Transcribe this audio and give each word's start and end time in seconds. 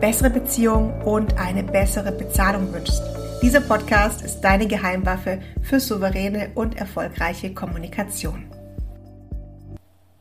bessere 0.00 0.30
Beziehungen 0.30 1.02
und 1.02 1.38
eine 1.38 1.62
bessere 1.62 2.10
Bezahlung 2.10 2.72
wünschst. 2.72 3.02
Dieser 3.42 3.60
Podcast 3.60 4.22
ist 4.22 4.40
deine 4.40 4.66
Geheimwaffe 4.66 5.40
für 5.62 5.78
souveräne 5.78 6.50
und 6.54 6.76
erfolgreiche 6.76 7.52
Kommunikation. 7.52 8.44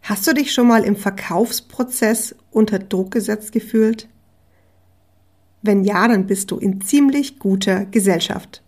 Hast 0.01 0.27
du 0.27 0.33
dich 0.33 0.51
schon 0.51 0.67
mal 0.67 0.83
im 0.83 0.95
Verkaufsprozess 0.95 2.35
unter 2.51 2.79
Druck 2.79 3.11
gesetzt 3.11 3.51
gefühlt? 3.51 4.09
Wenn 5.61 5.83
ja, 5.83 6.07
dann 6.07 6.27
bist 6.27 6.51
du 6.51 6.57
in 6.57 6.81
ziemlich 6.81 7.39
guter 7.39 7.85
Gesellschaft. 7.85 8.61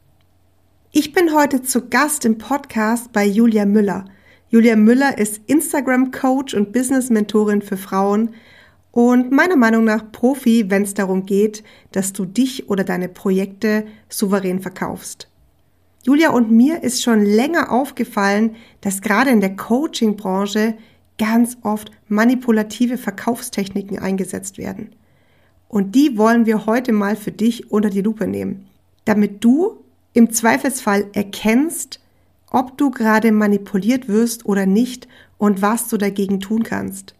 Ich 0.92 1.14
bin 1.14 1.34
heute 1.34 1.62
zu 1.62 1.90
Gast 1.90 2.26
im 2.26 2.38
Podcast 2.38 3.12
bei 3.12 3.26
Julia 3.26 3.66
Müller– 3.66 4.06
Julia 4.52 4.76
Müller 4.76 5.18
ist 5.18 5.40
Instagram-Coach 5.48 6.56
und 6.56 6.74
Business-Mentorin 6.74 7.62
für 7.62 7.78
Frauen 7.78 8.36
und 8.92 9.32
meiner 9.32 9.56
Meinung 9.56 9.86
nach 9.86 10.12
Profi, 10.12 10.70
wenn 10.70 10.84
es 10.84 10.94
darum 10.94 11.26
geht, 11.26 11.64
dass 11.92 12.14
du 12.14 12.26
dich 12.26 12.70
oder 12.70 12.84
deine 12.84 13.08
Projekte 13.08 13.86
souverän 14.10 14.60
verkaufst. 14.60 15.30
Julia 16.04 16.32
und 16.32 16.52
mir 16.52 16.84
ist 16.84 17.04
schon 17.04 17.24
länger 17.24 17.72
aufgefallen, 17.72 18.56
dass 18.82 19.02
gerade 19.02 19.30
in 19.30 19.40
der 19.40 19.56
Coaching-Branche 19.56 20.76
ganz 21.18 21.58
oft 21.62 21.92
manipulative 22.08 22.98
Verkaufstechniken 22.98 24.00
eingesetzt 24.00 24.58
werden. 24.58 24.96
Und 25.70 25.96
die 25.96 26.18
wollen 26.18 26.46
wir 26.46 26.66
heute 26.66 26.92
mal 26.92 27.16
für 27.16 27.32
dich 27.32 27.72
unter 27.72 27.90
die 27.90 28.02
Lupe 28.02 28.28
nehmen, 28.28 28.68
damit 29.06 29.44
du 29.44 29.84
im 30.14 30.32
Zweifelsfall 30.32 31.06
erkennst, 31.14 32.00
ob 32.50 32.78
du 32.78 32.92
gerade 32.92 33.32
manipuliert 33.32 34.08
wirst 34.10 34.46
oder 34.46 34.66
nicht 34.66 35.08
und 35.38 35.62
was 35.62 35.88
du 35.88 35.98
dagegen 35.98 36.40
tun 36.40 36.64
kannst. 36.64 37.16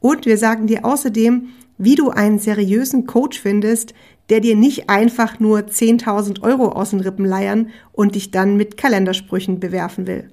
Und 0.00 0.26
wir 0.26 0.38
sagen 0.38 0.66
dir 0.66 0.84
außerdem, 0.84 1.48
wie 1.78 1.94
du 1.94 2.10
einen 2.10 2.38
seriösen 2.38 3.06
Coach 3.06 3.38
findest, 3.40 3.94
der 4.28 4.40
dir 4.40 4.56
nicht 4.56 4.88
einfach 4.88 5.40
nur 5.40 5.60
10.000 5.60 6.42
Euro 6.42 6.70
aus 6.70 6.90
den 6.90 7.00
Rippen 7.00 7.24
leiern 7.24 7.70
und 7.92 8.14
dich 8.14 8.30
dann 8.30 8.56
mit 8.56 8.76
Kalendersprüchen 8.76 9.60
bewerfen 9.60 10.06
will. 10.06 10.30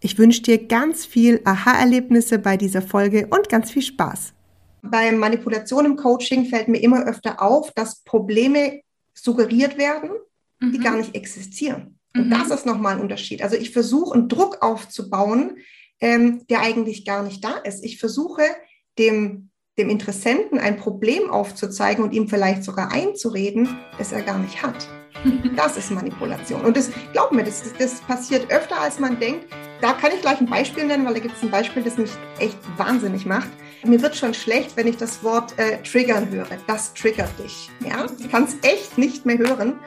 Ich 0.00 0.18
wünsche 0.18 0.42
dir 0.42 0.66
ganz 0.66 1.04
viel 1.04 1.40
Aha-Erlebnisse 1.44 2.38
bei 2.38 2.56
dieser 2.56 2.82
Folge 2.82 3.26
und 3.30 3.48
ganz 3.48 3.70
viel 3.70 3.82
Spaß. 3.82 4.32
Bei 4.82 5.10
Manipulation 5.10 5.84
im 5.84 5.96
Coaching 5.96 6.46
fällt 6.46 6.68
mir 6.68 6.78
immer 6.78 7.04
öfter 7.04 7.42
auf, 7.42 7.72
dass 7.72 8.04
Probleme 8.04 8.80
suggeriert 9.12 9.76
werden, 9.76 10.10
die 10.62 10.78
mhm. 10.78 10.82
gar 10.82 10.96
nicht 10.96 11.16
existieren. 11.16 11.98
Und 12.14 12.26
mhm. 12.26 12.30
das 12.30 12.50
ist 12.50 12.66
nochmal 12.66 12.94
ein 12.94 13.00
Unterschied. 13.00 13.42
Also 13.42 13.56
ich 13.56 13.72
versuche 13.72 14.14
einen 14.14 14.28
Druck 14.28 14.62
aufzubauen, 14.62 15.56
ähm, 16.00 16.46
der 16.48 16.60
eigentlich 16.60 17.04
gar 17.04 17.24
nicht 17.24 17.42
da 17.44 17.56
ist. 17.56 17.84
Ich 17.84 17.98
versuche 17.98 18.42
dem, 18.98 19.50
dem 19.78 19.90
Interessenten 19.90 20.58
ein 20.58 20.76
Problem 20.76 21.30
aufzuzeigen 21.30 22.04
und 22.04 22.12
ihm 22.12 22.28
vielleicht 22.28 22.64
sogar 22.64 22.92
einzureden, 22.92 23.78
das 23.96 24.12
er 24.12 24.22
gar 24.22 24.38
nicht 24.38 24.62
hat. 24.62 24.88
Das 25.56 25.76
ist 25.76 25.90
Manipulation. 25.90 26.60
Und 26.60 26.76
das, 26.76 26.90
glaub 27.12 27.32
mir, 27.32 27.42
das, 27.42 27.64
das 27.78 28.00
passiert 28.02 28.52
öfter, 28.52 28.80
als 28.80 29.00
man 29.00 29.18
denkt. 29.18 29.46
Da 29.80 29.92
kann 29.92 30.12
ich 30.14 30.20
gleich 30.20 30.40
ein 30.40 30.46
Beispiel 30.46 30.84
nennen, 30.84 31.04
weil 31.06 31.14
da 31.14 31.20
gibt 31.20 31.36
es 31.36 31.42
ein 31.42 31.50
Beispiel, 31.50 31.82
das 31.82 31.96
mich 31.96 32.10
echt 32.38 32.58
wahnsinnig 32.76 33.26
macht. 33.26 33.48
Mir 33.84 34.00
wird 34.02 34.16
schon 34.16 34.34
schlecht, 34.34 34.76
wenn 34.76 34.86
ich 34.86 34.96
das 34.96 35.22
Wort 35.22 35.58
äh, 35.58 35.82
triggern 35.82 36.30
höre. 36.30 36.46
Das 36.66 36.94
triggert 36.94 37.30
dich. 37.38 37.70
Ja? 37.84 38.06
Ich 38.18 38.30
kann 38.30 38.44
es 38.44 38.56
echt 38.62 38.98
nicht 38.98 39.24
mehr 39.24 39.38
hören. 39.38 39.78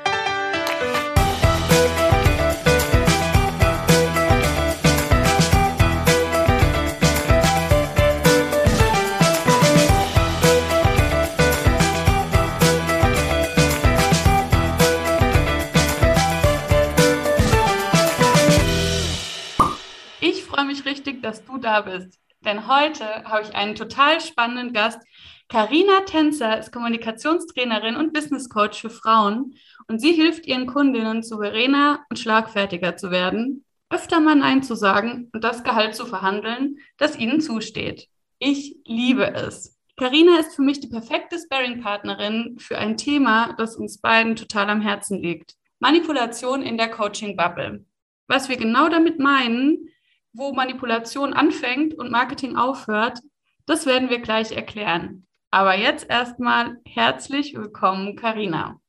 Dass 21.21 21.45
du 21.45 21.57
da 21.57 21.81
bist. 21.81 22.19
Denn 22.45 22.67
heute 22.67 23.05
habe 23.25 23.43
ich 23.43 23.55
einen 23.55 23.75
total 23.75 24.19
spannenden 24.19 24.73
Gast. 24.73 24.99
Karina 25.47 26.01
Tänzer 26.05 26.57
ist 26.57 26.71
Kommunikationstrainerin 26.71 27.95
und 27.95 28.13
Business 28.13 28.49
Coach 28.49 28.81
für 28.81 28.89
Frauen 28.89 29.55
und 29.87 29.99
sie 29.99 30.13
hilft 30.13 30.45
ihren 30.45 30.65
Kundinnen 30.65 31.23
souveräner 31.23 32.05
und 32.09 32.17
schlagfertiger 32.17 32.95
zu 32.95 33.11
werden, 33.11 33.65
öfter 33.89 34.19
mal 34.19 34.35
Nein 34.35 34.63
zu 34.63 34.75
sagen 34.75 35.29
und 35.33 35.43
das 35.43 35.63
Gehalt 35.63 35.95
zu 35.95 36.05
verhandeln, 36.05 36.77
das 36.97 37.17
ihnen 37.17 37.41
zusteht. 37.41 38.07
Ich 38.39 38.77
liebe 38.85 39.33
es. 39.33 39.77
Karina 39.97 40.39
ist 40.39 40.55
für 40.55 40.63
mich 40.63 40.79
die 40.79 40.87
perfekte 40.87 41.37
Sparring-Partnerin 41.37 42.57
für 42.57 42.77
ein 42.77 42.97
Thema, 42.97 43.53
das 43.57 43.75
uns 43.75 43.99
beiden 43.99 44.35
total 44.35 44.69
am 44.69 44.81
Herzen 44.81 45.21
liegt. 45.21 45.55
Manipulation 45.79 46.63
in 46.63 46.77
der 46.77 46.89
Coaching-Bubble. 46.89 47.85
Was 48.27 48.49
wir 48.49 48.57
genau 48.57 48.87
damit 48.89 49.19
meinen, 49.19 49.89
wo 50.33 50.53
Manipulation 50.53 51.33
anfängt 51.33 51.93
und 51.93 52.11
Marketing 52.11 52.55
aufhört, 52.55 53.19
das 53.65 53.85
werden 53.85 54.09
wir 54.09 54.19
gleich 54.19 54.51
erklären. 54.51 55.27
Aber 55.51 55.77
jetzt 55.77 56.09
erstmal 56.09 56.77
herzlich 56.85 57.55
willkommen, 57.55 58.15
Karina. 58.15 58.79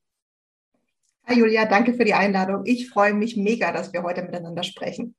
Hi 1.25 1.37
Julia, 1.37 1.65
danke 1.65 1.93
für 1.93 2.05
die 2.05 2.13
Einladung. 2.13 2.65
Ich 2.65 2.89
freue 2.89 3.13
mich 3.13 3.35
mega, 3.35 3.71
dass 3.71 3.93
wir 3.93 4.03
heute 4.03 4.23
miteinander 4.23 4.63
sprechen. 4.63 5.15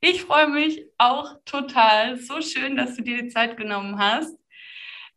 Ich 0.00 0.24
freue 0.24 0.48
mich 0.48 0.86
auch 0.98 1.36
total. 1.44 2.18
So 2.18 2.40
schön, 2.40 2.76
dass 2.76 2.96
du 2.96 3.02
dir 3.02 3.22
die 3.22 3.28
Zeit 3.28 3.56
genommen 3.56 3.98
hast. 3.98 4.36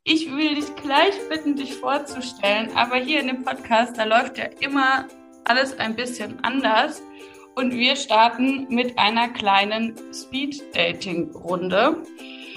Ich 0.04 0.32
will 0.32 0.56
dich 0.56 0.76
gleich 0.76 1.16
bitten, 1.30 1.56
dich 1.56 1.74
vorzustellen, 1.74 2.70
aber 2.76 2.98
hier 2.98 3.20
in 3.20 3.28
dem 3.28 3.44
Podcast, 3.44 3.98
da 3.98 4.04
läuft 4.04 4.38
ja 4.38 4.46
immer 4.60 5.08
alles 5.46 5.80
ein 5.80 5.96
bisschen 5.96 6.44
anders 6.44 7.02
und 7.56 7.74
wir 7.74 7.96
starten 7.96 8.68
mit 8.70 9.00
einer 9.00 9.30
kleinen 9.30 9.96
Speed-Dating-Runde. 10.14 12.04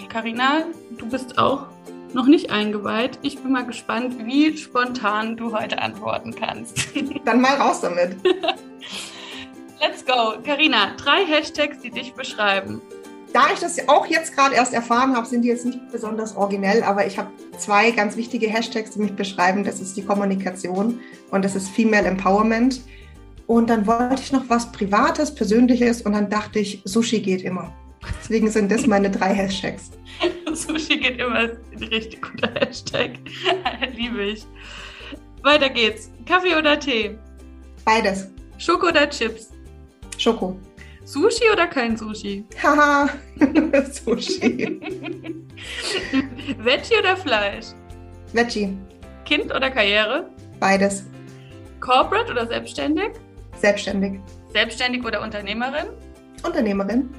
Karina, 0.08 0.64
du 0.98 1.08
bist 1.08 1.38
auch 1.38 1.68
noch 2.12 2.26
nicht 2.26 2.50
eingeweiht. 2.50 3.18
Ich 3.22 3.38
bin 3.38 3.52
mal 3.52 3.66
gespannt, 3.66 4.16
wie 4.24 4.56
spontan 4.56 5.36
du 5.36 5.56
heute 5.56 5.80
antworten 5.80 6.34
kannst. 6.34 6.88
Dann 7.24 7.40
mal 7.40 7.56
raus 7.56 7.80
damit. 7.80 8.16
Let's 9.80 10.04
go. 10.04 10.34
Karina, 10.44 10.96
drei 10.96 11.24
Hashtags, 11.24 11.80
die 11.80 11.90
dich 11.90 12.14
beschreiben. 12.14 12.80
Da 13.32 13.52
ich 13.52 13.60
das 13.60 13.88
auch 13.88 14.06
jetzt 14.06 14.34
gerade 14.34 14.54
erst 14.54 14.72
erfahren 14.72 15.14
habe, 15.14 15.26
sind 15.26 15.42
die 15.42 15.48
jetzt 15.48 15.66
nicht 15.66 15.92
besonders 15.92 16.34
originell, 16.34 16.82
aber 16.82 17.06
ich 17.06 17.18
habe 17.18 17.30
zwei 17.58 17.90
ganz 17.90 18.16
wichtige 18.16 18.48
Hashtags, 18.48 18.92
die 18.92 19.00
mich 19.00 19.14
beschreiben. 19.14 19.64
Das 19.64 19.80
ist 19.80 19.96
die 19.96 20.04
Kommunikation 20.04 21.00
und 21.30 21.44
das 21.44 21.54
ist 21.54 21.68
Female 21.68 22.06
Empowerment. 22.06 22.80
Und 23.48 23.70
dann 23.70 23.86
wollte 23.86 24.20
ich 24.22 24.30
noch 24.30 24.44
was 24.48 24.70
Privates, 24.72 25.34
Persönliches 25.34 26.02
und 26.02 26.12
dann 26.12 26.28
dachte 26.28 26.58
ich, 26.58 26.82
Sushi 26.84 27.18
geht 27.20 27.40
immer. 27.42 27.72
Deswegen 28.20 28.50
sind 28.50 28.70
das 28.70 28.86
meine 28.86 29.10
drei 29.10 29.32
Hashtags. 29.32 29.90
Sushi 30.52 30.98
geht 30.98 31.18
immer 31.18 31.34
ein 31.34 31.58
richtig 31.80 32.20
guter 32.20 32.52
Hashtag. 32.60 33.12
Liebe 33.96 34.22
ich. 34.22 34.46
Weiter 35.42 35.70
geht's. 35.70 36.10
Kaffee 36.26 36.56
oder 36.56 36.78
Tee? 36.78 37.16
Beides. 37.86 38.28
Schoko 38.58 38.88
oder 38.88 39.08
Chips? 39.08 39.48
Schoko. 40.18 40.58
Sushi 41.06 41.50
oder 41.50 41.66
kein 41.68 41.96
Sushi? 41.96 42.44
Haha, 42.62 43.08
Sushi. 43.90 44.78
Veggie 46.58 46.98
oder 46.98 47.16
Fleisch? 47.16 47.68
Veggie. 48.34 48.76
Kind 49.24 49.46
oder 49.54 49.70
Karriere? 49.70 50.28
Beides. 50.60 51.04
Corporate 51.80 52.30
oder 52.30 52.46
selbstständig? 52.46 53.12
Selbstständig. 53.58 54.20
Selbstständig 54.52 55.04
oder 55.04 55.22
Unternehmerin? 55.22 55.88
Unternehmerin. 56.44 57.10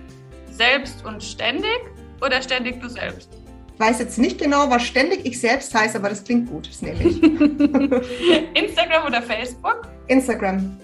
Selbst 0.51 1.05
und 1.05 1.23
ständig 1.23 1.79
oder 2.21 2.41
ständig 2.41 2.81
du 2.81 2.89
selbst? 2.89 3.29
Weiß 3.77 3.99
jetzt 3.99 4.17
nicht 4.17 4.39
genau, 4.39 4.69
was 4.69 4.83
ständig 4.83 5.25
ich 5.25 5.39
selbst 5.39 5.73
heiße, 5.73 5.97
aber 5.97 6.09
das 6.09 6.23
klingt 6.23 6.49
gut, 6.49 6.67
das 6.67 6.81
nehme 6.81 7.01
ich. 7.01 7.23
Instagram 8.53 9.05
oder 9.07 9.21
Facebook? 9.21 9.87
Instagram. 10.07 10.77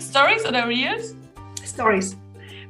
Stories 0.00 0.46
oder 0.46 0.66
Reels? 0.66 1.14
Stories. 1.66 2.16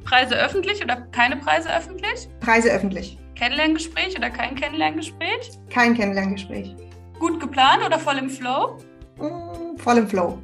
Preise 0.04 0.34
öffentlich 0.34 0.82
oder 0.82 0.96
keine 1.12 1.36
Preise 1.36 1.72
öffentlich? 1.74 2.28
Preise 2.40 2.70
öffentlich. 2.72 3.18
Kennenlerngespräch 3.36 4.16
oder 4.16 4.30
kein 4.30 4.56
Kennenlerngespräch? 4.56 5.50
Kein 5.70 5.94
Kennenlerngespräch. 5.94 6.74
Gut 7.20 7.38
geplant 7.38 7.84
oder 7.86 7.98
voll 7.98 8.18
im 8.18 8.30
Flow? 8.30 8.78
Mm, 9.18 9.76
voll 9.76 9.98
im 9.98 10.08
Flow. 10.08 10.38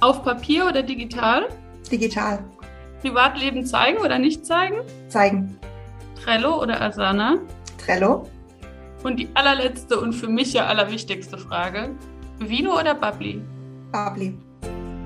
Auf 0.00 0.22
Papier 0.22 0.66
oder 0.66 0.82
digital? 0.82 1.48
Digital. 1.90 2.44
Privatleben 3.00 3.66
zeigen 3.66 3.98
oder 3.98 4.18
nicht 4.18 4.46
zeigen? 4.46 4.76
Zeigen. 5.08 5.58
Trello 6.22 6.62
oder 6.62 6.80
Asana? 6.80 7.38
Trello. 7.84 8.28
Und 9.02 9.16
die 9.16 9.28
allerletzte 9.34 9.98
und 9.98 10.12
für 10.12 10.28
mich 10.28 10.52
ja 10.52 10.66
allerwichtigste 10.66 11.36
Frage: 11.36 11.96
Vino 12.38 12.78
oder 12.78 12.94
Bubbly? 12.94 13.42
Bubbly. 13.90 14.34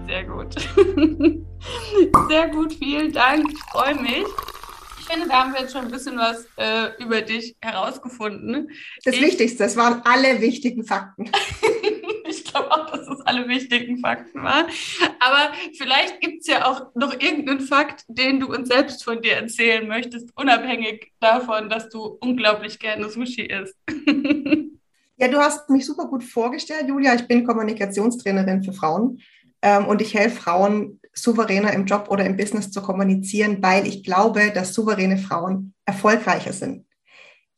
Sehr 0.07 0.25
gut. 0.25 0.55
Sehr 2.29 2.49
gut, 2.49 2.75
vielen 2.75 3.13
Dank. 3.13 3.51
Ich 3.51 3.63
freue 3.71 3.95
mich. 3.95 4.27
Ich 4.99 5.07
finde, 5.07 5.29
da 5.29 5.45
haben 5.45 5.53
wir 5.55 5.61
jetzt 5.61 5.73
schon 5.73 5.87
ein 5.87 5.91
bisschen 5.91 6.19
was 6.19 6.47
äh, 6.57 6.91
über 7.03 7.23
dich 7.23 7.57
herausgefunden. 7.61 8.69
Das 9.05 9.15
ich, 9.15 9.23
Wichtigste, 9.23 9.65
es 9.65 9.77
waren 9.77 10.03
alle 10.05 10.41
wichtigen 10.41 10.85
Fakten. 10.85 11.31
glaube 12.55 12.71
auch, 12.71 12.91
dass 12.91 13.07
das 13.07 13.21
alle 13.23 13.49
wichtigen 13.49 13.99
Fakten 13.99 14.43
waren. 14.43 14.67
Aber 15.21 15.53
vielleicht 15.77 16.21
gibt 16.21 16.43
es 16.43 16.47
ja 16.47 16.67
auch 16.67 16.95
noch 16.95 17.13
irgendeinen 17.13 17.61
Fakt, 17.61 18.05
den 18.09 18.41
du 18.41 18.53
uns 18.53 18.69
selbst 18.69 19.05
von 19.05 19.21
dir 19.21 19.37
erzählen 19.37 19.87
möchtest, 19.87 20.31
unabhängig 20.37 21.13
davon, 21.21 21.69
dass 21.69 21.89
du 21.89 22.19
unglaublich 22.21 22.79
gerne 22.79 23.09
Sushi 23.09 23.43
isst. 23.43 23.77
ja, 25.17 25.29
du 25.29 25.39
hast 25.39 25.71
mich 25.71 25.87
super 25.87 26.07
gut 26.07 26.25
vorgestellt, 26.25 26.89
Julia. 26.89 27.15
Ich 27.15 27.27
bin 27.27 27.47
Kommunikationstrainerin 27.47 28.63
für 28.63 28.73
Frauen 28.73 29.21
ähm, 29.63 29.87
und 29.87 30.03
ich 30.03 30.15
helfe 30.15 30.43
Frauen, 30.43 31.01
souveräner 31.15 31.73
im 31.75 31.85
Job 31.85 32.07
oder 32.09 32.25
im 32.25 32.37
Business 32.37 32.71
zu 32.71 32.81
kommunizieren, 32.81 33.63
weil 33.63 33.87
ich 33.87 34.03
glaube, 34.03 34.51
dass 34.51 34.73
souveräne 34.73 35.19
Frauen 35.19 35.75
erfolgreicher 35.85 36.53
sind. 36.55 36.87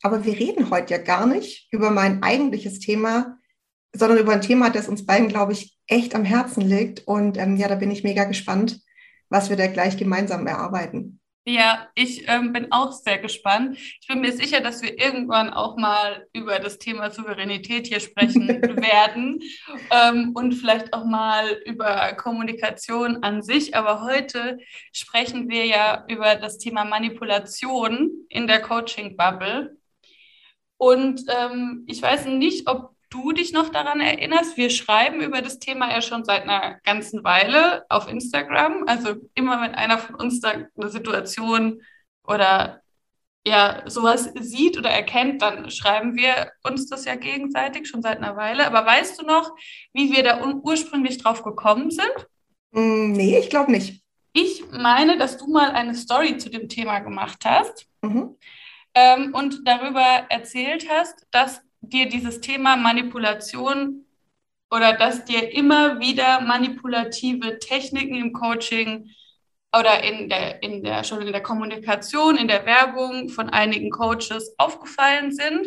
Aber 0.03 0.25
wir 0.25 0.35
reden 0.35 0.71
heute 0.71 0.95
ja 0.95 0.99
gar 1.01 1.27
nicht 1.27 1.69
über 1.71 1.91
mein 1.91 2.23
eigentliches 2.23 2.81
Thema, 2.81 3.39
sondern 3.95 4.19
über 4.19 4.33
ein 4.33 4.43
Thema, 4.43 4.71
das 4.71 4.89
uns 4.89 5.07
beiden, 5.07 5.29
glaube 5.29 5.53
ich, 5.53 5.77
echt 5.87 6.15
am 6.15 6.25
Herzen 6.25 6.61
liegt. 6.61 7.07
Und 7.07 7.39
ähm, 7.39 7.57
ja, 7.57 7.69
da 7.69 7.77
bin 7.77 7.91
ich 7.91 8.05
mega 8.05 8.25
gespannt, 8.25 8.81
was 9.29 9.49
wir 9.49 9.57
da 9.57 9.67
gleich 9.69 9.97
gemeinsam 9.97 10.47
erarbeiten. 10.47 11.21
Ja, 11.47 11.89
ich 11.95 12.27
ähm, 12.27 12.55
bin 12.55 12.73
auch 12.73 12.91
sehr 12.93 13.19
gespannt. 13.19 13.77
Ich 14.01 14.09
bin 14.09 14.23
mir 14.23 14.33
sicher, 14.33 14.61
dass 14.61 14.81
wir 14.81 14.99
irgendwann 14.99 15.51
auch 15.51 15.77
mal 15.77 16.27
über 16.33 16.59
das 16.59 16.79
Thema 16.79 17.11
Souveränität 17.11 17.87
hier 17.87 18.01
sprechen 18.01 18.49
werden 18.63 19.43
ähm, 19.91 20.31
und 20.35 20.55
vielleicht 20.55 20.95
auch 20.95 21.05
mal 21.05 21.61
über 21.67 22.15
Kommunikation 22.15 23.23
an 23.23 23.43
sich. 23.43 23.77
Aber 23.77 24.01
heute 24.01 24.59
sprechen 24.93 25.51
wir 25.51 25.67
ja 25.67 26.07
über 26.09 26.35
das 26.37 26.57
Thema 26.57 26.87
Manipulation 26.87 28.11
in 28.31 28.47
der 28.47 28.63
Coaching-Bubble. 28.63 29.77
Und 30.79 31.25
ähm, 31.29 31.85
ich 31.87 32.01
weiß 32.01 32.25
nicht, 32.25 32.69
ob 32.69 32.94
du 33.15 33.33
dich 33.33 33.53
noch 33.53 33.69
daran 33.71 34.01
erinnerst, 34.01 34.57
wir 34.57 34.71
schreiben 34.71 35.21
über 35.21 35.41
das 35.41 35.61
Thema 35.61 35.91
ja 35.91 36.03
schon 36.03 36.25
seit 36.25 36.43
einer 36.43 36.81
ganzen 36.83 37.23
Weile 37.23 37.87
auf 37.89 38.09
Instagram. 38.09 38.85
Also 38.87 39.15
immer 39.35 39.63
wenn 39.63 39.75
einer 39.75 39.99
von 39.99 40.17
uns 40.17 40.41
da 40.41 40.51
eine 40.51 40.89
Situation 40.89 41.81
oder 42.27 42.83
ja 43.47 43.83
sowas 43.87 44.31
sieht 44.41 44.77
oder 44.77 44.91
erkennt, 44.91 45.43
dann 45.43 45.71
schreiben 45.71 46.17
wir 46.17 46.51
uns 46.65 46.89
das 46.89 47.05
ja 47.05 47.15
gegenseitig 47.15 47.89
schon 47.89 48.03
seit 48.03 48.19
einer 48.19 48.37
Weile. 48.37 48.67
Aber 48.67 48.85
weißt 48.85 49.21
du 49.21 49.27
noch, 49.27 49.55
wie 49.93 50.13
wir 50.13 50.25
da 50.25 50.45
ursprünglich 50.45 51.19
drauf 51.19 51.45
gekommen 51.45 51.91
sind? 51.91 52.27
Mm, 52.73 53.13
nee, 53.13 53.39
ich 53.39 53.49
glaube 53.49 53.71
nicht. 53.71 54.03
Ich 54.33 54.65
meine, 54.73 55.17
dass 55.17 55.37
du 55.37 55.47
mal 55.47 55.71
eine 55.71 55.95
Story 55.95 56.39
zu 56.39 56.51
dem 56.51 56.69
Thema 56.69 56.99
gemacht 56.99 57.45
hast. 57.45 57.87
Mhm. 58.03 58.37
Ähm, 58.97 59.35
und 59.35 59.67
darüber 59.67 60.27
erzählt 60.29 60.89
hast, 60.89 61.27
dass 61.31 61.61
dir 61.93 62.09
dieses 62.09 62.41
Thema 62.41 62.77
Manipulation 62.77 64.05
oder 64.71 64.93
dass 64.95 65.25
dir 65.25 65.53
immer 65.53 66.01
wieder 66.01 66.41
manipulative 66.41 67.59
Techniken 67.59 68.17
im 68.17 68.33
Coaching 68.33 69.11
oder 69.77 70.03
in 70.03 70.29
der, 70.29 70.63
in 70.63 70.83
der, 70.83 71.05
schon 71.05 71.23
in 71.23 71.33
der 71.33 71.43
Kommunikation, 71.43 72.37
in 72.37 72.49
der 72.49 72.65
Werbung 72.67 73.29
von 73.29 73.51
einigen 73.51 73.91
Coaches 73.91 74.55
aufgefallen 74.59 75.33
sind 75.33 75.67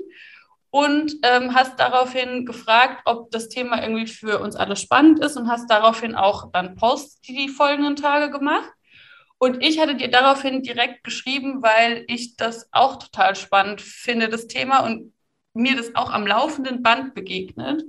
und 0.69 1.15
ähm, 1.23 1.53
hast 1.53 1.79
daraufhin 1.79 2.45
gefragt, 2.45 3.01
ob 3.05 3.31
das 3.31 3.49
Thema 3.49 3.81
irgendwie 3.81 4.07
für 4.07 4.39
uns 4.39 4.55
alle 4.55 4.75
spannend 4.75 5.19
ist 5.19 5.37
und 5.37 5.49
hast 5.49 5.69
daraufhin 5.69 6.15
auch 6.15 6.51
dann 6.51 6.75
Posts 6.75 7.21
die 7.21 7.49
folgenden 7.49 7.95
Tage 7.95 8.29
gemacht. 8.29 8.69
Und 9.39 9.63
ich 9.63 9.79
hatte 9.79 9.95
dir 9.95 10.09
daraufhin 10.09 10.63
direkt 10.63 11.03
geschrieben, 11.03 11.61
weil 11.61 12.05
ich 12.07 12.37
das 12.37 12.67
auch 12.71 12.97
total 12.97 13.35
spannend 13.35 13.81
finde, 13.81 14.29
das 14.29 14.47
Thema 14.47 14.79
und 14.79 15.13
mir 15.57 15.75
das 15.75 15.95
auch 15.95 16.11
am 16.11 16.25
laufenden 16.25 16.83
Band 16.83 17.13
begegnet 17.13 17.83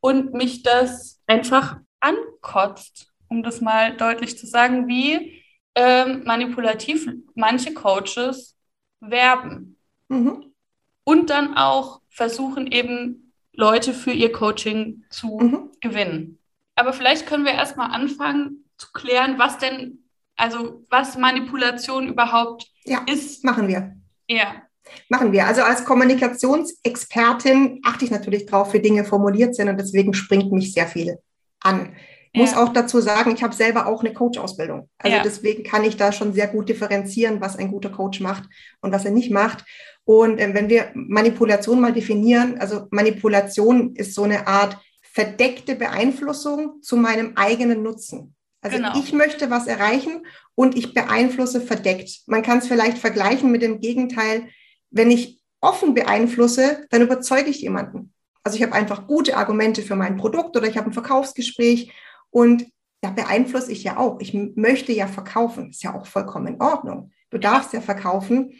und 0.00 0.34
mich 0.34 0.62
das 0.62 1.20
einfach 1.26 1.78
ankotzt, 2.00 3.12
um 3.28 3.42
das 3.42 3.60
mal 3.60 3.96
deutlich 3.96 4.36
zu 4.36 4.46
sagen, 4.46 4.88
wie 4.88 5.42
ähm, 5.74 6.22
manipulativ 6.24 7.08
manche 7.34 7.72
Coaches 7.74 8.56
werben. 9.00 9.76
Mhm. 10.08 10.52
Und 11.04 11.30
dann 11.30 11.56
auch 11.56 12.00
versuchen 12.10 12.70
eben 12.70 13.32
Leute 13.52 13.92
für 13.92 14.12
ihr 14.12 14.32
Coaching 14.32 15.04
zu 15.10 15.38
mhm. 15.38 15.70
gewinnen. 15.80 16.38
Aber 16.74 16.92
vielleicht 16.92 17.26
können 17.26 17.44
wir 17.44 17.52
erstmal 17.52 17.90
anfangen 17.90 18.64
zu 18.76 18.90
klären, 18.92 19.38
was 19.38 19.58
denn, 19.58 20.04
also 20.36 20.84
was 20.90 21.16
Manipulation 21.16 22.08
überhaupt 22.08 22.66
ja, 22.84 23.04
ist. 23.06 23.44
Machen 23.44 23.68
wir. 23.68 23.96
Ja. 24.28 24.62
Machen 25.08 25.32
wir. 25.32 25.46
Also 25.46 25.62
als 25.62 25.84
Kommunikationsexpertin 25.84 27.80
achte 27.84 28.04
ich 28.04 28.10
natürlich 28.10 28.46
drauf, 28.46 28.72
wie 28.72 28.80
Dinge 28.80 29.04
formuliert 29.04 29.54
sind 29.54 29.68
und 29.68 29.78
deswegen 29.78 30.14
springt 30.14 30.52
mich 30.52 30.72
sehr 30.72 30.86
viel 30.86 31.18
an. 31.60 31.94
Ja. 32.34 32.42
Muss 32.42 32.56
auch 32.56 32.72
dazu 32.72 33.00
sagen, 33.00 33.34
ich 33.34 33.42
habe 33.42 33.54
selber 33.54 33.86
auch 33.86 34.02
eine 34.02 34.14
Coach-Ausbildung. 34.14 34.88
Also 34.98 35.16
ja. 35.16 35.22
deswegen 35.22 35.64
kann 35.64 35.84
ich 35.84 35.96
da 35.98 36.12
schon 36.12 36.32
sehr 36.32 36.48
gut 36.48 36.68
differenzieren, 36.68 37.40
was 37.40 37.56
ein 37.56 37.70
guter 37.70 37.90
Coach 37.90 38.20
macht 38.20 38.44
und 38.80 38.90
was 38.92 39.04
er 39.04 39.10
nicht 39.10 39.30
macht. 39.30 39.64
Und 40.04 40.38
äh, 40.38 40.54
wenn 40.54 40.68
wir 40.68 40.90
Manipulation 40.94 41.80
mal 41.80 41.92
definieren, 41.92 42.58
also 42.58 42.86
Manipulation 42.90 43.94
ist 43.96 44.14
so 44.14 44.22
eine 44.22 44.46
Art 44.46 44.78
verdeckte 45.02 45.74
Beeinflussung 45.76 46.80
zu 46.80 46.96
meinem 46.96 47.32
eigenen 47.36 47.82
Nutzen. 47.82 48.34
Also 48.62 48.78
genau. 48.78 48.98
ich 48.98 49.12
möchte 49.12 49.50
was 49.50 49.66
erreichen 49.66 50.24
und 50.54 50.76
ich 50.76 50.94
beeinflusse 50.94 51.60
verdeckt. 51.60 52.22
Man 52.26 52.42
kann 52.42 52.58
es 52.58 52.68
vielleicht 52.68 52.96
vergleichen 52.96 53.50
mit 53.50 53.60
dem 53.60 53.80
Gegenteil 53.80 54.48
wenn 54.92 55.10
ich 55.10 55.42
offen 55.60 55.94
beeinflusse, 55.94 56.86
dann 56.90 57.02
überzeuge 57.02 57.50
ich 57.50 57.60
jemanden. 57.60 58.12
Also 58.44 58.56
ich 58.56 58.62
habe 58.62 58.74
einfach 58.74 59.06
gute 59.06 59.36
Argumente 59.36 59.82
für 59.82 59.96
mein 59.96 60.16
Produkt 60.16 60.56
oder 60.56 60.68
ich 60.68 60.76
habe 60.76 60.90
ein 60.90 60.92
Verkaufsgespräch 60.92 61.92
und 62.30 62.66
da 63.00 63.10
beeinflusse 63.10 63.72
ich 63.72 63.82
ja 63.82 63.96
auch. 63.96 64.20
Ich 64.20 64.32
möchte 64.34 64.92
ja 64.92 65.08
verkaufen. 65.08 65.70
Ist 65.70 65.82
ja 65.82 65.94
auch 65.94 66.06
vollkommen 66.06 66.54
in 66.54 66.60
Ordnung. 66.60 67.10
Du 67.30 67.38
darfst 67.38 67.72
ja 67.72 67.80
verkaufen. 67.80 68.52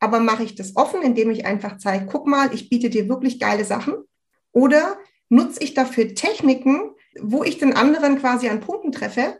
Aber 0.00 0.18
mache 0.20 0.42
ich 0.42 0.56
das 0.56 0.76
offen, 0.76 1.02
indem 1.02 1.30
ich 1.30 1.46
einfach 1.46 1.78
zeige, 1.78 2.06
guck 2.06 2.26
mal, 2.26 2.52
ich 2.52 2.68
biete 2.68 2.90
dir 2.90 3.08
wirklich 3.08 3.38
geile 3.38 3.64
Sachen? 3.64 3.94
Oder 4.52 4.98
nutze 5.28 5.62
ich 5.62 5.74
dafür 5.74 6.14
Techniken, 6.14 6.90
wo 7.20 7.44
ich 7.44 7.58
den 7.58 7.74
anderen 7.74 8.18
quasi 8.18 8.48
an 8.48 8.60
Punkten 8.60 8.90
treffe, 8.90 9.38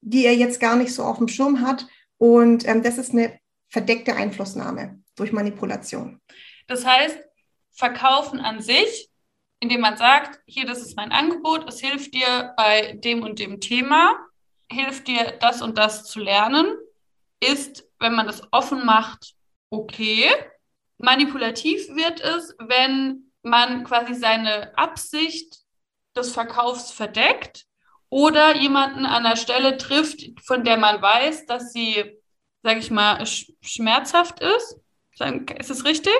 die 0.00 0.24
er 0.24 0.34
jetzt 0.34 0.60
gar 0.60 0.76
nicht 0.76 0.94
so 0.94 1.02
auf 1.02 1.18
dem 1.18 1.28
Schirm 1.28 1.60
hat? 1.60 1.86
Und 2.16 2.66
ähm, 2.66 2.82
das 2.82 2.98
ist 2.98 3.12
eine 3.12 3.38
verdeckte 3.68 4.14
Einflussnahme 4.14 5.02
durch 5.16 5.32
Manipulation. 5.32 6.20
Das 6.66 6.86
heißt, 6.86 7.18
Verkaufen 7.72 8.40
an 8.40 8.60
sich, 8.60 9.10
indem 9.60 9.80
man 9.80 9.96
sagt, 9.96 10.40
hier, 10.46 10.64
das 10.64 10.80
ist 10.80 10.96
mein 10.96 11.12
Angebot, 11.12 11.68
es 11.68 11.80
hilft 11.80 12.14
dir 12.14 12.54
bei 12.56 12.94
dem 12.94 13.22
und 13.22 13.38
dem 13.38 13.60
Thema, 13.60 14.18
hilft 14.70 15.08
dir 15.08 15.36
das 15.40 15.60
und 15.62 15.76
das 15.76 16.04
zu 16.04 16.20
lernen, 16.20 16.74
ist, 17.40 17.86
wenn 17.98 18.14
man 18.14 18.26
das 18.26 18.42
offen 18.50 18.84
macht, 18.86 19.34
okay. 19.70 20.30
Manipulativ 20.98 21.88
wird 21.88 22.20
es, 22.20 22.54
wenn 22.58 23.30
man 23.42 23.84
quasi 23.84 24.14
seine 24.14 24.76
Absicht 24.78 25.58
des 26.16 26.32
Verkaufs 26.32 26.90
verdeckt 26.90 27.66
oder 28.08 28.56
jemanden 28.56 29.04
an 29.04 29.24
der 29.24 29.36
Stelle 29.36 29.76
trifft, 29.76 30.22
von 30.42 30.64
der 30.64 30.78
man 30.78 31.02
weiß, 31.02 31.44
dass 31.44 31.72
sie, 31.72 32.18
sage 32.62 32.78
ich 32.78 32.90
mal, 32.90 33.24
schmerzhaft 33.26 34.40
ist 34.40 34.80
ist 35.58 35.70
es 35.70 35.84
richtig? 35.84 36.12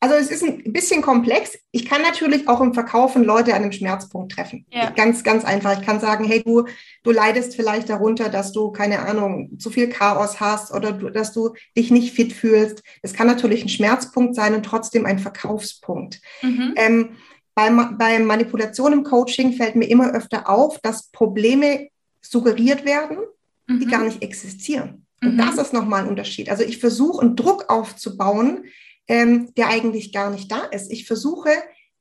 Also 0.00 0.14
es 0.14 0.30
ist 0.30 0.44
ein 0.44 0.72
bisschen 0.72 1.02
komplex. 1.02 1.58
Ich 1.72 1.86
kann 1.86 2.02
natürlich 2.02 2.46
auch 2.46 2.60
im 2.60 2.74
Verkaufen 2.74 3.24
Leute 3.24 3.54
an 3.54 3.62
einem 3.62 3.72
Schmerzpunkt 3.72 4.32
treffen. 4.32 4.66
Ja. 4.70 4.90
Ganz, 4.90 5.24
ganz 5.24 5.44
einfach. 5.44 5.80
Ich 5.80 5.86
kann 5.86 5.98
sagen, 5.98 6.24
hey, 6.24 6.42
du, 6.44 6.66
du 7.02 7.10
leidest 7.10 7.56
vielleicht 7.56 7.88
darunter, 7.88 8.28
dass 8.28 8.52
du, 8.52 8.70
keine 8.70 9.00
Ahnung, 9.00 9.58
zu 9.58 9.70
viel 9.70 9.88
Chaos 9.88 10.38
hast 10.38 10.72
oder 10.72 10.92
du, 10.92 11.08
dass 11.10 11.32
du 11.32 11.54
dich 11.76 11.90
nicht 11.90 12.14
fit 12.14 12.32
fühlst. 12.32 12.82
Es 13.02 13.14
kann 13.14 13.26
natürlich 13.26 13.64
ein 13.64 13.70
Schmerzpunkt 13.70 14.34
sein 14.34 14.54
und 14.54 14.64
trotzdem 14.64 15.06
ein 15.06 15.18
Verkaufspunkt. 15.18 16.20
Mhm. 16.42 16.74
Ähm, 16.76 17.16
bei, 17.54 17.70
bei 17.70 18.18
Manipulation 18.20 18.92
im 18.92 19.02
Coaching 19.02 19.54
fällt 19.54 19.74
mir 19.74 19.86
immer 19.86 20.12
öfter 20.12 20.48
auf, 20.48 20.78
dass 20.80 21.10
Probleme 21.10 21.88
suggeriert 22.20 22.84
werden, 22.84 23.18
mhm. 23.66 23.80
die 23.80 23.86
gar 23.86 24.04
nicht 24.04 24.22
existieren. 24.22 25.06
Und 25.22 25.34
mhm. 25.34 25.38
das 25.38 25.58
ist 25.58 25.72
nochmal 25.72 26.02
ein 26.02 26.08
Unterschied. 26.08 26.50
Also 26.50 26.62
ich 26.64 26.78
versuche 26.78 27.22
einen 27.22 27.36
Druck 27.36 27.66
aufzubauen, 27.68 28.64
ähm, 29.06 29.52
der 29.56 29.68
eigentlich 29.68 30.12
gar 30.12 30.30
nicht 30.30 30.50
da 30.50 30.64
ist. 30.64 30.92
Ich 30.92 31.06
versuche 31.06 31.50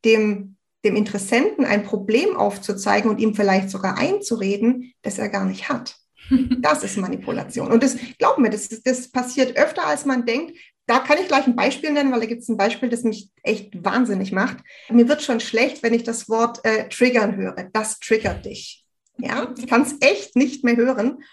dem 0.05 0.57
dem 0.87 0.95
Interessenten 0.95 1.65
ein 1.65 1.83
Problem 1.83 2.35
aufzuzeigen 2.35 3.09
und 3.09 3.19
ihm 3.19 3.35
vielleicht 3.35 3.69
sogar 3.69 3.97
einzureden, 3.97 4.93
das 5.01 5.17
er 5.17 5.29
gar 5.29 5.45
nicht 5.45 5.69
hat. 5.69 5.95
Das 6.59 6.83
ist 6.83 6.97
Manipulation. 6.97 7.71
Und 7.71 7.83
das, 7.83 7.95
glaub 8.17 8.37
mir, 8.37 8.49
das, 8.49 8.67
das 8.67 9.09
passiert 9.09 9.55
öfter, 9.55 9.87
als 9.87 10.05
man 10.05 10.25
denkt. 10.25 10.57
Da 10.85 10.99
kann 10.99 11.17
ich 11.21 11.27
gleich 11.27 11.47
ein 11.47 11.55
Beispiel 11.55 11.91
nennen, 11.91 12.11
weil 12.11 12.19
da 12.19 12.25
gibt 12.25 12.41
es 12.41 12.49
ein 12.49 12.57
Beispiel, 12.57 12.89
das 12.89 13.03
mich 13.03 13.29
echt 13.43 13.81
wahnsinnig 13.83 14.33
macht. 14.33 14.57
Mir 14.89 15.07
wird 15.07 15.21
schon 15.21 15.39
schlecht, 15.39 15.83
wenn 15.83 15.93
ich 15.93 16.03
das 16.03 16.27
Wort 16.27 16.59
äh, 16.65 16.89
triggern 16.89 17.37
höre. 17.37 17.69
Das 17.71 17.99
triggert 17.99 18.45
dich. 18.45 18.85
Ja, 19.17 19.53
ich 19.57 19.67
kann 19.67 19.83
es 19.83 19.95
echt 20.01 20.35
nicht 20.35 20.65
mehr 20.65 20.75
hören. 20.75 21.23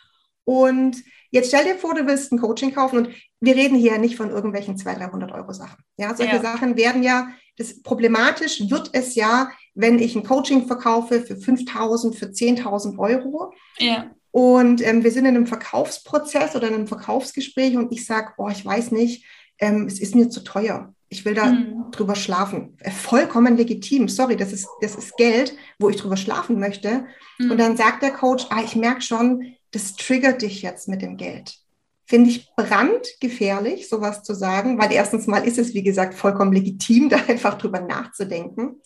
Und 0.44 1.02
jetzt 1.34 1.48
stell 1.48 1.64
dir 1.64 1.74
vor, 1.74 1.94
du 1.94 2.06
willst 2.06 2.32
ein 2.32 2.38
Coaching 2.38 2.72
kaufen 2.72 2.98
und 2.98 3.08
wir 3.40 3.56
reden 3.56 3.76
hier 3.76 3.92
ja 3.92 3.98
nicht 3.98 4.16
von 4.16 4.30
irgendwelchen 4.30 4.78
200, 4.78 5.10
300 5.10 5.32
Euro 5.32 5.52
Sachen. 5.52 5.82
Ja, 5.96 6.14
solche 6.14 6.36
ja. 6.36 6.42
Sachen 6.42 6.76
werden 6.76 7.02
ja, 7.02 7.28
das 7.58 7.82
problematisch 7.82 8.70
wird 8.70 8.90
es 8.92 9.16
ja, 9.16 9.50
wenn 9.74 9.98
ich 9.98 10.14
ein 10.14 10.24
Coaching 10.24 10.66
verkaufe 10.66 11.22
für 11.22 11.36
5000, 11.36 12.14
für 12.14 12.26
10.000 12.26 12.98
Euro. 12.98 13.52
Ja. 13.78 14.10
Und 14.30 14.80
ähm, 14.86 15.02
wir 15.02 15.10
sind 15.10 15.26
in 15.26 15.36
einem 15.36 15.46
Verkaufsprozess 15.46 16.54
oder 16.56 16.68
in 16.68 16.74
einem 16.74 16.86
Verkaufsgespräch 16.86 17.76
und 17.76 17.92
ich 17.92 18.06
sage, 18.06 18.32
oh, 18.36 18.48
ich 18.48 18.64
weiß 18.64 18.92
nicht, 18.92 19.24
ähm, 19.58 19.86
es 19.86 20.00
ist 20.00 20.14
mir 20.14 20.28
zu 20.30 20.40
teuer. 20.40 20.94
Ich 21.08 21.24
will 21.24 21.34
da 21.34 21.46
mhm. 21.46 21.90
drüber 21.90 22.14
schlafen. 22.14 22.76
Äh, 22.80 22.90
vollkommen 22.90 23.56
legitim. 23.56 24.08
Sorry, 24.08 24.36
das 24.36 24.52
ist, 24.52 24.68
das 24.80 24.94
ist 24.94 25.16
Geld, 25.16 25.54
wo 25.78 25.88
ich 25.88 25.96
drüber 25.96 26.16
schlafen 26.16 26.58
möchte. 26.58 27.06
Mhm. 27.38 27.50
Und 27.52 27.58
dann 27.58 27.76
sagt 27.76 28.02
der 28.02 28.12
Coach, 28.12 28.46
ah, 28.50 28.62
ich 28.64 28.74
merke 28.74 29.02
schon, 29.02 29.54
das 29.74 29.96
triggert 29.96 30.42
dich 30.42 30.62
jetzt 30.62 30.88
mit 30.88 31.02
dem 31.02 31.16
Geld. 31.16 31.58
Finde 32.06 32.30
ich 32.30 32.54
brandgefährlich, 32.54 33.88
sowas 33.88 34.22
zu 34.22 34.34
sagen, 34.34 34.78
weil 34.78 34.92
erstens 34.92 35.26
mal 35.26 35.46
ist 35.46 35.58
es, 35.58 35.74
wie 35.74 35.82
gesagt, 35.82 36.14
vollkommen 36.14 36.52
legitim, 36.52 37.08
da 37.10 37.16
einfach 37.28 37.58
drüber 37.58 37.80
nachzudenken. 37.80 38.80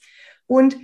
Und 0.47 0.77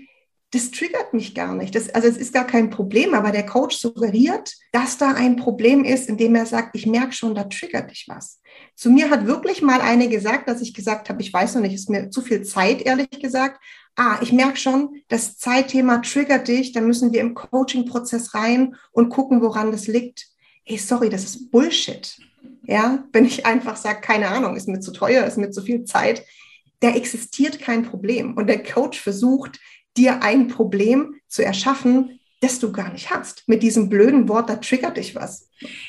das 0.54 0.70
triggert 0.70 1.12
mich 1.12 1.34
gar 1.34 1.54
nicht. 1.54 1.75
Das, 1.75 1.90
also 1.90 2.06
es 2.06 2.16
ist 2.16 2.32
gar 2.32 2.46
kein 2.46 2.70
Problem, 2.70 3.12
aber 3.12 3.32
der 3.32 3.44
Coach 3.44 3.76
suggeriert, 3.76 4.54
dass 4.70 4.96
da 4.96 5.12
ein 5.12 5.34
Problem 5.34 5.84
ist, 5.84 6.08
indem 6.08 6.37
er 6.37 6.46
sagt, 6.46 6.76
ich 6.76 6.87
merke 6.87 7.12
schon, 7.12 7.34
da 7.34 7.44
triggert 7.44 7.90
dich 7.90 8.04
was. 8.08 8.40
Zu 8.76 8.90
mir 8.90 9.11
hat 9.11 9.26
wirklich 9.26 9.62
mal 9.62 9.80
eine 9.80 10.08
gesagt, 10.08 10.49
dass 10.49 10.61
ich 10.61 10.73
gesagt 10.73 11.08
habe, 11.08 11.20
ich 11.23 11.32
weiß 11.32 11.56
noch 11.56 11.62
nicht, 11.62 11.75
ist 11.75 11.90
mir 11.90 12.08
zu 12.11 12.23
viel 12.23 12.42
Zeit, 12.42 12.82
ehrlich 12.82 13.11
gesagt. 13.11 13.61
Ah, 13.96 14.18
ich 14.23 14.32
merke 14.32 14.56
schon, 14.56 15.02
das 15.08 15.38
Zeitthema 15.38 15.99
triggert 15.99 16.46
dich, 16.46 16.73
dann 16.73 16.87
müssen 16.87 17.12
wir 17.12 17.20
im 17.20 17.34
Coaching-Prozess 17.34 18.34
rein 18.34 18.76
und 18.92 19.08
gucken, 19.08 19.42
woran 19.42 19.73
das 19.73 19.88
liegt. 19.88 20.26
Hey, 20.64 20.78
sorry, 20.78 21.08
das 21.08 21.25
ist 21.25 21.50
Bullshit. 21.50 22.16
Ja, 22.62 23.04
wenn 23.12 23.25
ich 23.25 23.44
einfach 23.44 23.76
sage, 23.76 24.00
keine 24.00 24.28
Ahnung, 24.28 24.56
ist 24.56 24.68
mir 24.68 24.80
zu 24.80 24.92
teuer, 24.92 25.25
ist 25.25 25.37
mir 25.37 25.50
zu 25.50 25.62
viel 25.62 25.84
Zeit, 25.84 26.25
da 26.80 26.90
existiert 26.90 27.61
kein 27.61 27.82
Problem. 27.82 28.37
Und 28.37 28.46
der 28.46 28.62
Coach 28.62 29.00
versucht, 29.00 29.58
dir 29.96 30.22
ein 30.22 30.48
Problem 30.48 31.20
zu 31.28 31.44
erschaffen, 31.44 32.20
das 32.44 32.58
du 32.60 32.72
gar 32.72 32.92
nicht 32.92 33.10
hast. 33.10 33.48
Mit 33.48 33.62
diesem 33.62 33.88
blöden 33.88 34.28
Wort, 34.28 34.50
da 34.50 34.56
triggert 34.56 34.98
dich 34.98 35.14
was. 35.14 35.48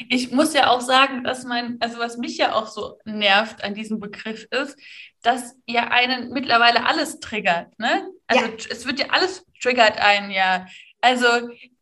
Ich 0.09 0.31
muss 0.31 0.53
ja 0.53 0.69
auch 0.69 0.81
sagen, 0.81 1.23
dass 1.23 1.43
mein, 1.43 1.77
also 1.81 1.99
was 1.99 2.17
mich 2.17 2.37
ja 2.37 2.53
auch 2.53 2.67
so 2.67 2.97
nervt 3.03 3.63
an 3.63 3.73
diesem 3.73 3.99
Begriff 3.99 4.47
ist, 4.51 4.77
dass 5.21 5.55
ja 5.67 5.89
einen 5.89 6.31
mittlerweile 6.31 6.85
alles 6.85 7.19
triggert. 7.19 7.77
Ne? 7.77 8.07
Also 8.27 8.45
ja. 8.45 8.51
es 8.69 8.85
wird 8.85 8.99
ja 8.99 9.07
alles 9.09 9.45
triggert 9.61 9.97
einen 9.97 10.31
ja. 10.31 10.65
Also 11.01 11.27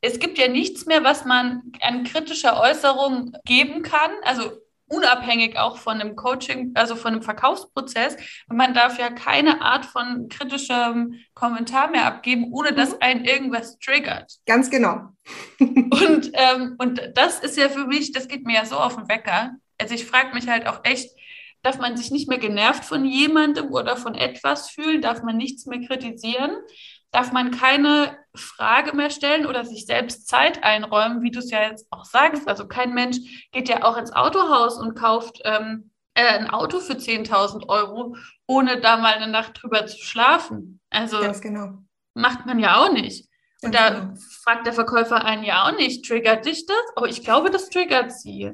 es 0.01 0.19
gibt 0.19 0.37
ja 0.37 0.47
nichts 0.47 0.85
mehr, 0.85 1.03
was 1.03 1.23
man 1.23 1.61
an 1.81 2.03
kritischer 2.03 2.59
Äußerung 2.59 3.33
geben 3.45 3.83
kann. 3.83 4.11
Also 4.23 4.51
unabhängig 4.93 5.57
auch 5.57 5.77
von 5.77 5.99
einem 5.99 6.15
Coaching, 6.15 6.71
also 6.75 6.95
von 6.95 7.13
einem 7.13 7.21
Verkaufsprozess. 7.21 8.15
Man 8.47 8.73
darf 8.73 8.99
ja 8.99 9.09
keine 9.09 9.61
Art 9.61 9.85
von 9.85 10.29
kritischem 10.29 11.15
Kommentar 11.33 11.89
mehr 11.89 12.05
abgeben, 12.05 12.51
ohne 12.51 12.71
mhm. 12.71 12.75
dass 12.75 13.01
einen 13.01 13.25
irgendwas 13.25 13.79
triggert. 13.79 14.33
Ganz 14.45 14.69
genau. 14.69 15.09
und, 15.59 16.31
ähm, 16.33 16.75
und 16.77 17.01
das 17.15 17.39
ist 17.39 17.57
ja 17.57 17.69
für 17.69 17.87
mich, 17.87 18.11
das 18.11 18.27
geht 18.27 18.45
mir 18.45 18.55
ja 18.55 18.65
so 18.65 18.77
auf 18.77 18.95
den 18.95 19.09
Wecker. 19.09 19.51
Also 19.77 19.95
ich 19.95 20.05
frage 20.05 20.33
mich 20.33 20.47
halt 20.47 20.67
auch 20.67 20.81
echt, 20.83 21.09
darf 21.63 21.79
man 21.79 21.97
sich 21.97 22.11
nicht 22.11 22.27
mehr 22.27 22.39
genervt 22.39 22.83
von 22.85 23.05
jemandem 23.05 23.71
oder 23.71 23.95
von 23.95 24.15
etwas 24.15 24.69
fühlen, 24.69 25.01
darf 25.01 25.23
man 25.23 25.37
nichts 25.37 25.65
mehr 25.65 25.79
kritisieren 25.79 26.51
darf 27.13 27.31
man 27.31 27.51
keine 27.51 28.17
Frage 28.35 28.95
mehr 28.95 29.11
stellen 29.11 29.45
oder 29.45 29.63
sich 29.63 29.85
selbst 29.85 30.27
Zeit 30.27 30.63
einräumen, 30.63 31.21
wie 31.21 31.31
du 31.31 31.39
es 31.39 31.51
ja 31.51 31.61
jetzt 31.69 31.87
auch 31.91 32.03
sagst. 32.03 32.47
Also 32.47 32.67
kein 32.67 32.93
Mensch 32.93 33.17
geht 33.51 33.69
ja 33.69 33.83
auch 33.83 33.95
ins 33.97 34.11
Autohaus 34.11 34.77
und 34.77 34.95
kauft 34.95 35.39
ähm, 35.45 35.91
äh, 36.15 36.25
ein 36.25 36.49
Auto 36.49 36.79
für 36.79 36.93
10.000 36.93 37.69
Euro, 37.69 38.17
ohne 38.47 38.81
da 38.81 38.97
mal 38.97 39.13
eine 39.13 39.27
Nacht 39.27 39.61
drüber 39.61 39.85
zu 39.85 39.97
schlafen. 40.03 40.81
Also 40.89 41.19
genau. 41.39 41.77
macht 42.15 42.47
man 42.47 42.59
ja 42.59 42.77
auch 42.77 42.91
nicht. 42.91 43.29
Und 43.61 43.75
da 43.75 43.89
genau. 43.91 44.13
fragt 44.41 44.65
der 44.65 44.73
Verkäufer 44.73 45.23
einen 45.23 45.43
ja 45.43 45.65
auch 45.65 45.77
nicht, 45.77 46.05
triggert 46.05 46.45
dich 46.45 46.65
das? 46.65 46.77
Aber 46.95 47.07
ich 47.07 47.23
glaube, 47.23 47.51
das 47.51 47.69
triggert 47.69 48.11
sie. 48.11 48.51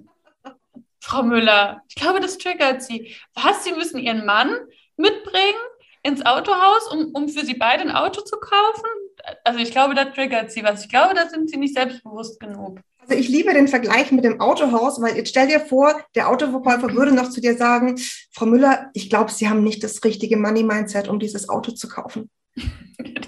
Frau 1.00 1.24
Müller, 1.24 1.82
ich 1.88 1.96
glaube, 1.96 2.20
das 2.20 2.38
triggert 2.38 2.84
sie. 2.84 3.16
Was? 3.34 3.64
Sie 3.64 3.72
müssen 3.72 4.00
Ihren 4.00 4.26
Mann 4.26 4.54
mitbringen? 4.98 5.58
Ins 6.04 6.26
Autohaus, 6.26 6.92
um, 6.92 7.12
um 7.14 7.30
für 7.30 7.46
sie 7.46 7.56
beide 7.56 7.84
ein 7.84 7.92
Auto 7.92 8.22
zu 8.22 8.38
kaufen? 8.38 8.90
Also 9.44 9.60
ich 9.60 9.72
glaube, 9.72 9.96
da 9.96 10.06
triggert 10.06 10.52
sie 10.52 10.64
was. 10.64 10.84
Ich 10.84 10.90
glaube, 10.90 11.14
da 11.14 11.28
sind 11.28 11.50
sie 11.50 11.58
nicht 11.58 11.76
selbstbewusst 11.76 12.40
genug. 12.40 12.80
Also 13.00 13.16
ich 13.16 13.28
liebe 13.28 13.54
den 13.54 13.68
Vergleich 13.68 14.12
mit 14.12 14.24
dem 14.24 14.40
Autohaus, 14.40 15.02
weil 15.02 15.18
jetzt 15.18 15.30
stell 15.30 15.48
dir 15.48 15.60
vor, 15.60 16.00
der 16.16 16.30
Autoverkäufer 16.30 16.94
würde 16.94 17.12
noch 17.12 17.30
zu 17.30 17.42
dir 17.42 17.58
sagen, 17.58 18.00
Frau 18.32 18.46
Müller, 18.46 18.90
ich 18.94 19.10
glaube, 19.10 19.32
Sie 19.32 19.50
haben 19.50 19.64
nicht 19.64 19.84
das 19.84 20.04
richtige 20.04 20.38
Money-Mindset, 20.38 21.08
um 21.08 21.20
dieses 21.20 21.50
Auto 21.50 21.72
zu 21.72 21.88
kaufen. 21.88 22.30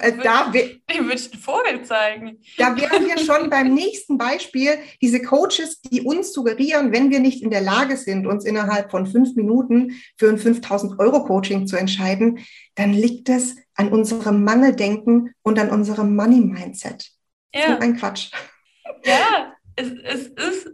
Äh, 0.02 0.18
da 0.22 0.54
würde 0.54 0.82
ich 0.90 1.00
einen 1.00 1.42
Vogel 1.42 1.84
zeigen. 1.84 2.40
Da 2.58 2.76
wären 2.76 3.06
wir 3.06 3.18
schon 3.18 3.50
beim 3.50 3.74
nächsten 3.74 4.18
Beispiel. 4.18 4.78
Diese 5.02 5.22
Coaches, 5.22 5.82
die 5.82 6.02
uns 6.02 6.34
suggerieren, 6.34 6.92
wenn 6.92 7.10
wir 7.10 7.20
nicht 7.20 7.42
in 7.42 7.52
der 7.52 7.62
Lage 7.62 7.98
sind, 7.98 8.28
uns 8.28 8.46
innerhalb 8.46 8.92
von 8.92 9.08
fünf 9.08 9.36
Minuten 9.36 10.02
für 10.18 10.30
ein 10.30 10.38
5000 10.38 11.00
Euro 11.00 11.24
Coaching 11.24 11.68
zu 11.68 11.78
entscheiden, 11.78 12.40
dann 12.76 12.94
liegt 12.94 13.30
es 13.30 13.56
an 13.76 13.90
unserem 13.90 14.44
Mangeldenken 14.44 15.34
und 15.42 15.58
an 15.60 15.70
unserem 15.70 16.16
Money 16.16 16.42
Mindset. 16.42 17.10
Ja. 17.54 17.68
So 17.68 17.80
ein 17.80 17.98
Quatsch. 17.98 18.32
Ja, 19.06 19.54
es, 19.76 19.92
es 20.04 20.28
ist, 20.28 20.70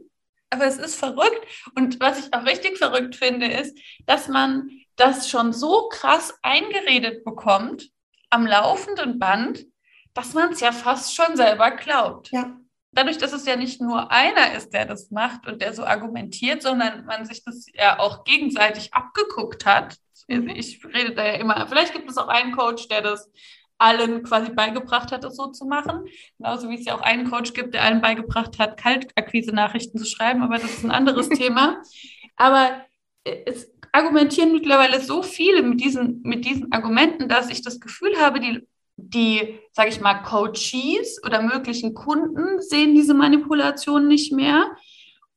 aber 0.50 0.66
es 0.66 0.78
ist 0.78 0.96
verrückt. 0.96 1.46
Und 1.76 2.00
was 2.00 2.20
ich 2.20 2.34
auch 2.34 2.46
richtig 2.46 2.78
verrückt 2.78 3.16
finde, 3.16 3.48
ist, 3.48 3.78
dass 4.06 4.28
man 4.28 4.70
das 4.96 5.30
schon 5.30 5.54
so 5.54 5.90
krass 5.90 6.34
eingeredet 6.42 7.24
bekommt, 7.24 7.92
am 8.30 8.46
laufenden 8.46 9.20
Band, 9.20 9.66
dass 10.14 10.34
man 10.34 10.52
es 10.52 10.60
ja 10.60 10.72
fast 10.72 11.16
schon 11.16 11.36
selber 11.36 11.72
glaubt. 11.72 12.32
Ja. 12.32 12.58
Dadurch, 12.92 13.18
dass 13.18 13.34
es 13.34 13.46
ja 13.46 13.56
nicht 13.56 13.82
nur 13.82 14.12
einer 14.12 14.54
ist, 14.54 14.74
der 14.74 14.86
das 14.86 15.12
macht 15.12 15.46
und 15.46 15.62
der 15.62 15.74
so 15.74 15.86
argumentiert, 15.86 16.64
sondern 16.64 17.06
man 17.06 17.26
sich 17.26 17.44
das 17.44 17.68
ja 17.74 18.00
auch 18.00 18.24
gegenseitig 18.24 18.94
abgeguckt 18.94 19.66
hat. 19.66 19.98
Mhm. 20.28 20.50
Ich 20.50 20.84
rede 20.84 21.14
da 21.14 21.26
ja 21.26 21.34
immer, 21.34 21.68
vielleicht 21.68 21.94
gibt 21.94 22.10
es 22.10 22.18
auch 22.18 22.28
einen 22.28 22.54
Coach, 22.54 22.88
der 22.88 23.02
das 23.02 23.30
allen 23.78 24.24
quasi 24.24 24.52
beigebracht 24.52 25.12
hat, 25.12 25.24
das 25.24 25.36
so 25.36 25.48
zu 25.48 25.66
machen. 25.66 26.06
Genauso 26.38 26.70
wie 26.70 26.76
es 26.76 26.86
ja 26.86 26.96
auch 26.96 27.02
einen 27.02 27.30
Coach 27.30 27.54
gibt, 27.54 27.76
der 27.76 27.84
allen 27.84 28.02
beigebracht 28.02 28.58
hat, 28.58 28.82
Kaltakquise-Nachrichten 28.82 30.00
zu 30.00 30.06
schreiben, 30.06 30.42
aber 30.42 30.56
das 30.56 30.72
ist 30.72 30.84
ein 30.84 30.92
anderes 30.92 31.30
Thema. 31.30 31.82
Aber 32.36 32.84
es 33.24 33.70
argumentieren 33.92 34.52
mittlerweile 34.52 35.02
so 35.02 35.24
viele 35.24 35.64
mit 35.64 35.82
diesen, 35.82 36.22
mit 36.24 36.46
diesen 36.46 36.72
Argumenten, 36.72 37.28
dass 37.28 37.50
ich 37.50 37.62
das 37.62 37.80
Gefühl 37.80 38.18
habe, 38.20 38.40
die, 38.40 38.68
die, 38.96 39.60
sage 39.72 39.90
ich 39.90 40.02
mal, 40.02 40.24
Coaches 40.24 41.22
oder 41.26 41.42
möglichen 41.42 41.94
Kunden 41.94 42.62
sehen 42.62 42.96
diese 42.96 43.14
Manipulation 43.14 44.08
nicht 44.08 44.34
mehr. 44.34 44.76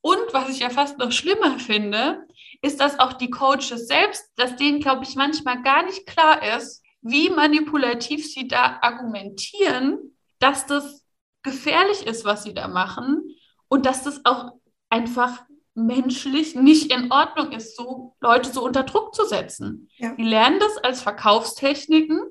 Und 0.01 0.33
was 0.33 0.49
ich 0.49 0.59
ja 0.59 0.69
fast 0.69 0.97
noch 0.97 1.11
schlimmer 1.11 1.59
finde, 1.59 2.25
ist, 2.61 2.79
dass 2.79 2.99
auch 2.99 3.13
die 3.13 3.29
Coaches 3.29 3.87
selbst, 3.87 4.31
dass 4.35 4.55
denen, 4.55 4.79
glaube 4.79 5.03
ich, 5.03 5.15
manchmal 5.15 5.61
gar 5.61 5.83
nicht 5.83 6.05
klar 6.05 6.41
ist, 6.57 6.83
wie 7.01 7.29
manipulativ 7.29 8.25
sie 8.25 8.47
da 8.47 8.79
argumentieren, 8.81 10.15
dass 10.39 10.65
das 10.65 11.05
gefährlich 11.43 12.05
ist, 12.05 12.25
was 12.25 12.43
sie 12.43 12.53
da 12.53 12.67
machen 12.67 13.35
und 13.67 13.85
dass 13.85 14.03
das 14.03 14.25
auch 14.25 14.53
einfach 14.89 15.43
menschlich 15.73 16.55
nicht 16.55 16.91
in 16.91 17.11
Ordnung 17.11 17.51
ist, 17.51 17.75
so 17.75 18.15
Leute 18.19 18.51
so 18.51 18.63
unter 18.63 18.83
Druck 18.83 19.15
zu 19.15 19.25
setzen. 19.25 19.89
Ja. 19.97 20.15
Die 20.15 20.23
lernen 20.23 20.59
das 20.59 20.77
als 20.77 21.01
Verkaufstechniken 21.01 22.21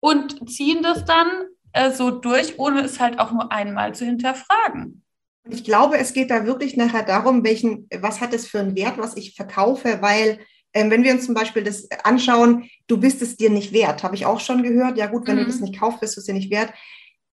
und 0.00 0.50
ziehen 0.50 0.82
das 0.82 1.04
dann 1.04 1.28
äh, 1.72 1.92
so 1.92 2.10
durch, 2.10 2.58
ohne 2.58 2.82
es 2.82 2.98
halt 2.98 3.18
auch 3.18 3.30
nur 3.32 3.52
einmal 3.52 3.94
zu 3.94 4.04
hinterfragen. 4.04 5.04
Ich 5.48 5.64
glaube, 5.64 5.98
es 5.98 6.12
geht 6.12 6.30
da 6.30 6.44
wirklich 6.44 6.76
nachher 6.76 7.02
darum, 7.02 7.44
welchen, 7.44 7.88
was 8.00 8.20
hat 8.20 8.34
es 8.34 8.46
für 8.46 8.60
einen 8.60 8.76
Wert, 8.76 8.98
was 8.98 9.16
ich 9.16 9.34
verkaufe, 9.34 9.98
weil 10.00 10.38
ähm, 10.72 10.90
wenn 10.90 11.02
wir 11.02 11.12
uns 11.12 11.26
zum 11.26 11.34
Beispiel 11.34 11.64
das 11.64 11.88
anschauen, 12.04 12.68
du 12.86 12.98
bist 12.98 13.22
es 13.22 13.36
dir 13.36 13.50
nicht 13.50 13.72
wert, 13.72 14.02
habe 14.02 14.14
ich 14.14 14.26
auch 14.26 14.40
schon 14.40 14.62
gehört. 14.62 14.98
Ja 14.98 15.06
gut, 15.06 15.26
wenn 15.26 15.36
mhm. 15.36 15.40
du 15.40 15.46
das 15.46 15.60
nicht 15.60 15.78
kaufst, 15.78 16.00
bist 16.00 16.16
du 16.16 16.20
es 16.20 16.26
dir 16.26 16.34
nicht 16.34 16.50
wert. 16.50 16.72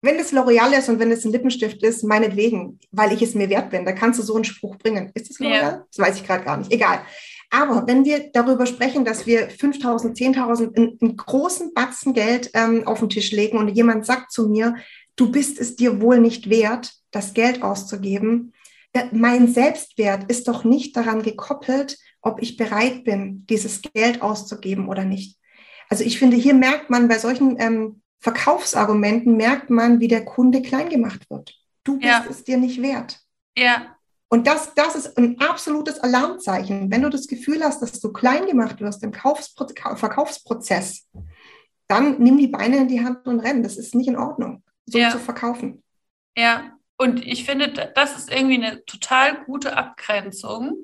Wenn 0.04 0.20
es 0.20 0.34
L'Oreal 0.34 0.78
ist 0.78 0.90
und 0.90 1.00
wenn 1.00 1.12
es 1.12 1.24
ein 1.24 1.32
Lippenstift 1.32 1.82
ist, 1.82 2.04
meinetwegen, 2.04 2.78
weil 2.92 3.14
ich 3.14 3.22
es 3.22 3.36
mir 3.36 3.50
wert 3.50 3.70
bin, 3.70 3.86
da 3.86 3.94
kannst 3.94 4.20
du 4.20 4.24
so 4.24 4.36
einen 4.36 4.44
Spruch 4.44 4.78
bringen. 4.78 5.10
Ist 5.14 5.30
das 5.30 5.40
L'Oreal? 5.40 5.62
Ja. 5.62 5.86
Das 5.90 6.06
weiß 6.06 6.18
ich 6.18 6.28
gerade 6.28 6.44
gar 6.44 6.58
nicht. 6.58 6.72
Egal. 6.72 7.00
Aber 7.50 7.88
wenn 7.88 8.04
wir 8.04 8.30
darüber 8.34 8.66
sprechen, 8.66 9.06
dass 9.06 9.26
wir 9.26 9.50
5.000, 9.50 10.16
10.000, 10.18 10.76
einen, 10.76 10.98
einen 11.00 11.16
großen 11.16 11.74
Batzen 11.74 12.14
Geld 12.14 12.52
ähm, 12.54 12.86
auf 12.86 13.00
den 13.00 13.10
Tisch 13.10 13.32
legen 13.32 13.58
und 13.58 13.70
jemand 13.70 14.06
sagt 14.06 14.32
zu 14.32 14.50
mir, 14.50 14.76
du 15.16 15.32
bist 15.32 15.58
es 15.58 15.78
dir 15.78 16.02
wohl 16.02 16.20
nicht 16.20 16.50
wert, 16.50 16.92
das 17.12 17.34
Geld 17.34 17.64
auszugeben, 17.64 18.54
mein 19.12 19.48
Selbstwert 19.48 20.30
ist 20.30 20.48
doch 20.48 20.64
nicht 20.64 20.96
daran 20.96 21.24
gekoppelt, 21.24 21.98
ob 22.22 22.42
ich 22.42 22.58
bereit 22.58 23.04
bin, 23.04 23.46
dieses 23.50 23.82
Geld 23.82 24.22
auszugeben 24.22 24.88
oder 24.88 25.04
nicht. 25.04 25.38
Also 25.90 26.04
ich 26.04 26.20
finde, 26.20 26.38
hier 26.38 26.54
merkt 26.54 26.90
man 26.90 27.08
bei 27.08 27.18
solchen 27.18 27.58
ähm, 27.60 28.03
Verkaufsargumenten, 28.24 29.36
merkt 29.36 29.70
man, 29.70 30.00
wie 30.00 30.08
der 30.08 30.24
Kunde 30.24 30.62
klein 30.62 30.88
gemacht 30.88 31.30
wird. 31.30 31.60
Du 31.84 32.00
bist 32.00 32.10
ja. 32.10 32.26
es 32.30 32.46
dir 32.46 32.58
nicht 32.58 32.82
wert. 32.82 33.20
Ja. 33.58 33.98
Und 34.30 34.48
das, 34.48 34.74
das 34.76 34.96
ist 34.96 35.18
ein 35.18 35.40
absolutes 35.42 36.00
Alarmzeichen. 36.00 36.90
Wenn 36.90 37.02
du 37.02 37.10
das 37.10 37.28
Gefühl 37.28 37.62
hast, 37.62 37.82
dass 37.82 38.00
du 38.00 38.14
klein 38.14 38.46
gemacht 38.46 38.80
wirst 38.80 39.04
im 39.04 39.12
Kaufspro 39.12 39.68
Verkaufsprozess, 39.96 41.06
dann 41.90 42.18
nimm 42.20 42.38
die 42.38 42.48
Beine 42.48 42.78
in 42.78 42.88
die 42.88 43.04
Hand 43.04 43.28
und 43.28 43.42
renn. 43.42 43.62
Das 43.62 43.76
ist 43.76 43.94
nicht 43.94 44.08
in 44.08 44.18
Ordnung, 44.18 44.64
so 44.86 44.98
ja. 44.98 45.12
zu 45.12 45.20
verkaufen. 45.20 45.84
Ja, 46.38 46.72
und 46.98 47.28
ich 47.28 47.44
finde, 47.44 47.92
das 47.94 48.18
ist 48.18 48.32
irgendwie 48.32 48.66
eine 48.66 48.86
total 48.86 49.44
gute 49.44 49.76
Abgrenzung, 49.76 50.78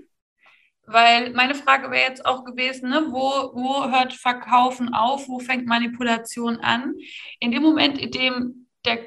weil 0.92 1.34
meine 1.34 1.56
Frage 1.56 1.92
wäre 1.92 2.10
jetzt 2.10 2.26
auch 2.26 2.44
gewesen, 2.44 2.90
ne, 2.90 3.08
wo, 3.10 3.52
wo 3.54 3.90
hört 3.90 4.14
Verkaufen 4.14 4.94
auf, 4.94 5.28
wo 5.28 5.40
fängt 5.40 5.66
Manipulation 5.66 6.58
an? 6.58 6.96
In 7.40 7.52
dem 7.52 7.64
Moment, 7.64 7.98
in 7.98 8.12
dem 8.12 8.68
der 8.86 9.00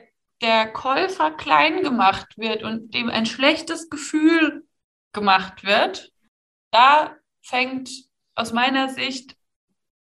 der 0.43 0.67
Käufer 0.67 1.31
klein 1.31 1.83
gemacht 1.83 2.37
wird 2.37 2.62
und 2.62 2.93
dem 2.95 3.09
ein 3.09 3.27
schlechtes 3.27 3.89
Gefühl 3.89 4.67
gemacht 5.12 5.65
wird, 5.65 6.12
da 6.73 7.17
fängt 7.43 7.91
aus 8.35 8.53
meiner 8.53 8.89
Sicht 8.89 9.37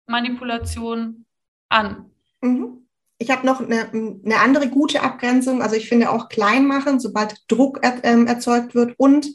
Manipulation 0.06 1.24
an. 1.68 2.10
Mhm. 2.42 2.86
Ich 3.18 3.30
habe 3.30 3.46
noch 3.46 3.60
eine, 3.60 3.90
eine, 3.90 4.38
andere 4.40 4.68
gute 4.68 5.02
Abgrenzung. 5.02 5.62
Also 5.62 5.74
ich 5.74 5.88
finde 5.88 6.10
auch 6.10 6.28
klein 6.28 6.66
machen, 6.66 7.00
sobald 7.00 7.50
Druck 7.50 7.78
er, 7.80 8.04
ähm, 8.04 8.26
erzeugt 8.26 8.74
wird 8.74 8.94
und 8.98 9.26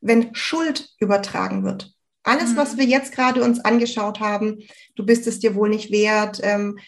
wenn 0.00 0.34
Schuld 0.34 0.90
übertragen 0.98 1.64
wird. 1.64 1.92
Alles, 2.22 2.52
mhm. 2.52 2.56
was 2.56 2.76
wir 2.76 2.84
jetzt 2.84 3.12
gerade 3.12 3.42
uns 3.42 3.60
angeschaut 3.60 4.20
haben, 4.20 4.58
du 4.96 5.06
bist 5.06 5.26
es 5.26 5.38
dir 5.38 5.54
wohl 5.54 5.68
nicht 5.68 5.90
wert, 5.90 6.40
ähm, 6.42 6.78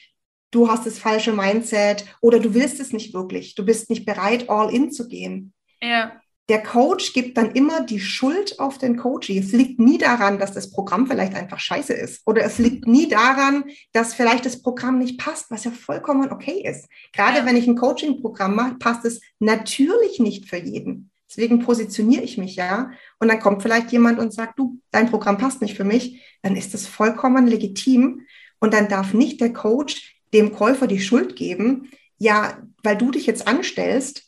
du 0.50 0.68
hast 0.68 0.86
das 0.86 0.98
falsche 0.98 1.32
Mindset 1.32 2.04
oder 2.20 2.40
du 2.40 2.54
willst 2.54 2.80
es 2.80 2.92
nicht 2.92 3.14
wirklich. 3.14 3.54
Du 3.54 3.64
bist 3.64 3.88
nicht 3.90 4.04
bereit, 4.04 4.50
all 4.50 4.72
in 4.72 4.90
zu 4.90 5.08
gehen. 5.08 5.52
Ja. 5.82 6.20
Der 6.50 6.62
Coach 6.64 7.12
gibt 7.12 7.38
dann 7.38 7.52
immer 7.52 7.82
die 7.82 8.00
Schuld 8.00 8.58
auf 8.58 8.76
den 8.76 8.96
Coach. 8.96 9.30
Es 9.30 9.52
liegt 9.52 9.78
nie 9.78 9.98
daran, 9.98 10.40
dass 10.40 10.52
das 10.52 10.72
Programm 10.72 11.06
vielleicht 11.06 11.34
einfach 11.36 11.60
scheiße 11.60 11.92
ist. 11.92 12.22
Oder 12.26 12.42
es 12.42 12.58
liegt 12.58 12.88
nie 12.88 13.08
daran, 13.08 13.64
dass 13.92 14.14
vielleicht 14.14 14.44
das 14.44 14.60
Programm 14.60 14.98
nicht 14.98 15.20
passt, 15.20 15.48
was 15.52 15.62
ja 15.62 15.70
vollkommen 15.70 16.32
okay 16.32 16.64
ist. 16.68 16.88
Gerade 17.12 17.38
ja. 17.38 17.46
wenn 17.46 17.56
ich 17.56 17.68
ein 17.68 17.76
Coaching-Programm 17.76 18.56
mache, 18.56 18.74
passt 18.80 19.04
es 19.04 19.20
natürlich 19.38 20.18
nicht 20.18 20.48
für 20.48 20.56
jeden. 20.56 21.09
Deswegen 21.30 21.60
positioniere 21.60 22.22
ich 22.22 22.38
mich 22.38 22.56
ja. 22.56 22.90
Und 23.20 23.28
dann 23.28 23.38
kommt 23.38 23.62
vielleicht 23.62 23.92
jemand 23.92 24.18
und 24.18 24.34
sagt, 24.34 24.58
du, 24.58 24.80
dein 24.90 25.08
Programm 25.08 25.38
passt 25.38 25.62
nicht 25.62 25.76
für 25.76 25.84
mich. 25.84 26.22
Dann 26.42 26.56
ist 26.56 26.74
das 26.74 26.88
vollkommen 26.88 27.46
legitim. 27.46 28.26
Und 28.58 28.74
dann 28.74 28.88
darf 28.88 29.14
nicht 29.14 29.40
der 29.40 29.52
Coach 29.52 30.16
dem 30.34 30.52
Käufer 30.52 30.86
die 30.86 31.00
Schuld 31.00 31.36
geben, 31.36 31.90
ja, 32.18 32.58
weil 32.82 32.96
du 32.96 33.10
dich 33.10 33.26
jetzt 33.26 33.48
anstellst, 33.48 34.24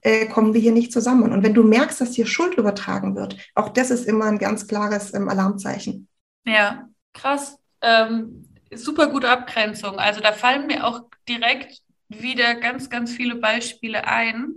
äh, 0.00 0.26
kommen 0.26 0.54
wir 0.54 0.60
hier 0.60 0.72
nicht 0.72 0.92
zusammen. 0.92 1.32
Und 1.32 1.42
wenn 1.42 1.54
du 1.54 1.62
merkst, 1.62 2.00
dass 2.00 2.14
hier 2.14 2.26
Schuld 2.26 2.54
übertragen 2.54 3.16
wird, 3.16 3.36
auch 3.54 3.68
das 3.68 3.90
ist 3.90 4.06
immer 4.06 4.26
ein 4.26 4.38
ganz 4.38 4.66
klares 4.66 5.14
ähm, 5.14 5.28
Alarmzeichen. 5.28 6.08
Ja, 6.44 6.88
krass. 7.12 7.58
Ähm, 7.80 8.48
super 8.72 9.08
gute 9.08 9.28
Abgrenzung. 9.28 9.98
Also 9.98 10.20
da 10.20 10.32
fallen 10.32 10.66
mir 10.66 10.86
auch 10.86 11.02
direkt 11.28 11.82
wieder 12.08 12.54
ganz, 12.54 12.90
ganz 12.90 13.12
viele 13.12 13.36
Beispiele 13.36 14.06
ein. 14.06 14.54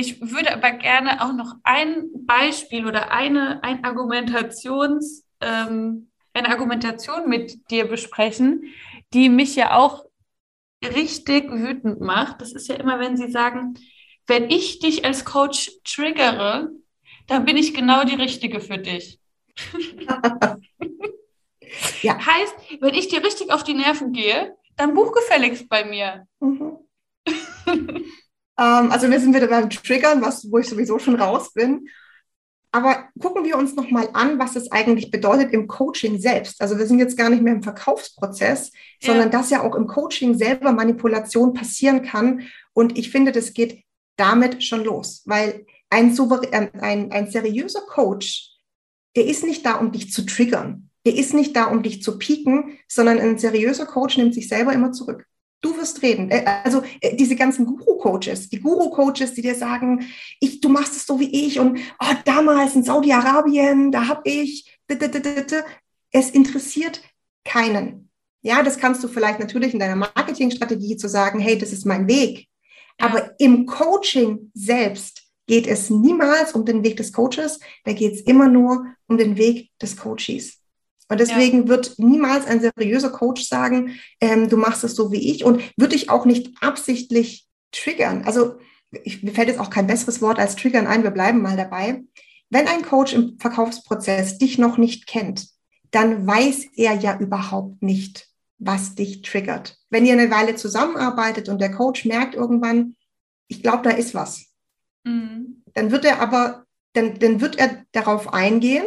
Ich 0.00 0.20
würde 0.20 0.52
aber 0.52 0.70
gerne 0.70 1.20
auch 1.24 1.32
noch 1.32 1.56
ein 1.64 2.04
Beispiel 2.24 2.86
oder 2.86 3.10
eine, 3.10 3.64
ein 3.64 3.84
Argumentations, 3.84 5.26
ähm, 5.40 6.12
eine 6.32 6.50
Argumentation 6.50 7.28
mit 7.28 7.68
dir 7.72 7.88
besprechen, 7.88 8.72
die 9.12 9.28
mich 9.28 9.56
ja 9.56 9.74
auch 9.74 10.04
richtig 10.84 11.50
wütend 11.50 12.00
macht, 12.00 12.40
das 12.40 12.52
ist 12.52 12.68
ja 12.68 12.76
immer, 12.76 13.00
wenn 13.00 13.16
sie 13.16 13.28
sagen, 13.28 13.74
wenn 14.28 14.48
ich 14.48 14.78
dich 14.78 15.04
als 15.04 15.24
Coach 15.24 15.72
triggere, 15.82 16.70
dann 17.26 17.44
bin 17.44 17.56
ich 17.56 17.74
genau 17.74 18.04
die 18.04 18.14
Richtige 18.14 18.60
für 18.60 18.78
dich. 18.78 19.18
ja. 22.02 22.24
Heißt, 22.24 22.54
wenn 22.78 22.94
ich 22.94 23.08
dir 23.08 23.24
richtig 23.24 23.50
auf 23.52 23.64
die 23.64 23.74
Nerven 23.74 24.12
gehe, 24.12 24.56
dann 24.76 24.94
buch 24.94 25.10
gefälligst 25.10 25.68
bei 25.68 25.84
mir. 25.84 26.28
Mhm. 26.38 26.78
ähm, 28.58 28.90
also 28.90 29.10
wir 29.10 29.20
sind 29.20 29.34
wieder 29.34 29.46
beim 29.46 29.70
Triggern, 29.70 30.20
was, 30.20 30.50
wo 30.50 30.58
ich 30.58 30.68
sowieso 30.68 30.98
schon 30.98 31.16
raus 31.16 31.52
bin. 31.52 31.88
Aber 32.70 33.08
gucken 33.18 33.44
wir 33.44 33.56
uns 33.56 33.74
nochmal 33.76 34.10
an, 34.12 34.38
was 34.38 34.54
es 34.54 34.70
eigentlich 34.70 35.10
bedeutet 35.10 35.52
im 35.54 35.68
Coaching 35.68 36.20
selbst. 36.20 36.60
Also 36.60 36.76
wir 36.76 36.86
sind 36.86 36.98
jetzt 36.98 37.16
gar 37.16 37.30
nicht 37.30 37.42
mehr 37.42 37.54
im 37.54 37.62
Verkaufsprozess, 37.62 38.72
ja. 39.00 39.08
sondern 39.10 39.30
dass 39.30 39.48
ja 39.48 39.62
auch 39.62 39.74
im 39.74 39.86
Coaching 39.86 40.34
selber 40.36 40.72
Manipulation 40.72 41.54
passieren 41.54 42.02
kann. 42.02 42.42
Und 42.74 42.98
ich 42.98 43.10
finde, 43.10 43.32
das 43.32 43.54
geht 43.54 43.84
damit 44.16 44.62
schon 44.64 44.84
los, 44.84 45.22
weil 45.24 45.64
ein, 45.88 46.14
äh, 46.14 46.68
ein, 46.80 47.10
ein 47.10 47.30
seriöser 47.30 47.82
Coach, 47.88 48.50
der 49.16 49.26
ist 49.26 49.44
nicht 49.44 49.64
da, 49.64 49.76
um 49.76 49.92
dich 49.92 50.12
zu 50.12 50.26
triggern. 50.26 50.90
Der 51.06 51.14
ist 51.14 51.32
nicht 51.32 51.56
da, 51.56 51.66
um 51.66 51.82
dich 51.82 52.02
zu 52.02 52.18
pieken, 52.18 52.78
sondern 52.86 53.18
ein 53.18 53.38
seriöser 53.38 53.86
Coach 53.86 54.18
nimmt 54.18 54.34
sich 54.34 54.48
selber 54.48 54.74
immer 54.74 54.92
zurück. 54.92 55.24
Du 55.60 55.76
wirst 55.76 56.02
reden. 56.02 56.30
Äh, 56.30 56.44
also 56.64 56.82
äh, 57.00 57.16
diese 57.16 57.36
ganzen 57.36 57.66
Guru-Coaches, 57.66 58.48
die 58.48 58.60
Guru-Coaches, 58.60 59.34
die 59.34 59.42
dir 59.42 59.54
sagen, 59.54 60.06
ich, 60.40 60.60
du 60.60 60.68
machst 60.68 60.94
es 60.94 61.06
so 61.06 61.18
wie 61.18 61.46
ich 61.46 61.58
und 61.58 61.78
oh, 62.00 62.14
damals 62.24 62.74
in 62.76 62.84
Saudi-Arabien, 62.84 63.90
da 63.90 64.06
habe 64.06 64.22
ich. 64.24 64.72
Es 66.10 66.30
interessiert 66.30 67.02
keinen. 67.44 68.10
Ja, 68.40 68.62
das 68.62 68.78
kannst 68.78 69.02
du 69.04 69.08
vielleicht 69.08 69.40
natürlich 69.40 69.74
in 69.74 69.80
deiner 69.80 69.96
Marketingstrategie 69.96 70.96
zu 70.96 71.08
sagen, 71.08 71.40
hey, 71.40 71.58
das 71.58 71.72
ist 71.72 71.84
mein 71.84 72.08
Weg. 72.08 72.46
Aber 72.98 73.38
im 73.38 73.66
Coaching 73.66 74.50
selbst 74.54 75.22
geht 75.46 75.66
es 75.66 75.90
niemals 75.90 76.52
um 76.52 76.64
den 76.64 76.84
Weg 76.84 76.96
des 76.96 77.12
Coaches, 77.12 77.58
da 77.84 77.92
geht 77.92 78.14
es 78.14 78.20
immer 78.22 78.48
nur 78.48 78.86
um 79.06 79.18
den 79.18 79.36
Weg 79.36 79.70
des 79.80 79.96
Coaches. 79.96 80.57
Und 81.08 81.20
deswegen 81.20 81.62
ja. 81.62 81.68
wird 81.68 81.98
niemals 81.98 82.46
ein 82.46 82.60
seriöser 82.60 83.10
Coach 83.10 83.42
sagen, 83.42 83.98
ähm, 84.20 84.48
du 84.48 84.56
machst 84.56 84.84
es 84.84 84.94
so 84.94 85.10
wie 85.10 85.30
ich 85.30 85.44
und 85.44 85.62
würde 85.76 85.96
ich 85.96 86.10
auch 86.10 86.26
nicht 86.26 86.54
absichtlich 86.60 87.46
triggern. 87.72 88.24
Also 88.24 88.56
ich, 88.90 89.22
mir 89.22 89.32
fällt 89.32 89.48
jetzt 89.48 89.60
auch 89.60 89.70
kein 89.70 89.86
besseres 89.86 90.20
Wort 90.20 90.38
als 90.38 90.56
triggern 90.56 90.86
ein, 90.86 91.02
wir 91.02 91.10
bleiben 91.10 91.40
mal 91.40 91.56
dabei. 91.56 92.02
Wenn 92.50 92.68
ein 92.68 92.82
Coach 92.82 93.12
im 93.12 93.38
Verkaufsprozess 93.38 94.38
dich 94.38 94.58
noch 94.58 94.78
nicht 94.78 95.06
kennt, 95.06 95.48
dann 95.90 96.26
weiß 96.26 96.68
er 96.76 96.94
ja 96.94 97.18
überhaupt 97.18 97.82
nicht, 97.82 98.28
was 98.58 98.94
dich 98.94 99.22
triggert. 99.22 99.78
Wenn 99.90 100.04
ihr 100.04 100.14
eine 100.14 100.30
Weile 100.30 100.56
zusammenarbeitet 100.56 101.48
und 101.48 101.60
der 101.60 101.72
Coach 101.72 102.04
merkt 102.04 102.34
irgendwann, 102.34 102.96
ich 103.48 103.62
glaube, 103.62 103.82
da 103.82 103.90
ist 103.90 104.14
was, 104.14 104.46
mhm. 105.04 105.62
dann 105.74 105.90
wird 105.90 106.04
er 106.04 106.20
aber, 106.20 106.64
dann, 106.92 107.18
dann 107.18 107.40
wird 107.40 107.58
er 107.58 107.84
darauf 107.92 108.32
eingehen 108.32 108.84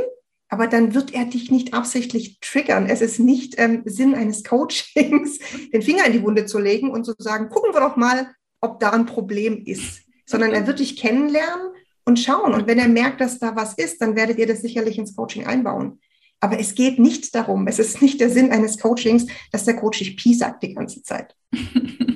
aber 0.52 0.68
dann 0.68 0.94
wird 0.94 1.14
er 1.14 1.24
dich 1.26 1.50
nicht 1.50 1.74
absichtlich 1.74 2.38
triggern. 2.42 2.86
Es 2.86 3.02
ist 3.02 3.20
nicht 3.20 3.56
ähm, 3.58 3.84
Sinn 3.86 4.14
eines 4.14 4.44
Coachings, 4.44 5.40
den 5.74 5.82
Finger 5.82 6.06
in 6.06 6.12
die 6.12 6.22
Wunde 6.22 6.46
zu 6.46 6.60
legen 6.60 6.92
und 6.92 7.06
zu 7.06 7.14
sagen, 7.18 7.50
gucken 7.50 7.74
wir 7.74 7.80
doch 7.80 7.96
mal, 7.96 8.36
ob 8.60 8.80
da 8.82 8.90
ein 8.90 9.06
Problem 9.06 9.64
ist, 9.66 10.02
sondern 10.26 10.52
er 10.52 10.68
wird 10.68 10.80
dich 10.80 10.98
kennenlernen 10.98 11.70
und 12.04 12.20
schauen. 12.20 12.54
Und 12.54 12.68
wenn 12.68 12.80
er 12.80 12.90
merkt, 12.90 13.22
dass 13.22 13.40
da 13.40 13.56
was 13.56 13.76
ist, 13.76 14.02
dann 14.02 14.18
werdet 14.18 14.40
ihr 14.40 14.48
das 14.48 14.62
sicherlich 14.62 14.98
ins 14.98 15.16
Coaching 15.16 15.48
einbauen. 15.48 16.02
Aber 16.42 16.60
es 16.60 16.76
geht 16.76 17.00
nicht 17.00 17.34
darum, 17.34 17.68
es 17.68 17.80
ist 17.80 18.02
nicht 18.02 18.20
der 18.20 18.30
Sinn 18.30 18.52
eines 18.52 18.78
Coachings, 18.78 19.28
dass 19.54 19.64
der 19.64 19.78
Coach 19.78 20.00
dich 20.00 20.18
Pi 20.18 20.34
sagt 20.34 20.64
die 20.64 20.74
ganze 20.74 21.02
Zeit. 21.02 21.34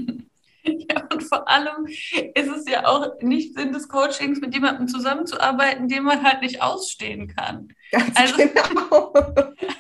Vor 1.28 1.48
allem 1.48 1.86
ist 1.86 2.50
es 2.50 2.70
ja 2.70 2.86
auch 2.86 3.20
nicht 3.22 3.58
Sinn 3.58 3.74
des 3.74 3.88
Coachings, 3.88 4.40
mit 4.40 4.54
jemandem 4.54 4.88
zusammenzuarbeiten, 4.88 5.88
den 5.88 6.04
man 6.04 6.24
halt 6.24 6.42
nicht 6.42 6.62
ausstehen 6.62 7.34
kann. 7.36 7.70
Ganz 7.92 8.18
also, 8.18 8.38
genau. 8.38 9.14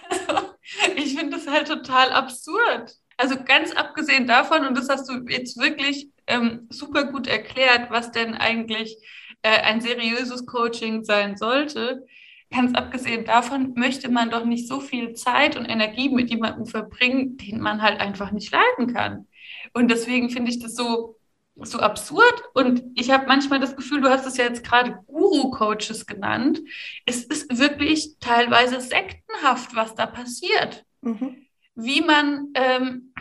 Also, 0.09 0.49
ich 0.95 1.15
finde 1.17 1.37
das 1.37 1.47
halt 1.47 1.67
total 1.67 2.11
absurd. 2.11 2.95
Also 3.17 3.35
ganz 3.45 3.71
abgesehen 3.71 4.27
davon, 4.27 4.65
und 4.65 4.77
das 4.77 4.89
hast 4.89 5.09
du 5.09 5.25
jetzt 5.29 5.57
wirklich 5.57 6.09
ähm, 6.27 6.67
super 6.69 7.05
gut 7.05 7.27
erklärt, 7.27 7.89
was 7.89 8.11
denn 8.11 8.33
eigentlich 8.33 8.97
äh, 9.41 9.61
ein 9.61 9.79
seriöses 9.79 10.45
Coaching 10.45 11.03
sein 11.03 11.37
sollte. 11.37 12.05
Ganz 12.51 12.73
abgesehen 12.73 13.25
davon 13.25 13.73
möchte 13.75 14.09
man 14.09 14.29
doch 14.29 14.45
nicht 14.45 14.67
so 14.67 14.79
viel 14.79 15.13
Zeit 15.13 15.55
und 15.55 15.65
Energie 15.65 16.09
mit 16.09 16.29
jemandem 16.29 16.65
verbringen, 16.65 17.37
den 17.37 17.59
man 17.59 17.81
halt 17.81 17.99
einfach 17.99 18.31
nicht 18.31 18.51
leiden 18.51 18.93
kann. 18.93 19.27
Und 19.73 19.89
deswegen 19.89 20.29
finde 20.29 20.51
ich 20.51 20.59
das 20.59 20.75
so 20.75 21.17
so 21.55 21.79
absurd 21.79 22.43
und 22.53 22.83
ich 22.95 23.11
habe 23.11 23.27
manchmal 23.27 23.59
das 23.59 23.75
Gefühl, 23.75 24.01
du 24.01 24.09
hast 24.09 24.25
es 24.25 24.37
ja 24.37 24.43
jetzt 24.43 24.63
gerade 24.63 24.99
Guru-Coaches 25.07 26.05
genannt. 26.05 26.59
Es 27.05 27.23
ist 27.23 27.57
wirklich 27.57 28.17
teilweise 28.19 28.81
sektenhaft, 28.81 29.75
was 29.75 29.95
da 29.95 30.05
passiert. 30.05 30.85
Mhm. 31.01 31.47
Wie 31.75 32.01
man, 32.01 32.49
ähm, 32.55 33.13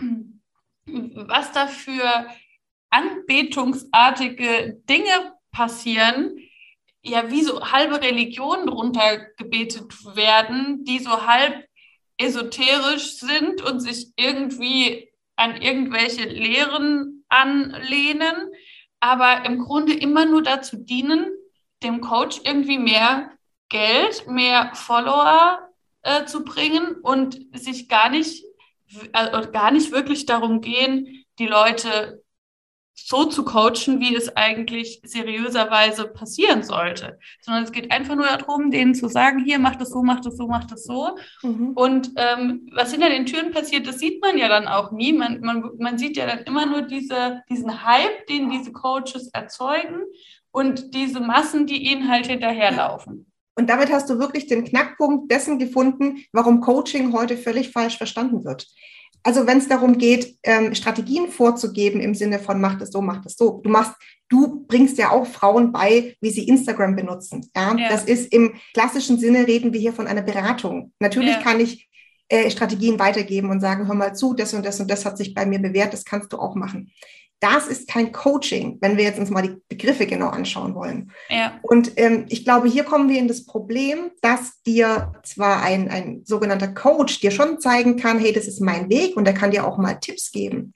was 0.86 1.52
da 1.52 1.68
für 1.68 2.26
anbetungsartige 2.90 4.80
Dinge 4.88 5.34
passieren, 5.52 6.36
ja, 7.02 7.30
wie 7.30 7.42
so 7.42 7.70
halbe 7.70 8.00
Religionen 8.00 8.66
drunter 8.66 9.18
gebetet 9.36 9.92
werden, 10.16 10.84
die 10.84 10.98
so 10.98 11.26
halb 11.26 11.66
esoterisch 12.16 13.18
sind 13.18 13.62
und 13.62 13.80
sich 13.80 14.12
irgendwie 14.16 15.08
an 15.36 15.60
irgendwelche 15.60 16.24
Lehren 16.24 17.13
anlehnen, 17.34 18.50
aber 19.00 19.44
im 19.44 19.58
Grunde 19.58 19.92
immer 19.92 20.24
nur 20.24 20.42
dazu 20.42 20.76
dienen, 20.76 21.30
dem 21.82 22.00
Coach 22.00 22.40
irgendwie 22.44 22.78
mehr 22.78 23.30
Geld, 23.68 24.26
mehr 24.26 24.70
Follower 24.74 25.68
äh, 26.02 26.24
zu 26.24 26.44
bringen 26.44 26.96
und 27.02 27.38
sich 27.52 27.88
gar 27.88 28.08
nicht, 28.08 28.44
äh, 29.12 29.46
gar 29.52 29.70
nicht 29.70 29.92
wirklich 29.92 30.26
darum 30.26 30.60
gehen, 30.60 31.24
die 31.38 31.46
Leute 31.46 32.23
so 32.94 33.24
zu 33.24 33.44
coachen, 33.44 34.00
wie 34.00 34.14
es 34.14 34.34
eigentlich 34.36 35.00
seriöserweise 35.04 36.06
passieren 36.06 36.62
sollte. 36.62 37.18
Sondern 37.40 37.64
es 37.64 37.72
geht 37.72 37.90
einfach 37.90 38.14
nur 38.14 38.26
darum, 38.26 38.70
denen 38.70 38.94
zu 38.94 39.08
sagen, 39.08 39.44
hier, 39.44 39.58
mach 39.58 39.76
das 39.76 39.90
so, 39.90 40.02
mach 40.02 40.20
das 40.20 40.36
so, 40.36 40.46
mach 40.46 40.64
das 40.64 40.84
so. 40.84 41.16
Mhm. 41.42 41.72
Und 41.74 42.12
ähm, 42.16 42.68
was 42.72 42.92
hinter 42.92 43.10
den 43.10 43.26
Türen 43.26 43.50
passiert, 43.50 43.86
das 43.86 43.98
sieht 43.98 44.22
man 44.22 44.38
ja 44.38 44.48
dann 44.48 44.68
auch 44.68 44.92
nie. 44.92 45.12
Man, 45.12 45.40
man, 45.40 45.70
man 45.78 45.98
sieht 45.98 46.16
ja 46.16 46.26
dann 46.26 46.44
immer 46.44 46.66
nur 46.66 46.82
diese, 46.82 47.42
diesen 47.50 47.84
Hype, 47.84 48.26
den 48.28 48.50
diese 48.50 48.72
Coaches 48.72 49.28
erzeugen 49.32 50.02
und 50.52 50.94
diese 50.94 51.20
Massen, 51.20 51.66
die 51.66 51.90
ihnen 51.90 52.08
halt 52.08 52.28
hinterherlaufen. 52.28 53.26
Und 53.56 53.70
damit 53.70 53.92
hast 53.92 54.10
du 54.10 54.18
wirklich 54.18 54.46
den 54.46 54.64
Knackpunkt 54.64 55.30
dessen 55.30 55.58
gefunden, 55.58 56.24
warum 56.32 56.60
Coaching 56.60 57.12
heute 57.12 57.36
völlig 57.36 57.70
falsch 57.70 57.96
verstanden 57.96 58.44
wird. 58.44 58.66
Also 59.24 59.46
wenn 59.46 59.58
es 59.58 59.68
darum 59.68 59.96
geht, 59.96 60.36
ähm, 60.42 60.74
Strategien 60.74 61.28
vorzugeben 61.28 62.00
im 62.00 62.14
Sinne 62.14 62.38
von 62.38 62.60
mach 62.60 62.78
das 62.78 62.90
so, 62.90 63.00
mach 63.00 63.22
das 63.22 63.36
so. 63.36 63.60
Du 63.64 63.70
machst, 63.70 63.94
du 64.28 64.66
bringst 64.66 64.98
ja 64.98 65.10
auch 65.10 65.26
Frauen 65.26 65.72
bei, 65.72 66.14
wie 66.20 66.30
sie 66.30 66.46
Instagram 66.46 66.94
benutzen. 66.94 67.50
Ja? 67.56 67.74
ja. 67.74 67.88
Das 67.88 68.04
ist 68.04 68.32
im 68.32 68.52
klassischen 68.74 69.18
Sinne 69.18 69.46
reden 69.46 69.72
wir 69.72 69.80
hier 69.80 69.94
von 69.94 70.06
einer 70.06 70.22
Beratung. 70.22 70.92
Natürlich 71.00 71.36
ja. 71.36 71.40
kann 71.40 71.58
ich 71.58 71.88
äh, 72.28 72.50
Strategien 72.50 72.98
weitergeben 72.98 73.50
und 73.50 73.60
sagen, 73.60 73.86
hör 73.86 73.94
mal 73.94 74.14
zu, 74.14 74.34
das 74.34 74.52
und 74.52 74.64
das 74.64 74.78
und 74.78 74.90
das 74.90 75.06
hat 75.06 75.16
sich 75.16 75.34
bei 75.34 75.46
mir 75.46 75.58
bewährt, 75.58 75.92
das 75.92 76.04
kannst 76.04 76.32
du 76.32 76.38
auch 76.38 76.54
machen. 76.54 76.90
Das 77.44 77.66
ist 77.66 77.86
kein 77.86 78.10
Coaching, 78.10 78.78
wenn 78.80 78.96
wir 78.96 79.04
jetzt 79.04 79.18
uns 79.18 79.28
mal 79.28 79.42
die 79.42 79.56
Begriffe 79.68 80.06
genau 80.06 80.28
anschauen 80.28 80.74
wollen. 80.74 81.12
Ja. 81.28 81.58
Und 81.60 81.92
ähm, 81.96 82.24
ich 82.30 82.42
glaube, 82.42 82.68
hier 82.68 82.84
kommen 82.84 83.10
wir 83.10 83.18
in 83.18 83.28
das 83.28 83.44
Problem, 83.44 84.10
dass 84.22 84.62
dir 84.62 85.12
zwar 85.24 85.62
ein, 85.62 85.90
ein 85.90 86.22
sogenannter 86.24 86.68
Coach 86.68 87.20
dir 87.20 87.30
schon 87.30 87.60
zeigen 87.60 87.98
kann, 87.98 88.18
hey, 88.18 88.32
das 88.32 88.46
ist 88.46 88.62
mein 88.62 88.88
Weg 88.88 89.18
und 89.18 89.26
er 89.28 89.34
kann 89.34 89.50
dir 89.50 89.66
auch 89.66 89.76
mal 89.76 89.96
Tipps 89.96 90.32
geben. 90.32 90.72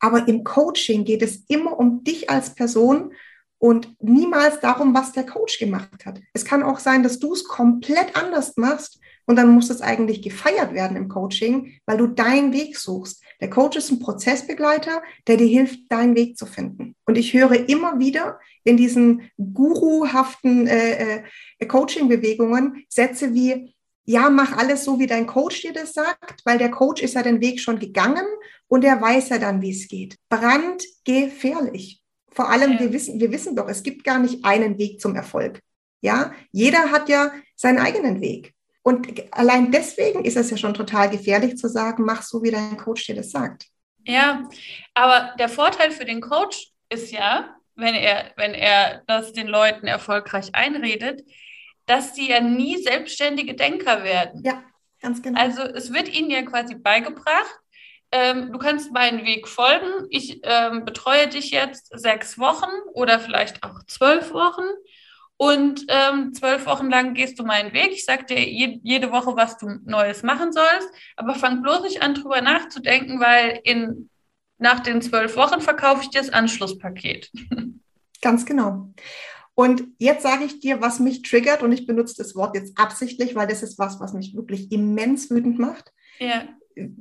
Aber 0.00 0.28
im 0.28 0.44
Coaching 0.44 1.04
geht 1.04 1.22
es 1.22 1.44
immer 1.48 1.78
um 1.78 2.04
dich 2.04 2.28
als 2.28 2.54
Person 2.54 3.14
und 3.56 3.94
niemals 4.02 4.60
darum, 4.60 4.94
was 4.94 5.12
der 5.12 5.24
Coach 5.24 5.58
gemacht 5.58 6.04
hat. 6.04 6.20
Es 6.34 6.44
kann 6.44 6.62
auch 6.62 6.78
sein, 6.78 7.02
dass 7.02 7.20
du 7.20 7.32
es 7.32 7.44
komplett 7.44 8.16
anders 8.16 8.58
machst 8.58 9.00
und 9.24 9.36
dann 9.36 9.48
muss 9.48 9.70
es 9.70 9.80
eigentlich 9.80 10.20
gefeiert 10.20 10.74
werden 10.74 10.96
im 10.96 11.08
Coaching, 11.08 11.78
weil 11.86 11.96
du 11.96 12.08
deinen 12.08 12.52
Weg 12.52 12.76
suchst. 12.76 13.22
Der 13.42 13.50
Coach 13.50 13.76
ist 13.76 13.90
ein 13.90 13.98
Prozessbegleiter, 13.98 15.02
der 15.26 15.36
dir 15.36 15.48
hilft, 15.48 15.90
deinen 15.90 16.14
Weg 16.14 16.38
zu 16.38 16.46
finden. 16.46 16.94
Und 17.06 17.18
ich 17.18 17.34
höre 17.34 17.68
immer 17.68 17.98
wieder 17.98 18.38
in 18.62 18.76
diesen 18.76 19.28
guruhaften 19.36 20.68
äh, 20.68 21.24
äh, 21.58 21.66
Coaching-Bewegungen 21.66 22.84
Sätze 22.88 23.34
wie, 23.34 23.74
ja, 24.04 24.30
mach 24.30 24.56
alles 24.56 24.84
so, 24.84 25.00
wie 25.00 25.08
dein 25.08 25.26
Coach 25.26 25.60
dir 25.62 25.72
das 25.72 25.92
sagt, 25.92 26.42
weil 26.44 26.58
der 26.58 26.70
Coach 26.70 27.02
ist 27.02 27.14
ja 27.14 27.24
den 27.24 27.40
Weg 27.40 27.58
schon 27.58 27.80
gegangen 27.80 28.24
und 28.68 28.84
er 28.84 29.02
weiß 29.02 29.30
ja 29.30 29.38
dann, 29.38 29.60
wie 29.60 29.72
es 29.72 29.88
geht. 29.88 30.16
Brandgefährlich. 30.28 32.00
Vor 32.30 32.48
allem, 32.48 32.74
ja. 32.74 32.78
wir 32.78 32.92
wissen, 32.92 33.18
wir 33.18 33.32
wissen 33.32 33.56
doch, 33.56 33.68
es 33.68 33.82
gibt 33.82 34.04
gar 34.04 34.20
nicht 34.20 34.44
einen 34.44 34.78
Weg 34.78 35.00
zum 35.00 35.16
Erfolg. 35.16 35.60
Ja, 36.00 36.32
jeder 36.52 36.92
hat 36.92 37.08
ja 37.08 37.32
seinen 37.56 37.78
eigenen 37.78 38.20
Weg. 38.20 38.54
Und 38.82 39.32
allein 39.32 39.70
deswegen 39.70 40.24
ist 40.24 40.36
es 40.36 40.50
ja 40.50 40.56
schon 40.56 40.74
total 40.74 41.08
gefährlich 41.10 41.56
zu 41.56 41.68
sagen, 41.68 42.04
mach 42.04 42.22
so, 42.22 42.42
wie 42.42 42.50
dein 42.50 42.76
Coach 42.76 43.06
dir 43.06 43.14
das 43.14 43.30
sagt. 43.30 43.66
Ja, 44.04 44.48
aber 44.94 45.34
der 45.38 45.48
Vorteil 45.48 45.92
für 45.92 46.04
den 46.04 46.20
Coach 46.20 46.72
ist 46.88 47.12
ja, 47.12 47.56
wenn 47.76 47.94
er, 47.94 48.32
wenn 48.36 48.54
er 48.54 49.02
das 49.06 49.32
den 49.32 49.46
Leuten 49.46 49.86
erfolgreich 49.86 50.50
einredet, 50.54 51.22
dass 51.86 52.14
sie 52.14 52.28
ja 52.28 52.40
nie 52.40 52.82
selbstständige 52.82 53.54
Denker 53.54 54.02
werden. 54.02 54.42
Ja, 54.44 54.62
ganz 55.00 55.22
genau. 55.22 55.40
Also 55.40 55.62
es 55.62 55.92
wird 55.92 56.08
ihnen 56.08 56.30
ja 56.30 56.42
quasi 56.42 56.74
beigebracht, 56.74 57.62
ähm, 58.12 58.52
du 58.52 58.58
kannst 58.58 58.92
meinen 58.92 59.24
Weg 59.24 59.48
folgen. 59.48 60.06
Ich 60.10 60.40
ähm, 60.42 60.84
betreue 60.84 61.28
dich 61.28 61.50
jetzt 61.50 61.98
sechs 61.98 62.38
Wochen 62.38 62.70
oder 62.92 63.18
vielleicht 63.18 63.64
auch 63.64 63.82
zwölf 63.86 64.34
Wochen 64.34 64.64
und 65.42 65.86
ähm, 65.88 66.32
zwölf 66.34 66.66
Wochen 66.66 66.88
lang 66.88 67.14
gehst 67.14 67.36
du 67.36 67.42
meinen 67.42 67.72
Weg. 67.72 67.90
Ich 67.90 68.04
sage 68.04 68.26
dir 68.26 68.38
je, 68.38 68.78
jede 68.84 69.10
Woche, 69.10 69.34
was 69.34 69.58
du 69.58 69.80
Neues 69.84 70.22
machen 70.22 70.52
sollst. 70.52 70.88
Aber 71.16 71.34
fang 71.34 71.62
bloß 71.62 71.82
nicht 71.82 72.00
an, 72.00 72.14
drüber 72.14 72.40
nachzudenken, 72.40 73.18
weil 73.18 73.58
in, 73.64 74.08
nach 74.58 74.78
den 74.78 75.02
zwölf 75.02 75.34
Wochen 75.34 75.60
verkaufe 75.60 76.02
ich 76.02 76.10
dir 76.10 76.20
das 76.20 76.30
Anschlusspaket. 76.30 77.32
Ganz 78.22 78.46
genau. 78.46 78.94
Und 79.54 79.82
jetzt 79.98 80.22
sage 80.22 80.44
ich 80.44 80.60
dir, 80.60 80.80
was 80.80 81.00
mich 81.00 81.22
triggert, 81.22 81.64
und 81.64 81.72
ich 81.72 81.88
benutze 81.88 82.14
das 82.18 82.36
Wort 82.36 82.54
jetzt 82.54 82.78
absichtlich, 82.78 83.34
weil 83.34 83.48
das 83.48 83.64
ist 83.64 83.80
was, 83.80 83.98
was 83.98 84.12
mich 84.12 84.36
wirklich 84.36 84.70
immens 84.70 85.28
wütend 85.28 85.58
macht. 85.58 85.92
Ja 86.20 86.44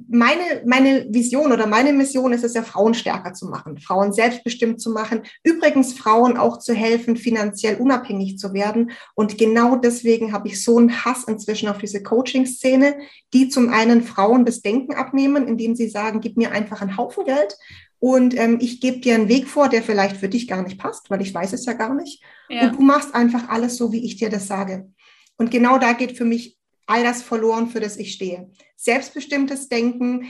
meine, 0.10 0.64
meine 0.66 1.08
Vision 1.10 1.52
oder 1.52 1.68
meine 1.68 1.94
Mission 1.94 2.34
ist 2.34 2.44
es 2.44 2.54
ja, 2.54 2.64
Frauen 2.64 2.94
stärker 2.94 3.34
zu 3.34 3.48
machen, 3.48 3.78
Frauen 3.78 4.14
selbstbestimmt 4.14 4.82
zu 4.82 4.92
machen, 4.92 5.22
übrigens 5.44 5.94
Frauen 5.94 6.38
auch 6.38 6.60
zu 6.60 6.74
helfen, 6.74 7.18
finanziell 7.18 7.76
unabhängig 7.78 8.38
zu 8.38 8.54
werden. 8.54 8.92
Und 9.16 9.38
genau 9.38 9.76
deswegen 9.76 10.34
habe 10.34 10.48
ich 10.48 10.64
so 10.64 10.78
einen 10.78 11.06
Hass 11.06 11.24
inzwischen 11.26 11.70
auf 11.70 11.78
diese 11.78 12.04
Coaching-Szene, 12.04 12.96
die 13.34 13.50
zum 13.50 13.70
einen 13.70 14.04
Frauen 14.04 14.46
das 14.46 14.62
Denken 14.62 14.94
abnehmen, 14.94 15.48
indem 15.48 15.76
sie 15.76 15.90
sagen, 15.90 16.22
gib 16.22 16.38
mir 16.38 16.52
einfach 16.52 16.82
einen 16.82 16.98
Haufen 16.98 17.26
Geld 17.26 17.58
und 18.02 18.36
ähm, 18.36 18.58
ich 18.60 18.82
gebe 18.82 19.00
dir 19.00 19.14
einen 19.14 19.30
Weg 19.30 19.48
vor, 19.48 19.70
der 19.70 19.84
vielleicht 19.84 20.18
für 20.18 20.28
dich 20.28 20.48
gar 20.48 20.64
nicht 20.64 20.80
passt, 20.80 21.12
weil 21.12 21.22
ich 21.22 21.34
weiß 21.34 21.54
es 21.54 21.66
ja 21.66 21.74
gar 21.74 21.94
nicht. 21.94 22.24
Ja. 22.50 22.64
Und 22.64 22.78
du 22.78 22.82
machst 22.82 23.14
einfach 23.14 23.48
alles 23.48 23.78
so, 23.78 23.92
wie 23.92 24.04
ich 24.04 24.18
dir 24.18 24.32
das 24.32 24.48
sage. 24.48 24.92
Und 25.38 25.52
genau 25.52 25.78
da 25.78 25.94
geht 25.94 26.18
für 26.18 26.26
mich 26.26 26.58
all 26.86 27.04
das 27.04 27.22
verloren, 27.22 27.70
für 27.70 27.80
das 27.80 27.98
ich 27.98 28.14
stehe. 28.14 28.52
Selbstbestimmtes 28.76 29.70
Denken, 29.70 30.28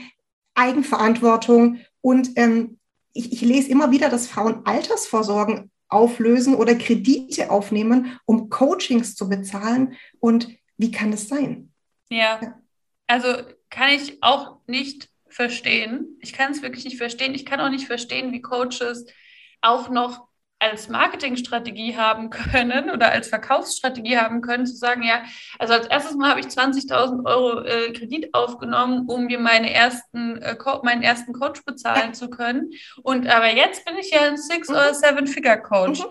Eigenverantwortung 0.54 1.80
und 2.00 2.30
ähm, 2.36 2.78
ich, 3.14 3.32
ich 3.32 3.40
lese 3.42 3.70
immer 3.70 3.90
wieder, 3.90 4.08
dass 4.08 4.26
Frauen 4.26 4.64
Altersvorsorgen 4.64 5.70
auflösen 5.88 6.54
oder 6.54 6.74
Kredite 6.74 7.50
aufnehmen, 7.50 8.18
um 8.24 8.48
Coachings 8.48 9.14
zu 9.14 9.28
bezahlen. 9.28 9.96
Und 10.18 10.48
wie 10.78 10.90
kann 10.90 11.10
das 11.10 11.28
sein? 11.28 11.72
Ja, 12.08 12.40
ja. 12.42 12.60
also 13.06 13.28
kann 13.68 13.90
ich 13.90 14.22
auch 14.22 14.58
nicht 14.66 15.10
verstehen. 15.28 16.18
Ich 16.20 16.32
kann 16.32 16.52
es 16.52 16.62
wirklich 16.62 16.84
nicht 16.84 16.96
verstehen. 16.96 17.34
Ich 17.34 17.44
kann 17.44 17.60
auch 17.60 17.70
nicht 17.70 17.86
verstehen, 17.86 18.32
wie 18.32 18.42
Coaches 18.42 19.06
auch 19.60 19.90
noch 19.90 20.28
als 20.62 20.88
Marketingstrategie 20.88 21.96
haben 21.96 22.30
können 22.30 22.90
oder 22.90 23.10
als 23.10 23.28
Verkaufsstrategie 23.28 24.16
haben 24.16 24.40
können, 24.40 24.64
zu 24.64 24.76
sagen, 24.76 25.02
ja, 25.02 25.24
also 25.58 25.74
als 25.74 25.88
erstes 25.88 26.14
Mal 26.14 26.30
habe 26.30 26.40
ich 26.40 26.46
20.000 26.46 27.26
Euro 27.26 27.60
äh, 27.62 27.92
Kredit 27.92 28.32
aufgenommen, 28.32 29.06
um 29.08 29.26
mir 29.26 29.40
meine 29.40 29.72
ersten, 29.72 30.40
äh, 30.40 30.56
meinen 30.84 31.02
ersten 31.02 31.32
Coach 31.32 31.64
bezahlen 31.64 32.08
ja. 32.08 32.12
zu 32.12 32.30
können. 32.30 32.70
Und 33.02 33.26
aber 33.26 33.50
jetzt 33.50 33.84
bin 33.84 33.96
ich 33.98 34.10
ja 34.10 34.22
ein 34.22 34.36
Six- 34.36 34.68
mhm. 34.68 34.76
oder 34.76 34.94
Seven-Figure-Coach. 34.94 36.00
Mhm. 36.00 36.06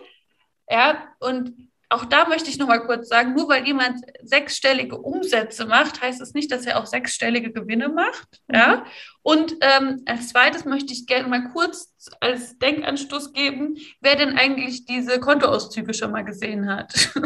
Ja, 0.69 1.07
und 1.19 1.70
auch 1.91 2.05
da 2.05 2.27
möchte 2.27 2.49
ich 2.49 2.57
noch 2.57 2.67
mal 2.67 2.79
kurz 2.79 3.09
sagen, 3.09 3.33
nur 3.33 3.49
weil 3.49 3.65
jemand 3.67 3.99
sechsstellige 4.23 4.97
Umsätze 4.97 5.65
macht, 5.65 6.01
heißt 6.01 6.21
es 6.21 6.29
das 6.29 6.33
nicht, 6.33 6.51
dass 6.51 6.65
er 6.65 6.79
auch 6.79 6.85
sechsstellige 6.85 7.51
Gewinne 7.51 7.89
macht. 7.89 8.39
Mhm. 8.47 8.55
Ja? 8.55 8.85
Und 9.21 9.57
ähm, 9.61 10.01
als 10.05 10.29
zweites 10.29 10.63
möchte 10.65 10.93
ich 10.93 11.05
gerne 11.05 11.27
mal 11.27 11.49
kurz 11.51 11.93
als 12.21 12.57
Denkanstoß 12.57 13.33
geben, 13.33 13.77
wer 13.99 14.15
denn 14.15 14.37
eigentlich 14.37 14.85
diese 14.85 15.19
Kontoauszüge 15.19 15.93
schon 15.93 16.11
mal 16.11 16.23
gesehen 16.23 16.69
hat. 16.69 17.11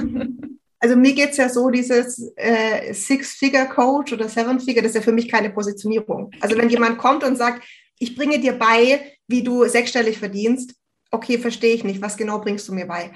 Also 0.77 0.97
mir 0.97 1.13
geht 1.13 1.31
es 1.31 1.37
ja 1.37 1.49
so, 1.49 1.71
dieses 1.71 2.31
äh, 2.35 2.93
Six-Figure-Coach 2.93 4.13
oder 4.13 4.29
Seven-Figure, 4.29 4.83
das 4.83 4.91
ist 4.91 4.95
ja 4.97 5.01
für 5.01 5.13
mich 5.13 5.31
keine 5.31 5.49
Positionierung. 5.49 6.29
Also 6.41 6.55
wenn 6.57 6.69
jemand 6.69 6.99
kommt 6.99 7.23
und 7.23 7.37
sagt, 7.37 7.63
ich 7.97 8.15
bringe 8.15 8.37
dir 8.37 8.53
bei, 8.53 9.13
wie 9.27 9.41
du 9.41 9.65
sechsstellig 9.65 10.19
verdienst, 10.19 10.75
okay, 11.09 11.39
verstehe 11.39 11.73
ich 11.73 11.83
nicht, 11.83 12.03
was 12.03 12.17
genau 12.17 12.39
bringst 12.39 12.67
du 12.67 12.73
mir 12.73 12.85
bei? 12.85 13.11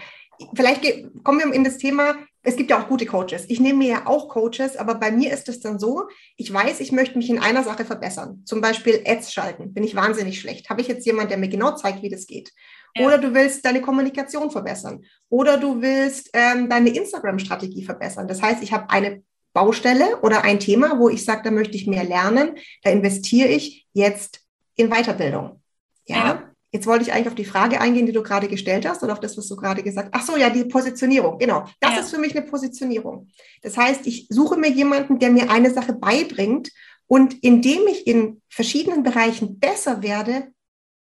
Vielleicht 0.53 0.83
kommen 1.23 1.39
wir 1.39 1.53
in 1.53 1.63
das 1.63 1.77
Thema, 1.77 2.15
es 2.41 2.55
gibt 2.55 2.69
ja 2.69 2.81
auch 2.81 2.87
gute 2.87 3.05
Coaches. 3.05 3.45
Ich 3.49 3.59
nehme 3.59 3.79
mir 3.79 3.89
ja 3.89 4.07
auch 4.07 4.29
Coaches, 4.29 4.77
aber 4.77 4.95
bei 4.95 5.11
mir 5.11 5.33
ist 5.33 5.49
es 5.49 5.59
dann 5.59 5.77
so, 5.77 6.07
ich 6.37 6.51
weiß, 6.51 6.79
ich 6.79 6.91
möchte 6.91 7.17
mich 7.17 7.29
in 7.29 7.39
einer 7.39 7.63
Sache 7.63 7.83
verbessern. 7.83 8.43
Zum 8.45 8.61
Beispiel 8.61 9.03
Ads 9.05 9.33
schalten. 9.33 9.73
Bin 9.73 9.83
ich 9.83 9.95
wahnsinnig 9.95 10.39
schlecht. 10.39 10.69
Habe 10.69 10.81
ich 10.81 10.87
jetzt 10.87 11.05
jemand, 11.05 11.31
der 11.31 11.37
mir 11.37 11.49
genau 11.49 11.75
zeigt, 11.75 12.01
wie 12.01 12.09
das 12.09 12.27
geht? 12.27 12.51
Ja. 12.95 13.05
Oder 13.05 13.17
du 13.17 13.33
willst 13.33 13.65
deine 13.65 13.81
Kommunikation 13.81 14.51
verbessern. 14.51 15.03
Oder 15.27 15.57
du 15.57 15.81
willst 15.81 16.29
ähm, 16.33 16.69
deine 16.69 16.89
Instagram-Strategie 16.89 17.83
verbessern. 17.83 18.27
Das 18.27 18.41
heißt, 18.41 18.63
ich 18.63 18.71
habe 18.71 18.89
eine 18.89 19.21
Baustelle 19.53 20.21
oder 20.21 20.43
ein 20.43 20.59
Thema, 20.59 20.97
wo 20.97 21.09
ich 21.09 21.25
sage, 21.25 21.41
da 21.43 21.51
möchte 21.51 21.75
ich 21.75 21.87
mehr 21.87 22.05
lernen. 22.05 22.55
Da 22.83 22.89
investiere 22.91 23.49
ich 23.49 23.87
jetzt 23.93 24.41
in 24.75 24.89
Weiterbildung. 24.89 25.61
ja. 26.05 26.15
ja. 26.15 26.48
Jetzt 26.71 26.85
wollte 26.85 27.03
ich 27.03 27.13
eigentlich 27.13 27.27
auf 27.27 27.35
die 27.35 27.45
Frage 27.45 27.81
eingehen, 27.81 28.05
die 28.05 28.11
du 28.11 28.21
gerade 28.21 28.47
gestellt 28.47 28.87
hast 28.87 29.01
oder 29.01 29.13
auf 29.13 29.19
das, 29.19 29.37
was 29.37 29.47
du 29.47 29.55
gerade 29.55 29.81
gesagt 29.81 30.09
hast. 30.13 30.21
Ach 30.21 30.25
so, 30.25 30.37
ja, 30.37 30.49
die 30.49 30.65
Positionierung. 30.65 31.39
Genau. 31.39 31.65
Das 31.79 31.93
ja. 31.93 31.99
ist 31.99 32.11
für 32.11 32.19
mich 32.19 32.35
eine 32.35 32.45
Positionierung. 32.45 33.27
Das 33.61 33.75
heißt, 33.75 34.05
ich 34.05 34.27
suche 34.29 34.57
mir 34.57 34.69
jemanden, 34.69 35.17
der 35.17 35.31
mir 35.31 35.49
eine 35.49 35.71
Sache 35.71 35.93
beibringt 35.93 36.69
und 37.07 37.43
indem 37.43 37.87
ich 37.87 38.05
in 38.05 38.41
verschiedenen 38.49 39.01
Bereichen 39.01 39.59
besser 39.59 40.03
werde, 40.03 40.49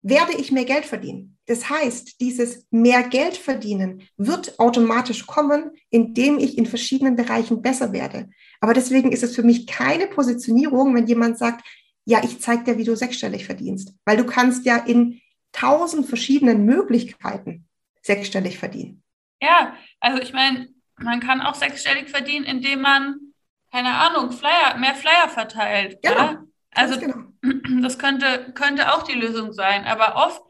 werde 0.01 0.33
ich 0.37 0.51
mehr 0.51 0.65
Geld 0.65 0.85
verdienen. 0.85 1.37
Das 1.45 1.69
heißt, 1.69 2.19
dieses 2.21 2.65
mehr 2.71 3.03
Geld 3.03 3.37
verdienen 3.37 4.03
wird 4.17 4.59
automatisch 4.59 5.27
kommen, 5.27 5.71
indem 5.89 6.39
ich 6.39 6.57
in 6.57 6.65
verschiedenen 6.65 7.15
Bereichen 7.15 7.61
besser 7.61 7.91
werde. 7.91 8.29
Aber 8.59 8.73
deswegen 8.73 9.11
ist 9.11 9.23
es 9.23 9.35
für 9.35 9.43
mich 9.43 9.67
keine 9.67 10.07
Positionierung, 10.07 10.95
wenn 10.95 11.07
jemand 11.07 11.37
sagt, 11.37 11.65
ja, 12.05 12.21
ich 12.23 12.39
zeige 12.39 12.63
dir, 12.63 12.77
wie 12.77 12.83
du 12.85 12.95
sechsstellig 12.95 13.45
verdienst. 13.45 13.93
Weil 14.05 14.17
du 14.17 14.25
kannst 14.25 14.65
ja 14.65 14.77
in 14.77 15.21
tausend 15.51 16.07
verschiedenen 16.07 16.65
Möglichkeiten 16.65 17.67
sechsstellig 18.01 18.57
verdienen. 18.57 19.03
Ja, 19.41 19.75
also 19.99 20.21
ich 20.21 20.33
meine, 20.33 20.69
man 20.97 21.19
kann 21.19 21.41
auch 21.41 21.55
sechsstellig 21.55 22.09
verdienen, 22.09 22.45
indem 22.45 22.81
man, 22.81 23.33
keine 23.71 23.93
Ahnung, 23.95 24.31
Flyer, 24.31 24.77
mehr 24.77 24.95
Flyer 24.95 25.29
verteilt. 25.29 25.99
Genau. 26.01 26.15
Oder? 26.15 26.43
Also 26.71 26.99
genau. 26.99 27.15
das 27.81 27.97
könnte, 27.97 28.51
könnte 28.53 28.93
auch 28.93 29.03
die 29.03 29.17
Lösung 29.17 29.53
sein. 29.53 29.85
Aber 29.85 30.15
oft 30.15 30.41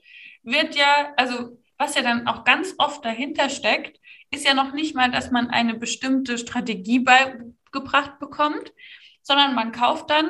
wird 0.44 0.76
ja, 0.76 1.14
also 1.18 1.60
was 1.78 1.96
ja 1.96 2.02
dann 2.02 2.28
auch 2.28 2.44
ganz 2.44 2.76
oft 2.78 3.06
dahinter 3.06 3.50
steckt, 3.50 4.00
ist 4.32 4.46
ja 4.46 4.54
noch 4.54 4.74
nicht 4.74 4.96
mal, 4.96 5.12
dass 5.12 5.32
man 5.32 5.50
eine 5.50 5.76
bestimmte 5.76 6.38
Strategie 6.38 7.00
beigebracht 7.00 8.20
bekommt, 8.20 8.74
sondern 9.22 9.56
man 9.56 9.72
kauft 9.72 10.10
dann 10.10 10.30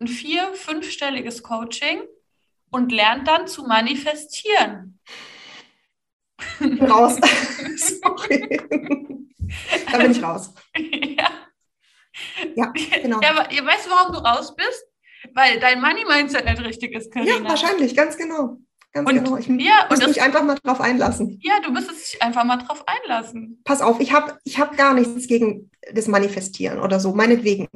ein 0.00 0.08
vier-, 0.08 0.54
fünfstelliges 0.54 1.42
Coaching 1.42 2.02
und 2.70 2.92
lernt 2.92 3.26
dann 3.28 3.46
zu 3.46 3.64
manifestieren. 3.64 5.00
Raus. 6.80 7.16
Sorry. 7.76 8.60
da 9.90 9.98
bin 9.98 10.10
ich 10.10 10.22
raus. 10.22 10.52
Ja. 10.76 11.30
Ja, 12.54 12.72
genau. 13.02 13.20
Ja, 13.20 13.30
aber 13.30 13.52
ihr 13.52 13.64
weißt, 13.64 13.88
warum 13.90 14.14
du 14.14 14.18
raus 14.20 14.54
bist? 14.56 14.84
Weil 15.34 15.60
dein 15.60 15.80
Money-Mindset 15.80 16.44
nicht 16.44 16.64
richtig 16.64 16.94
ist, 16.94 17.12
Carina. 17.12 17.36
Ja, 17.36 17.44
wahrscheinlich, 17.44 17.94
ganz 17.94 18.16
genau. 18.16 18.58
Ganz 18.96 19.10
und, 19.10 19.14
genau. 19.16 19.36
Ich 19.36 19.46
ja, 19.46 19.86
muss 19.90 20.06
mich 20.06 20.22
einfach 20.22 20.42
mal 20.42 20.54
drauf 20.54 20.80
einlassen. 20.80 21.38
Ja, 21.42 21.60
du 21.62 21.70
müsstest 21.70 22.14
dich 22.14 22.22
einfach 22.22 22.44
mal 22.44 22.56
drauf 22.56 22.82
einlassen. 22.86 23.60
Pass 23.62 23.82
auf, 23.82 24.00
ich 24.00 24.14
habe 24.14 24.38
ich 24.44 24.58
hab 24.58 24.74
gar 24.78 24.94
nichts 24.94 25.26
gegen 25.26 25.70
das 25.92 26.08
Manifestieren 26.08 26.80
oder 26.80 26.98
so, 26.98 27.12
meinetwegen. 27.12 27.68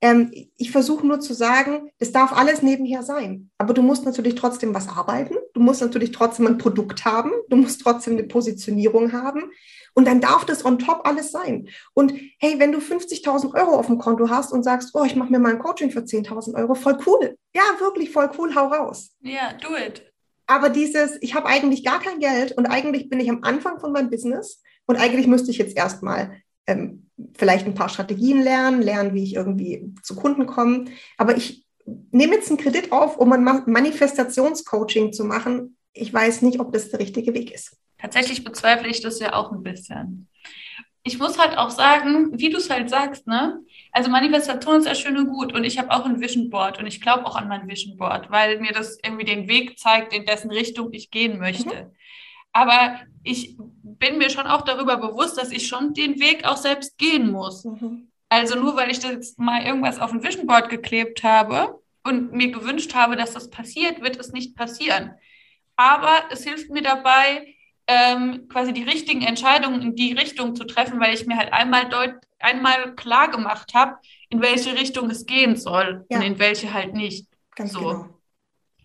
Ähm, 0.00 0.30
ich 0.56 0.70
versuche 0.70 1.04
nur 1.04 1.18
zu 1.18 1.34
sagen, 1.34 1.90
das 1.98 2.12
darf 2.12 2.32
alles 2.32 2.62
nebenher 2.62 3.02
sein. 3.02 3.50
Aber 3.58 3.74
du 3.74 3.82
musst 3.82 4.04
natürlich 4.04 4.36
trotzdem 4.36 4.72
was 4.72 4.88
arbeiten. 4.88 5.34
Du 5.52 5.60
musst 5.60 5.80
natürlich 5.80 6.12
trotzdem 6.12 6.46
ein 6.46 6.58
Produkt 6.58 7.04
haben. 7.04 7.32
Du 7.48 7.56
musst 7.56 7.80
trotzdem 7.80 8.12
eine 8.12 8.28
Positionierung 8.28 9.12
haben. 9.12 9.50
Und 9.94 10.06
dann 10.06 10.20
darf 10.20 10.44
das 10.44 10.64
on 10.64 10.78
top 10.78 11.00
alles 11.08 11.32
sein. 11.32 11.68
Und 11.92 12.12
hey, 12.38 12.54
wenn 12.58 12.70
du 12.70 12.78
50.000 12.78 13.52
Euro 13.54 13.76
auf 13.76 13.86
dem 13.86 13.98
Konto 13.98 14.30
hast 14.30 14.52
und 14.52 14.62
sagst, 14.62 14.90
oh, 14.94 15.02
ich 15.02 15.16
mache 15.16 15.32
mir 15.32 15.40
mal 15.40 15.54
ein 15.54 15.58
Coaching 15.58 15.90
für 15.90 16.02
10.000 16.02 16.54
Euro, 16.54 16.76
voll 16.76 16.98
cool. 17.04 17.36
Ja, 17.52 17.62
wirklich 17.80 18.10
voll 18.12 18.30
cool, 18.38 18.54
hau 18.54 18.68
raus. 18.68 19.10
Ja, 19.22 19.32
yeah, 19.32 19.52
do 19.54 19.74
it. 19.76 20.07
Aber 20.48 20.70
dieses, 20.70 21.18
ich 21.20 21.34
habe 21.34 21.46
eigentlich 21.46 21.84
gar 21.84 22.00
kein 22.00 22.18
Geld 22.18 22.52
und 22.52 22.66
eigentlich 22.66 23.08
bin 23.08 23.20
ich 23.20 23.30
am 23.30 23.44
Anfang 23.44 23.78
von 23.78 23.92
meinem 23.92 24.10
Business 24.10 24.62
und 24.86 24.96
eigentlich 24.96 25.26
müsste 25.26 25.50
ich 25.50 25.58
jetzt 25.58 25.76
erstmal 25.76 26.40
ähm, 26.66 27.10
vielleicht 27.36 27.66
ein 27.66 27.74
paar 27.74 27.90
Strategien 27.90 28.42
lernen, 28.42 28.80
lernen, 28.80 29.14
wie 29.14 29.22
ich 29.22 29.34
irgendwie 29.34 29.94
zu 30.02 30.16
Kunden 30.16 30.46
komme. 30.46 30.86
Aber 31.18 31.36
ich 31.36 31.66
nehme 32.10 32.34
jetzt 32.34 32.48
einen 32.48 32.58
Kredit 32.58 32.92
auf, 32.92 33.18
um 33.18 33.30
ein 33.32 33.44
Manifestationscoaching 33.44 35.12
zu 35.12 35.24
machen. 35.24 35.76
Ich 35.92 36.12
weiß 36.12 36.42
nicht, 36.42 36.60
ob 36.60 36.72
das 36.72 36.90
der 36.90 37.00
richtige 37.00 37.34
Weg 37.34 37.52
ist. 37.52 37.76
Tatsächlich 37.98 38.42
bezweifle 38.42 38.88
ich 38.88 39.02
das 39.02 39.20
ja 39.20 39.34
auch 39.34 39.52
ein 39.52 39.62
bisschen 39.62 40.28
ich 41.08 41.18
muss 41.18 41.38
halt 41.38 41.56
auch 41.56 41.70
sagen, 41.70 42.38
wie 42.38 42.50
du 42.50 42.58
es 42.58 42.70
halt 42.70 42.90
sagst, 42.90 43.26
ne? 43.26 43.60
Also 43.98 44.10
Manifestation 44.10 44.76
ist 44.76 44.86
ja 44.86 44.94
schön 44.94 45.18
und 45.18 45.26
gut 45.26 45.52
und 45.52 45.64
ich 45.64 45.76
habe 45.76 45.90
auch 45.90 46.04
ein 46.04 46.20
Vision 46.20 46.50
Board 46.50 46.78
und 46.78 46.86
ich 46.86 47.00
glaube 47.00 47.26
auch 47.26 47.34
an 47.34 47.48
mein 47.48 47.66
Vision 47.66 47.96
Board, 47.96 48.30
weil 48.30 48.60
mir 48.60 48.70
das 48.70 48.96
irgendwie 49.04 49.24
den 49.24 49.48
Weg 49.48 49.76
zeigt, 49.76 50.12
in 50.14 50.24
dessen 50.24 50.52
Richtung 50.52 50.92
ich 50.92 51.10
gehen 51.10 51.40
möchte. 51.40 51.74
Mhm. 51.74 51.96
Aber 52.52 53.00
ich 53.24 53.56
bin 53.82 54.18
mir 54.18 54.30
schon 54.30 54.46
auch 54.46 54.62
darüber 54.62 54.98
bewusst, 54.98 55.36
dass 55.36 55.50
ich 55.50 55.66
schon 55.66 55.94
den 55.94 56.20
Weg 56.20 56.44
auch 56.44 56.58
selbst 56.58 56.96
gehen 56.96 57.32
muss. 57.32 57.64
Mhm. 57.64 58.12
Also 58.28 58.56
nur 58.56 58.76
weil 58.76 58.92
ich 58.92 59.00
das 59.00 59.36
mal 59.36 59.64
irgendwas 59.64 59.98
auf 59.98 60.12
ein 60.12 60.22
Vision 60.22 60.46
Board 60.46 60.68
geklebt 60.68 61.24
habe 61.24 61.82
und 62.04 62.32
mir 62.32 62.52
gewünscht 62.52 62.94
habe, 62.94 63.16
dass 63.16 63.32
das 63.32 63.50
passiert, 63.50 64.00
wird 64.00 64.16
es 64.16 64.30
nicht 64.30 64.54
passieren. 64.54 65.10
Aber 65.74 66.22
es 66.30 66.44
hilft 66.44 66.70
mir 66.70 66.82
dabei, 66.82 67.52
ähm, 67.88 68.48
quasi 68.48 68.72
die 68.72 68.82
richtigen 68.82 69.22
Entscheidungen 69.22 69.80
in 69.82 69.96
die 69.96 70.12
Richtung 70.12 70.54
zu 70.54 70.64
treffen, 70.64 71.00
weil 71.00 71.14
ich 71.14 71.26
mir 71.26 71.36
halt 71.36 71.52
einmal 71.52 71.88
deut 71.88 72.14
einmal 72.38 72.94
klar 72.94 73.30
gemacht 73.30 73.74
habe, 73.74 73.96
in 74.28 74.40
welche 74.40 74.74
Richtung 74.74 75.10
es 75.10 75.26
gehen 75.26 75.56
soll 75.56 76.06
ja. 76.08 76.18
und 76.18 76.24
in 76.24 76.38
welche 76.38 76.72
halt 76.72 76.94
nicht. 76.94 77.26
Ganz 77.56 77.72
so. 77.72 77.80
Genau. 77.80 78.08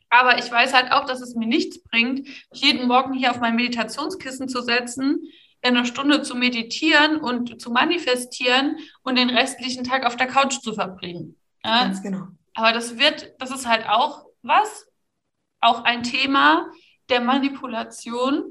Aber 0.09 0.37
ich 0.37 0.51
weiß 0.51 0.73
halt 0.73 0.91
auch, 0.91 1.05
dass 1.05 1.21
es 1.21 1.35
mir 1.35 1.47
nichts 1.47 1.83
bringt, 1.83 2.27
jeden 2.51 2.87
Morgen 2.87 3.13
hier 3.13 3.31
auf 3.31 3.39
mein 3.39 3.55
Meditationskissen 3.55 4.47
zu 4.47 4.61
setzen, 4.61 5.27
eine 5.61 5.85
Stunde 5.85 6.21
zu 6.21 6.35
meditieren 6.35 7.17
und 7.17 7.61
zu 7.61 7.71
manifestieren 7.71 8.77
und 9.01 9.17
den 9.17 9.29
restlichen 9.29 9.83
Tag 9.83 10.05
auf 10.05 10.15
der 10.15 10.27
Couch 10.27 10.59
zu 10.61 10.73
verbringen. 10.73 11.37
Ja? 11.63 11.85
Ganz 11.85 12.01
genau. 12.01 12.27
Aber 12.53 12.73
das 12.73 12.97
wird, 12.97 13.33
das 13.39 13.51
ist 13.51 13.67
halt 13.67 13.87
auch 13.87 14.25
was, 14.41 14.87
auch 15.61 15.83
ein 15.83 16.03
Thema 16.03 16.67
der 17.09 17.21
Manipulation, 17.21 18.43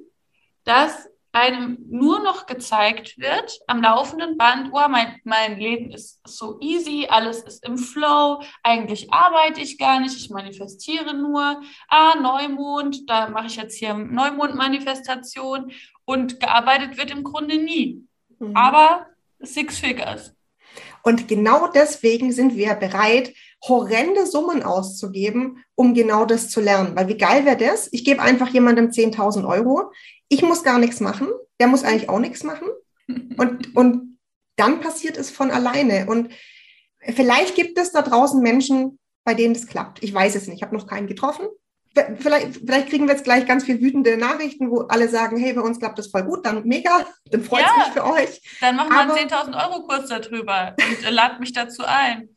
dass 0.65 1.09
einem 1.33 1.79
nur 1.89 2.23
noch 2.23 2.45
gezeigt 2.47 3.19
wird 3.19 3.59
am 3.67 3.83
laufenden 3.83 4.37
Band, 4.37 4.69
oh, 4.73 4.89
mein, 4.89 5.19
mein 5.25 5.59
Leben 5.59 5.91
ist 5.91 6.21
so 6.27 6.59
easy, 6.61 7.07
alles 7.09 7.41
ist 7.41 7.65
im 7.65 7.79
Flow, 7.79 8.43
eigentlich 8.63 9.13
arbeite 9.13 9.63
ich 9.63 9.79
gar 9.79 9.99
nicht, 10.01 10.15
ich 10.15 10.29
manifestiere 10.29 11.15
nur, 11.15 11.63
ah, 11.89 12.15
Neumond, 12.21 13.09
da 13.09 13.31
mache 13.31 13.47
ich 13.47 13.57
jetzt 13.57 13.79
hier 13.79 13.95
Neumond-Manifestation 13.95 15.73
und 16.05 16.39
gearbeitet 16.39 16.99
wird 16.99 17.11
im 17.11 17.25
Grunde 17.25 17.57
nie. 17.57 18.07
Mhm. 18.39 18.55
Aber 18.55 19.07
Six 19.41 19.79
Figures. 19.79 20.35
Und 21.03 21.27
genau 21.27 21.67
deswegen 21.69 22.33
sind 22.33 22.55
wir 22.57 22.75
bereit, 22.75 23.35
horrende 23.67 24.27
Summen 24.27 24.63
auszugeben, 24.63 25.63
um 25.75 25.95
genau 25.95 26.25
das 26.25 26.49
zu 26.49 26.61
lernen. 26.61 26.97
Weil 26.97 27.09
wie 27.09 27.17
geil 27.17 27.45
wäre 27.45 27.57
das? 27.57 27.89
Ich 27.93 28.05
gebe 28.05 28.21
einfach 28.21 28.49
jemandem 28.49 28.89
10.000 28.89 29.47
Euro 29.47 29.93
ich 30.33 30.43
muss 30.43 30.63
gar 30.63 30.79
nichts 30.79 31.01
machen, 31.01 31.29
der 31.61 31.67
muss 31.67 31.85
eigentlich 31.85 32.09
auch 32.09 32.19
nichts 32.19 32.43
machen. 32.43 32.69
Und, 33.37 33.77
und 33.77 34.19
dann 34.57 34.81
passiert 34.81 35.19
es 35.19 35.31
von 35.31 35.51
alleine. 35.51 36.07
Und 36.07 36.33
vielleicht 37.01 37.55
gibt 37.55 37.79
es 37.79 37.93
da 37.93 38.01
draußen 38.01 38.41
Menschen, 38.41 38.99
bei 39.25 39.35
denen 39.35 39.53
das 39.53 39.67
klappt. 39.67 40.03
Ich 40.03 40.13
weiß 40.13 40.35
es 40.35 40.47
nicht, 40.47 40.57
ich 40.57 40.63
habe 40.63 40.75
noch 40.75 40.87
keinen 40.87 41.07
getroffen. 41.07 41.47
Vielleicht, 42.19 42.57
vielleicht 42.65 42.89
kriegen 42.89 43.07
wir 43.07 43.13
jetzt 43.13 43.25
gleich 43.25 43.47
ganz 43.47 43.65
viel 43.65 43.83
wütende 43.83 44.17
Nachrichten, 44.17 44.71
wo 44.71 44.81
alle 44.81 45.11
sagen, 45.11 45.37
hey, 45.37 45.53
bei 45.53 45.61
uns 45.61 45.79
klappt 45.79 45.99
das 45.99 46.07
voll 46.07 46.23
gut, 46.23 46.47
dann 46.47 46.65
mega, 46.65 47.07
dann 47.31 47.45
freut 47.45 47.67
es 47.67 47.67
ja, 47.67 47.85
mich 47.85 47.93
für 47.93 48.05
euch. 48.05 48.59
Dann 48.63 48.77
machen 48.77 48.89
wir 48.89 49.01
einen 49.01 49.29
10.000 49.29 49.69
Euro 49.69 49.87
Kurs 49.87 50.09
darüber 50.09 50.75
und 50.79 51.11
lad 51.11 51.39
mich 51.41 51.53
dazu 51.53 51.83
ein. 51.85 52.32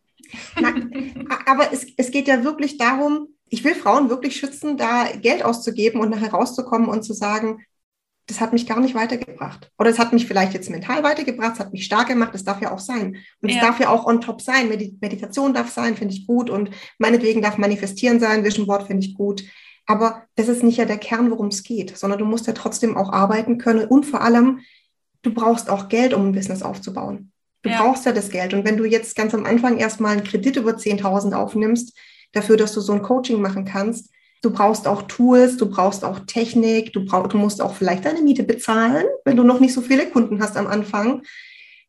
Na, 0.60 0.74
aber 1.46 1.72
es, 1.72 1.86
es 1.98 2.12
geht 2.12 2.28
ja 2.28 2.44
wirklich 2.44 2.78
darum, 2.78 3.28
ich 3.50 3.64
will 3.64 3.76
Frauen 3.76 4.10
wirklich 4.10 4.36
schützen, 4.36 4.78
da 4.78 5.06
Geld 5.22 5.44
auszugeben 5.44 6.02
und 6.02 6.10
nachher 6.10 6.32
rauszukommen 6.32 6.90
und 6.90 7.04
zu 7.04 7.14
sagen, 7.14 7.64
das 8.28 8.42
hat 8.42 8.54
mich 8.54 8.66
gar 8.66 8.80
nicht 8.80 8.96
weitergebracht. 8.96 9.72
Oder 9.78 9.92
es 9.92 10.00
hat 10.00 10.12
mich 10.12 10.26
vielleicht 10.26 10.54
jetzt 10.54 10.70
mental 10.70 11.04
weitergebracht, 11.04 11.54
es 11.54 11.60
hat 11.60 11.72
mich 11.72 11.86
stark 11.86 12.08
gemacht, 12.08 12.34
das 12.34 12.44
darf 12.44 12.60
ja 12.60 12.72
auch 12.72 12.80
sein. 12.80 13.18
Und 13.42 13.50
es 13.50 13.56
ja. 13.56 13.62
darf 13.62 13.80
ja 13.80 13.90
auch 13.90 14.06
on 14.06 14.20
top 14.20 14.42
sein. 14.42 14.68
Meditation 14.68 15.54
darf 15.54 15.72
sein, 15.72 15.96
finde 15.96 16.16
ich 16.16 16.26
gut. 16.26 16.50
Und 16.50 16.72
meinetwegen 16.98 17.44
darf 17.44 17.58
Manifestieren 17.58 18.20
sein, 18.20 18.44
Vision 18.44 18.66
Board 18.66 18.88
finde 18.88 19.06
ich 19.06 19.14
gut. 19.14 19.44
Aber 19.86 20.24
das 20.36 20.48
ist 20.48 20.64
nicht 20.64 20.78
ja 20.78 20.86
der 20.86 20.98
Kern, 20.98 21.30
worum 21.30 21.48
es 21.48 21.62
geht, 21.62 21.96
sondern 21.96 22.18
du 22.18 22.26
musst 22.26 22.48
ja 22.48 22.54
trotzdem 22.54 22.98
auch 22.98 23.14
arbeiten 23.14 23.60
können. 23.60 23.88
Und 23.88 24.06
vor 24.08 24.22
allem, 24.22 24.62
du 25.22 25.32
brauchst 25.32 25.70
auch 25.70 25.90
Geld, 25.90 26.16
um 26.16 26.28
ein 26.28 26.32
Business 26.32 26.64
aufzubauen. 26.64 27.32
Du 27.66 27.72
ja. 27.72 27.82
brauchst 27.82 28.06
ja 28.06 28.12
das 28.12 28.30
Geld. 28.30 28.54
Und 28.54 28.64
wenn 28.64 28.78
du 28.78 28.86
jetzt 28.86 29.16
ganz 29.16 29.34
am 29.34 29.46
Anfang 29.46 29.78
erstmal 29.78 30.14
einen 30.14 30.24
Kredit 30.24 30.56
über 30.56 30.72
10.000 30.72 31.34
aufnimmst, 31.34 31.98
dafür, 32.32 32.58
dass 32.58 32.74
du 32.74 32.82
so 32.82 32.94
ein 32.94 33.02
Coaching 33.02 33.42
machen 33.42 33.66
kannst, 33.66 34.12
Du 34.46 34.52
brauchst 34.52 34.88
auch 34.88 35.02
Tools, 35.04 35.58
du 35.58 35.68
brauchst 35.68 36.06
auch 36.06 36.20
Technik, 36.20 36.94
du, 36.94 37.04
brauch, 37.04 37.26
du 37.26 37.40
musst 37.40 37.64
auch 37.64 37.74
vielleicht 37.74 38.06
deine 38.06 38.22
Miete 38.22 38.44
bezahlen, 38.44 39.08
wenn 39.24 39.38
du 39.38 39.44
noch 39.44 39.60
nicht 39.60 39.74
so 39.74 39.82
viele 39.82 40.08
Kunden 40.08 40.40
hast 40.40 40.56
am 40.56 40.68
Anfang. 40.68 41.24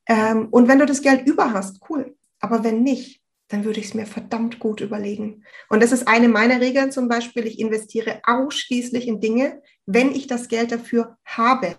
Ähm, 0.06 0.48
und 0.50 0.66
wenn 0.66 0.78
du 0.78 0.86
das 0.86 1.02
Geld 1.02 1.26
über 1.26 1.52
hast, 1.52 1.82
cool. 1.90 2.16
Aber 2.40 2.64
wenn 2.64 2.82
nicht, 2.82 3.20
dann 3.48 3.66
würde 3.66 3.80
ich 3.80 3.88
es 3.88 3.94
mir 3.94 4.06
verdammt 4.06 4.58
gut 4.58 4.80
überlegen. 4.80 5.44
Und 5.68 5.82
das 5.82 5.92
ist 5.92 6.08
eine 6.08 6.28
meiner 6.28 6.62
Regeln 6.62 6.90
zum 6.90 7.08
Beispiel. 7.08 7.46
Ich 7.46 7.58
investiere 7.58 8.20
ausschließlich 8.24 9.06
in 9.06 9.20
Dinge, 9.20 9.60
wenn 9.84 10.12
ich 10.12 10.26
das 10.26 10.48
Geld 10.48 10.72
dafür 10.72 11.18
habe. 11.26 11.76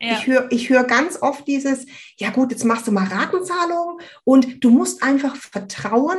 Ja. 0.00 0.12
Ich 0.12 0.26
höre 0.26 0.52
ich 0.52 0.68
hör 0.68 0.84
ganz 0.84 1.20
oft 1.22 1.46
dieses, 1.46 1.86
ja 2.18 2.30
gut, 2.30 2.50
jetzt 2.50 2.64
machst 2.64 2.86
du 2.86 2.92
mal 2.92 3.06
Ratenzahlung 3.06 4.00
und 4.24 4.62
du 4.62 4.70
musst 4.70 5.02
einfach 5.02 5.36
vertrauen, 5.36 6.18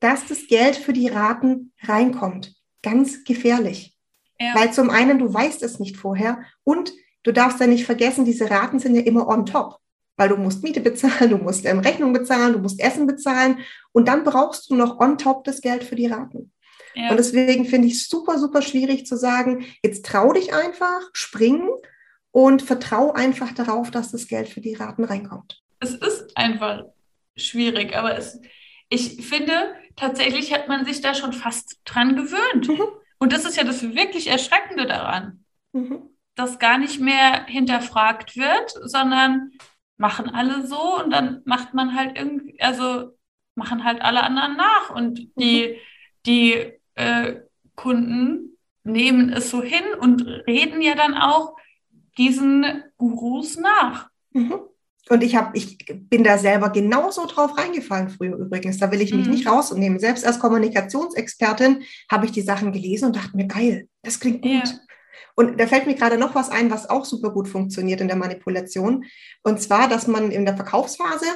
dass 0.00 0.26
das 0.26 0.46
Geld 0.48 0.76
für 0.76 0.92
die 0.92 1.08
Raten 1.08 1.72
reinkommt. 1.82 2.54
Ganz 2.82 3.24
gefährlich. 3.24 3.96
Ja. 4.38 4.54
Weil 4.54 4.72
zum 4.72 4.90
einen, 4.90 5.18
du 5.18 5.32
weißt 5.32 5.62
es 5.62 5.80
nicht 5.80 5.96
vorher 5.96 6.42
und 6.62 6.92
du 7.22 7.32
darfst 7.32 7.58
ja 7.58 7.66
nicht 7.66 7.86
vergessen, 7.86 8.26
diese 8.26 8.50
Raten 8.50 8.78
sind 8.78 8.94
ja 8.94 9.02
immer 9.02 9.26
on 9.28 9.46
top 9.46 9.80
weil 10.16 10.30
du 10.30 10.36
musst 10.36 10.62
Miete 10.62 10.80
bezahlen, 10.80 11.30
du 11.30 11.38
musst 11.38 11.64
ähm, 11.66 11.80
Rechnung 11.80 12.12
bezahlen, 12.12 12.54
du 12.54 12.58
musst 12.58 12.80
Essen 12.80 13.06
bezahlen 13.06 13.58
und 13.92 14.08
dann 14.08 14.24
brauchst 14.24 14.70
du 14.70 14.74
noch 14.74 14.98
on 14.98 15.18
top 15.18 15.44
das 15.44 15.60
Geld 15.60 15.84
für 15.84 15.96
die 15.96 16.06
Raten. 16.06 16.52
Ja. 16.94 17.10
Und 17.10 17.18
deswegen 17.18 17.66
finde 17.66 17.88
ich 17.88 17.94
es 17.94 18.08
super, 18.08 18.38
super 18.38 18.62
schwierig 18.62 19.06
zu 19.06 19.16
sagen, 19.16 19.66
jetzt 19.82 20.06
trau 20.06 20.32
dich 20.32 20.54
einfach, 20.54 21.02
spring 21.12 21.68
und 22.36 22.60
vertrau 22.60 23.14
einfach 23.14 23.52
darauf, 23.52 23.90
dass 23.90 24.12
das 24.12 24.28
Geld 24.28 24.50
für 24.50 24.60
die 24.60 24.74
Raten 24.74 25.04
reinkommt. 25.04 25.62
Es 25.80 25.94
ist 25.94 26.36
einfach 26.36 26.84
schwierig, 27.34 27.96
aber 27.96 28.18
es, 28.18 28.42
ich 28.90 29.26
finde, 29.26 29.74
tatsächlich 29.96 30.52
hat 30.52 30.68
man 30.68 30.84
sich 30.84 31.00
da 31.00 31.14
schon 31.14 31.32
fast 31.32 31.80
dran 31.86 32.14
gewöhnt. 32.14 32.68
Mhm. 32.68 32.82
Und 33.16 33.32
das 33.32 33.46
ist 33.46 33.56
ja 33.56 33.64
das 33.64 33.82
wirklich 33.94 34.26
Erschreckende 34.26 34.84
daran, 34.84 35.46
mhm. 35.72 36.10
dass 36.34 36.58
gar 36.58 36.76
nicht 36.76 37.00
mehr 37.00 37.46
hinterfragt 37.46 38.36
wird, 38.36 38.70
sondern 38.82 39.52
machen 39.96 40.28
alle 40.28 40.66
so 40.66 41.02
und 41.02 41.10
dann 41.10 41.40
macht 41.46 41.72
man 41.72 41.96
halt 41.96 42.18
irgendwie, 42.18 42.60
also 42.60 43.16
machen 43.54 43.82
halt 43.82 44.02
alle 44.02 44.22
anderen 44.22 44.58
nach 44.58 44.90
und 44.90 45.26
die, 45.36 45.68
mhm. 45.68 45.74
die 46.26 46.72
äh, 46.96 47.36
Kunden 47.76 48.58
nehmen 48.84 49.32
es 49.32 49.48
so 49.48 49.62
hin 49.62 49.84
und 49.98 50.20
reden 50.46 50.82
ja 50.82 50.94
dann 50.94 51.14
auch 51.14 51.56
diesen 52.18 52.82
Gurus 52.96 53.56
nach. 53.56 54.08
Mhm. 54.32 54.60
Und 55.08 55.22
ich 55.22 55.36
habe, 55.36 55.56
ich 55.56 55.78
bin 55.86 56.24
da 56.24 56.36
selber 56.36 56.70
genauso 56.70 57.26
drauf 57.26 57.56
reingefallen 57.56 58.08
früher 58.08 58.36
übrigens. 58.36 58.78
Da 58.78 58.90
will 58.90 59.00
ich 59.00 59.14
mich 59.14 59.26
mhm. 59.26 59.32
nicht 59.32 59.46
rausnehmen. 59.46 60.00
Selbst 60.00 60.26
als 60.26 60.40
Kommunikationsexpertin 60.40 61.82
habe 62.10 62.26
ich 62.26 62.32
die 62.32 62.42
Sachen 62.42 62.72
gelesen 62.72 63.06
und 63.06 63.16
dachte 63.16 63.36
mir, 63.36 63.46
geil, 63.46 63.88
das 64.02 64.18
klingt 64.18 64.42
gut. 64.42 64.50
Ja. 64.50 64.80
Und 65.36 65.60
da 65.60 65.66
fällt 65.66 65.86
mir 65.86 65.94
gerade 65.94 66.18
noch 66.18 66.34
was 66.34 66.48
ein, 66.48 66.70
was 66.70 66.88
auch 66.88 67.04
super 67.04 67.30
gut 67.30 67.46
funktioniert 67.46 68.00
in 68.00 68.08
der 68.08 68.16
Manipulation. 68.16 69.04
Und 69.42 69.60
zwar, 69.60 69.88
dass 69.88 70.06
man 70.06 70.30
in 70.30 70.44
der 70.44 70.56
Verkaufsphase 70.56 71.26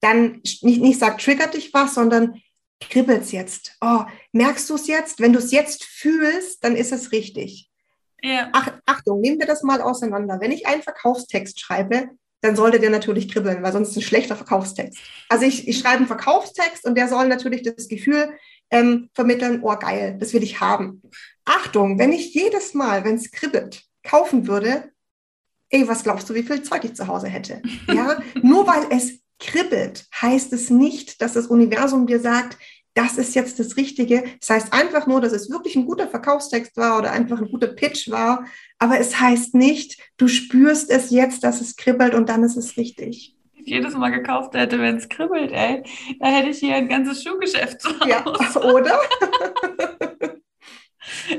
dann 0.00 0.42
nicht, 0.42 0.62
nicht 0.62 0.98
sagt, 0.98 1.22
triggert 1.22 1.54
dich 1.54 1.72
was, 1.72 1.94
sondern 1.94 2.42
kribbelt 2.80 3.22
es 3.22 3.32
jetzt. 3.32 3.76
Oh, 3.80 4.04
merkst 4.32 4.68
du 4.68 4.74
es 4.74 4.88
jetzt? 4.88 5.20
Wenn 5.20 5.32
du 5.32 5.38
es 5.38 5.52
jetzt 5.52 5.84
fühlst, 5.84 6.62
dann 6.64 6.76
ist 6.76 6.92
es 6.92 7.12
richtig. 7.12 7.65
Ja. 8.26 8.48
Ach, 8.52 8.72
Achtung, 8.86 9.20
nehmen 9.20 9.38
wir 9.38 9.46
das 9.46 9.62
mal 9.62 9.80
auseinander. 9.80 10.40
Wenn 10.40 10.50
ich 10.50 10.66
einen 10.66 10.82
Verkaufstext 10.82 11.60
schreibe, 11.60 12.08
dann 12.40 12.56
sollte 12.56 12.80
der 12.80 12.90
natürlich 12.90 13.28
kribbeln, 13.28 13.62
weil 13.62 13.72
sonst 13.72 13.90
ist 13.90 13.96
ein 13.96 14.02
schlechter 14.02 14.34
Verkaufstext. 14.34 14.98
Also 15.28 15.44
ich, 15.44 15.68
ich 15.68 15.78
schreibe 15.78 15.98
einen 15.98 16.06
Verkaufstext 16.08 16.84
und 16.84 16.96
der 16.96 17.08
soll 17.08 17.28
natürlich 17.28 17.62
das 17.62 17.86
Gefühl 17.86 18.30
ähm, 18.70 19.10
vermitteln, 19.14 19.60
oh 19.62 19.76
geil, 19.76 20.16
das 20.18 20.32
will 20.32 20.42
ich 20.42 20.60
haben. 20.60 21.02
Achtung, 21.44 22.00
wenn 22.00 22.12
ich 22.12 22.34
jedes 22.34 22.74
Mal, 22.74 23.04
wenn 23.04 23.14
es 23.14 23.30
kribbelt, 23.30 23.84
kaufen 24.02 24.48
würde, 24.48 24.90
ey, 25.70 25.86
was 25.86 26.02
glaubst 26.02 26.28
du, 26.28 26.34
wie 26.34 26.42
viel 26.42 26.62
Zeug 26.62 26.84
ich 26.84 26.94
zu 26.94 27.06
Hause 27.06 27.28
hätte? 27.28 27.62
Ja, 27.86 28.20
nur 28.42 28.66
weil 28.66 28.86
es 28.90 29.20
kribbelt, 29.38 30.06
heißt 30.20 30.52
es 30.52 30.68
nicht, 30.68 31.22
dass 31.22 31.34
das 31.34 31.46
Universum 31.46 32.08
dir 32.08 32.20
sagt, 32.20 32.58
das 32.96 33.18
ist 33.18 33.34
jetzt 33.34 33.60
das 33.60 33.76
Richtige. 33.76 34.24
Das 34.40 34.50
heißt 34.50 34.72
einfach 34.72 35.06
nur, 35.06 35.20
dass 35.20 35.32
es 35.32 35.50
wirklich 35.50 35.76
ein 35.76 35.86
guter 35.86 36.08
Verkaufstext 36.08 36.76
war 36.76 36.98
oder 36.98 37.12
einfach 37.12 37.38
ein 37.38 37.50
guter 37.50 37.68
Pitch 37.68 38.10
war. 38.10 38.44
Aber 38.78 38.98
es 38.98 39.20
heißt 39.20 39.54
nicht, 39.54 40.00
du 40.16 40.28
spürst 40.28 40.90
es 40.90 41.10
jetzt, 41.10 41.44
dass 41.44 41.60
es 41.60 41.76
kribbelt 41.76 42.14
und 42.14 42.28
dann 42.28 42.42
ist 42.42 42.56
es 42.56 42.76
richtig 42.76 43.36
jedes 43.66 43.94
Mal 43.94 44.10
gekauft 44.10 44.54
hätte, 44.54 44.78
wenn 44.78 44.96
es 44.96 45.08
kribbelt, 45.08 45.50
ey. 45.52 45.82
Da 46.20 46.28
hätte 46.28 46.50
ich 46.50 46.58
hier 46.58 46.76
ein 46.76 46.88
ganzes 46.88 47.22
Schuhgeschäft 47.22 47.80
zu 47.80 47.88
Hause. 48.00 48.08
Ja, 48.08 48.24
oder? 48.62 49.00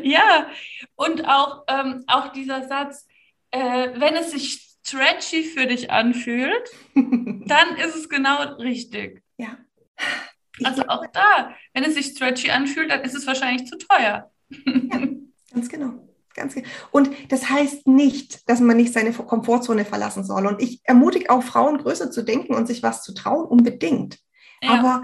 ja, 0.03 0.49
und 0.95 1.27
auch, 1.27 1.63
ähm, 1.67 2.03
auch 2.07 2.33
dieser 2.33 2.67
Satz, 2.67 3.07
äh, 3.51 3.89
wenn 3.95 4.15
es 4.15 4.31
sich 4.31 4.77
stretchy 4.85 5.43
für 5.43 5.67
dich 5.67 5.89
anfühlt, 5.89 6.69
dann 6.95 7.77
ist 7.77 7.95
es 7.95 8.09
genau 8.09 8.43
richtig. 8.55 9.23
Ja. 9.37 9.57
Also 10.63 10.83
auch 10.87 11.05
da, 11.13 11.55
wenn 11.73 11.83
es 11.83 11.95
sich 11.95 12.07
stretchy 12.07 12.51
anfühlt, 12.51 12.91
dann 12.91 13.01
ist 13.01 13.15
es 13.15 13.27
wahrscheinlich 13.27 13.67
zu 13.67 13.77
teuer. 13.77 14.31
ja, 14.49 14.99
ganz 15.53 15.69
genau. 15.69 16.07
Ganz 16.37 16.53
genau. 16.53 16.67
Und 16.91 17.09
das 17.29 17.49
heißt 17.49 17.87
nicht, 17.87 18.47
dass 18.47 18.59
man 18.59 18.77
nicht 18.77 18.93
seine 18.93 19.11
Komfortzone 19.11 19.85
verlassen 19.85 20.23
soll. 20.23 20.45
Und 20.45 20.61
ich 20.61 20.81
ermutige 20.83 21.31
auch 21.31 21.41
Frauen, 21.41 21.79
größer 21.79 22.11
zu 22.11 22.21
denken 22.21 22.53
und 22.53 22.67
sich 22.67 22.83
was 22.83 23.01
zu 23.01 23.15
trauen, 23.15 23.47
unbedingt. 23.47 24.19
Ja. 24.61 24.79
Aber 24.79 25.03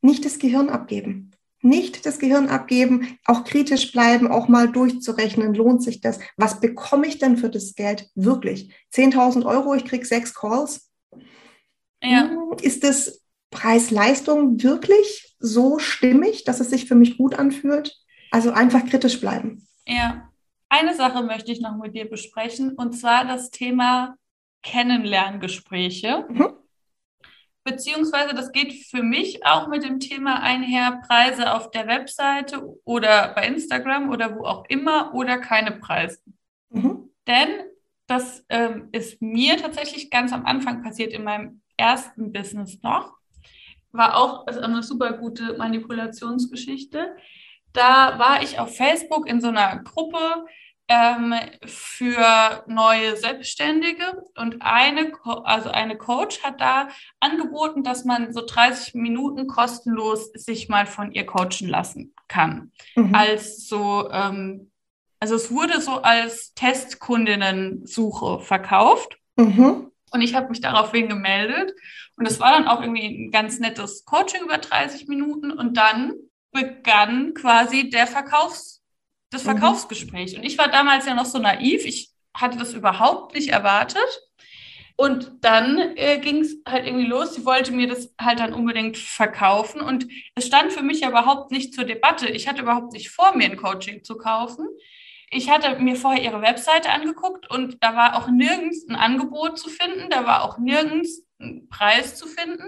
nicht 0.00 0.24
das 0.24 0.38
Gehirn 0.38 0.70
abgeben. 0.70 1.32
Nicht 1.60 2.06
das 2.06 2.18
Gehirn 2.18 2.48
abgeben, 2.48 3.18
auch 3.26 3.44
kritisch 3.44 3.92
bleiben, 3.92 4.28
auch 4.28 4.48
mal 4.48 4.72
durchzurechnen, 4.72 5.52
lohnt 5.52 5.82
sich 5.82 6.00
das? 6.00 6.18
Was 6.38 6.58
bekomme 6.60 7.06
ich 7.06 7.18
denn 7.18 7.36
für 7.36 7.50
das 7.50 7.74
Geld 7.74 8.08
wirklich? 8.14 8.72
10.000 8.94 9.44
Euro, 9.44 9.74
ich 9.74 9.84
kriege 9.84 10.06
sechs 10.06 10.34
Calls. 10.34 10.90
Ja. 12.02 12.30
Hm, 12.30 12.56
ist 12.62 12.82
das 12.82 13.19
Preis-Leistung 13.50 14.62
wirklich 14.62 15.36
so 15.38 15.78
stimmig, 15.78 16.44
dass 16.44 16.60
es 16.60 16.70
sich 16.70 16.86
für 16.86 16.94
mich 16.94 17.16
gut 17.16 17.38
anfühlt? 17.38 17.96
Also 18.30 18.52
einfach 18.52 18.84
kritisch 18.86 19.20
bleiben. 19.20 19.66
Ja, 19.86 20.30
eine 20.68 20.94
Sache 20.94 21.22
möchte 21.22 21.50
ich 21.50 21.60
noch 21.60 21.76
mit 21.76 21.94
dir 21.94 22.08
besprechen, 22.08 22.74
und 22.74 22.92
zwar 22.92 23.24
das 23.24 23.50
Thema 23.50 24.16
Kennenlerngespräche. 24.62 26.26
Mhm. 26.28 26.52
Beziehungsweise 27.64 28.34
das 28.34 28.52
geht 28.52 28.72
für 28.86 29.02
mich 29.02 29.44
auch 29.44 29.68
mit 29.68 29.84
dem 29.84 30.00
Thema 30.00 30.42
einher, 30.42 31.02
Preise 31.06 31.52
auf 31.52 31.70
der 31.70 31.86
Webseite 31.86 32.62
oder 32.84 33.34
bei 33.34 33.46
Instagram 33.46 34.10
oder 34.10 34.36
wo 34.36 34.44
auch 34.44 34.64
immer 34.68 35.12
oder 35.14 35.38
keine 35.38 35.72
Preise. 35.72 36.20
Mhm. 36.70 37.10
Denn 37.26 37.48
das 38.06 38.44
ähm, 38.48 38.88
ist 38.92 39.20
mir 39.20 39.56
tatsächlich 39.56 40.10
ganz 40.10 40.32
am 40.32 40.46
Anfang 40.46 40.82
passiert 40.82 41.12
in 41.12 41.24
meinem 41.24 41.62
ersten 41.76 42.32
Business 42.32 42.82
noch. 42.82 43.19
War 43.92 44.16
auch 44.16 44.46
also 44.46 44.60
eine 44.60 44.82
super 44.82 45.12
gute 45.14 45.56
Manipulationsgeschichte. 45.56 47.16
Da 47.72 48.18
war 48.18 48.42
ich 48.42 48.58
auf 48.58 48.76
Facebook 48.76 49.28
in 49.28 49.40
so 49.40 49.48
einer 49.48 49.78
Gruppe 49.82 50.44
ähm, 50.90 51.34
für 51.64 52.64
neue 52.66 53.16
Selbstständige 53.16 54.24
und 54.36 54.56
eine, 54.60 55.12
also 55.44 55.70
eine 55.70 55.96
Coach 55.96 56.42
hat 56.42 56.60
da 56.60 56.88
angeboten, 57.20 57.84
dass 57.84 58.04
man 58.04 58.32
so 58.32 58.44
30 58.44 58.94
Minuten 58.94 59.46
kostenlos 59.46 60.32
sich 60.32 60.68
mal 60.68 60.86
von 60.86 61.12
ihr 61.12 61.26
coachen 61.26 61.68
lassen 61.68 62.12
kann. 62.26 62.72
Mhm. 62.96 63.14
Als 63.14 63.68
so, 63.68 64.10
ähm, 64.10 64.72
also 65.20 65.36
es 65.36 65.52
wurde 65.52 65.80
so 65.80 66.02
als 66.02 66.54
Testkundinnensuche 66.54 68.40
verkauft. 68.40 69.16
Mhm. 69.36 69.92
Und 70.12 70.22
ich 70.22 70.34
habe 70.34 70.48
mich 70.48 70.60
daraufhin 70.60 71.08
gemeldet. 71.08 71.72
Und 72.20 72.26
es 72.26 72.38
war 72.38 72.52
dann 72.52 72.68
auch 72.68 72.82
irgendwie 72.82 73.06
ein 73.06 73.30
ganz 73.30 73.60
nettes 73.60 74.04
Coaching 74.04 74.42
über 74.42 74.58
30 74.58 75.08
Minuten. 75.08 75.50
Und 75.50 75.78
dann 75.78 76.12
begann 76.52 77.32
quasi 77.32 77.88
der 77.88 78.06
Verkaufs, 78.06 78.82
das 79.30 79.44
mhm. 79.44 79.52
Verkaufsgespräch. 79.52 80.36
Und 80.36 80.44
ich 80.44 80.58
war 80.58 80.68
damals 80.68 81.06
ja 81.06 81.14
noch 81.14 81.24
so 81.24 81.38
naiv, 81.38 81.86
ich 81.86 82.10
hatte 82.34 82.58
das 82.58 82.74
überhaupt 82.74 83.34
nicht 83.34 83.48
erwartet. 83.48 84.20
Und 84.96 85.32
dann 85.40 85.78
äh, 85.96 86.18
ging 86.18 86.42
es 86.42 86.56
halt 86.68 86.86
irgendwie 86.86 87.06
los. 87.06 87.36
Sie 87.36 87.46
wollte 87.46 87.72
mir 87.72 87.88
das 87.88 88.12
halt 88.20 88.38
dann 88.38 88.52
unbedingt 88.52 88.98
verkaufen. 88.98 89.80
Und 89.80 90.06
es 90.34 90.46
stand 90.46 90.74
für 90.74 90.82
mich 90.82 91.00
ja 91.00 91.08
überhaupt 91.08 91.50
nicht 91.50 91.72
zur 91.72 91.84
Debatte. 91.84 92.28
Ich 92.28 92.48
hatte 92.48 92.60
überhaupt 92.60 92.92
nicht 92.92 93.08
vor, 93.08 93.34
mir 93.34 93.46
ein 93.46 93.56
Coaching 93.56 94.04
zu 94.04 94.18
kaufen. 94.18 94.68
Ich 95.30 95.48
hatte 95.48 95.78
mir 95.78 95.96
vorher 95.96 96.22
ihre 96.22 96.42
Webseite 96.42 96.90
angeguckt 96.90 97.50
und 97.50 97.82
da 97.82 97.96
war 97.96 98.18
auch 98.18 98.28
nirgends 98.28 98.86
ein 98.90 98.96
Angebot 98.96 99.58
zu 99.58 99.70
finden. 99.70 100.10
Da 100.10 100.26
war 100.26 100.44
auch 100.44 100.58
nirgends 100.58 101.24
Preis 101.70 102.16
zu 102.16 102.26
finden. 102.26 102.64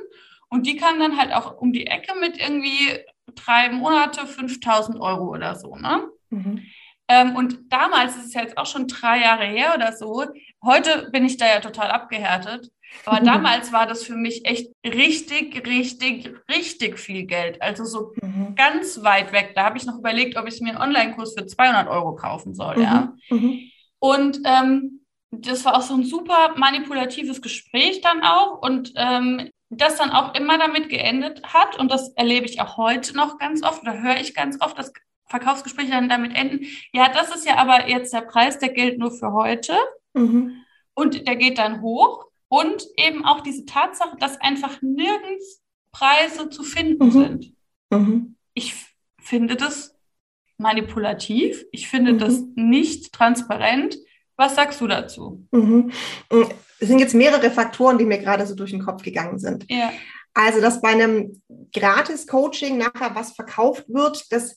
Und 0.49 0.67
die 0.67 0.77
kam 0.77 0.99
dann 0.99 1.17
halt 1.17 1.33
auch 1.33 1.59
um 1.59 1.73
die 1.73 1.87
Ecke 1.87 2.15
mit 2.19 2.39
irgendwie 2.39 2.99
drei 3.35 3.71
Monate 3.71 4.27
5000 4.27 5.01
Euro 5.01 5.31
oder 5.31 5.55
so. 5.55 5.77
Ne? 5.77 6.09
Mhm. 6.31 6.63
Ähm, 7.09 7.37
und 7.37 7.73
damals, 7.73 8.17
das 8.17 8.27
ist 8.27 8.35
jetzt 8.35 8.59
auch 8.59 8.67
schon 8.67 8.87
drei 8.87 9.21
Jahre 9.21 9.45
her 9.45 9.73
oder 9.75 9.93
so, 9.93 10.25
Heute 10.65 11.09
bin 11.11 11.25
ich 11.25 11.37
da 11.37 11.47
ja 11.47 11.61
total 11.61 11.91
abgehärtet. 11.91 12.71
Aber 13.05 13.21
damals 13.25 13.73
war 13.73 13.87
das 13.87 14.05
für 14.05 14.15
mich 14.15 14.45
echt 14.45 14.71
richtig, 14.85 15.67
richtig, 15.67 16.31
richtig 16.49 16.99
viel 16.99 17.25
Geld. 17.25 17.61
Also 17.61 17.85
so 17.85 18.13
mhm. 18.23 18.55
ganz 18.55 19.03
weit 19.03 19.33
weg. 19.33 19.53
Da 19.55 19.65
habe 19.65 19.79
ich 19.79 19.87
noch 19.87 19.99
überlegt, 19.99 20.37
ob 20.37 20.47
ich 20.47 20.61
mir 20.61 20.71
einen 20.71 20.83
Online-Kurs 20.83 21.35
für 21.37 21.47
200 21.47 21.89
Euro 21.89 22.15
kaufen 22.15 22.55
soll. 22.55 22.77
Mhm. 22.77 22.83
Ja. 22.83 23.13
Mhm. 23.31 23.71
Und 23.99 24.41
ähm, 24.45 25.01
das 25.33 25.65
war 25.65 25.77
auch 25.77 25.83
so 25.83 25.95
ein 25.95 26.05
super 26.05 26.55
manipulatives 26.57 27.41
Gespräch 27.43 28.03
dann 28.03 28.23
auch. 28.23 28.61
Und 28.63 28.93
ähm, 28.97 29.51
das 29.71 29.97
dann 29.97 30.11
auch 30.11 30.35
immer 30.35 30.59
damit 30.59 30.91
geendet 30.91 31.43
hat, 31.45 31.79
und 31.79 31.91
das 31.91 32.11
erlebe 32.11 32.45
ich 32.45 32.61
auch 32.61 32.77
heute 32.77 33.17
noch 33.17 33.39
ganz 33.39 33.63
oft 33.63 33.83
oder 33.83 34.03
höre 34.03 34.21
ich 34.21 34.35
ganz 34.35 34.61
oft, 34.61 34.79
dass 34.79 34.93
Verkaufsgespräche 35.27 35.91
dann 35.91 36.11
damit 36.11 36.37
enden, 36.37 36.67
ja, 36.93 37.09
das 37.09 37.35
ist 37.35 37.47
ja 37.47 37.57
aber 37.57 37.89
jetzt 37.89 38.13
der 38.13 38.21
Preis, 38.21 38.59
der 38.59 38.69
gilt 38.69 38.99
nur 38.99 39.11
für 39.11 39.33
heute 39.33 39.75
mhm. 40.13 40.63
und 40.95 41.27
der 41.27 41.37
geht 41.37 41.59
dann 41.59 41.81
hoch. 41.81 42.27
Und 42.49 42.87
eben 42.99 43.25
auch 43.25 43.41
diese 43.41 43.65
Tatsache, 43.65 44.15
dass 44.19 44.39
einfach 44.43 44.83
nirgends 44.83 45.63
Preise 45.91 46.51
zu 46.51 46.63
finden 46.63 47.07
mhm. 47.07 47.11
sind. 47.11 47.55
Mhm. 47.89 48.37
Ich 48.53 48.75
finde 49.19 49.57
das 49.57 49.97
manipulativ, 50.59 51.65
ich 51.73 51.89
finde 51.89 52.19
das 52.19 52.41
mhm. 52.41 52.69
nicht 52.69 53.15
transparent. 53.15 53.97
Was 54.37 54.55
sagst 54.55 54.81
du 54.81 54.87
dazu? 54.87 55.47
Mhm. 55.51 55.93
Es 56.81 56.89
sind 56.89 56.99
jetzt 56.99 57.15
mehrere 57.15 57.51
Faktoren, 57.51 57.99
die 57.99 58.05
mir 58.05 58.19
gerade 58.19 58.47
so 58.47 58.55
durch 58.55 58.71
den 58.71 58.85
Kopf 58.85 59.03
gegangen 59.03 59.39
sind. 59.39 59.65
Ja. 59.71 59.93
Also, 60.35 60.61
dass 60.61 60.81
bei 60.81 60.89
einem 60.89 61.43
Gratis-Coaching 61.75 62.79
nachher 62.79 63.15
was 63.15 63.33
verkauft 63.33 63.85
wird, 63.89 64.33
das 64.33 64.57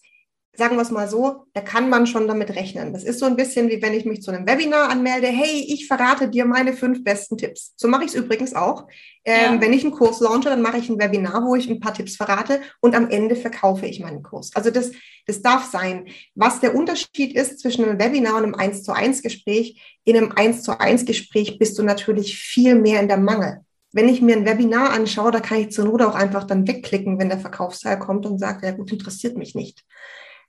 sagen 0.58 0.76
wir 0.76 0.82
es 0.82 0.92
mal 0.92 1.10
so, 1.10 1.46
da 1.54 1.62
kann 1.62 1.90
man 1.90 2.08
schon 2.08 2.28
damit 2.28 2.52
rechnen. 2.52 2.94
Das 2.94 3.04
ist 3.04 3.20
so 3.20 3.26
ein 3.26 3.36
bisschen 3.36 3.70
wie 3.70 3.82
wenn 3.82 3.94
ich 3.94 4.06
mich 4.06 4.22
zu 4.22 4.32
einem 4.32 4.48
Webinar 4.48 4.90
anmelde, 4.90 5.28
hey, 5.28 5.66
ich 5.68 5.88
verrate 5.88 6.30
dir 6.30 6.46
meine 6.46 6.74
fünf 6.74 7.04
besten 7.04 7.38
Tipps. 7.38 7.74
So 7.76 7.88
mache 7.88 8.04
ich 8.04 8.10
es 8.10 8.16
übrigens 8.16 8.54
auch. 8.54 8.88
Ähm, 9.26 9.56
ja. 9.56 9.62
Wenn 9.62 9.74
ich 9.74 9.84
einen 9.84 9.94
Kurs 9.94 10.20
launche, 10.20 10.50
dann 10.50 10.62
mache 10.62 10.78
ich 10.78 10.90
ein 10.90 11.00
Webinar, 11.00 11.44
wo 11.46 11.56
ich 11.56 11.70
ein 11.70 11.80
paar 11.80 11.94
Tipps 11.94 12.16
verrate 12.16 12.62
und 12.80 12.96
am 12.96 13.10
Ende 13.10 13.36
verkaufe 13.36 13.86
ich 13.86 14.00
meinen 14.00 14.24
Kurs. 14.24 14.52
Also 14.56 14.72
das, 14.72 14.92
das 15.26 15.42
darf 15.42 15.66
sein. 15.66 16.08
Was 16.36 16.60
der 16.60 16.76
Unterschied 16.76 17.36
ist 17.36 17.60
zwischen 17.60 17.86
einem 17.86 18.00
Webinar 18.00 18.38
und 18.38 18.44
einem 18.44 18.56
1 18.56 18.84
zu 18.84 18.94
1 18.94 19.22
Gespräch, 19.22 20.00
in 20.04 20.18
einem 20.18 20.32
1 20.32 20.64
zu 20.64 20.80
1 20.80 21.06
Gespräch 21.06 21.58
bist 21.60 21.78
du 21.78 21.84
natürlich 21.84 22.38
viel 22.38 22.76
mehr 22.76 23.02
in 23.02 23.08
der 23.08 23.18
Mangel. 23.18 23.62
Wenn 23.92 24.10
ich 24.10 24.22
mir 24.22 24.36
ein 24.36 24.46
Webinar 24.46 24.92
anschaue, 24.92 25.32
da 25.32 25.40
kann 25.40 25.60
ich 25.60 25.72
zur 25.72 25.86
Not 25.86 26.02
auch 26.02 26.16
einfach 26.16 26.44
dann 26.44 26.68
wegklicken, 26.68 27.18
wenn 27.18 27.30
der 27.30 27.40
Verkaufsteil 27.40 27.98
kommt 27.98 28.26
und 28.26 28.40
sagt, 28.40 28.64
ja 28.64 28.72
gut, 28.72 28.92
interessiert 28.92 29.38
mich 29.38 29.56
nicht 29.56 29.86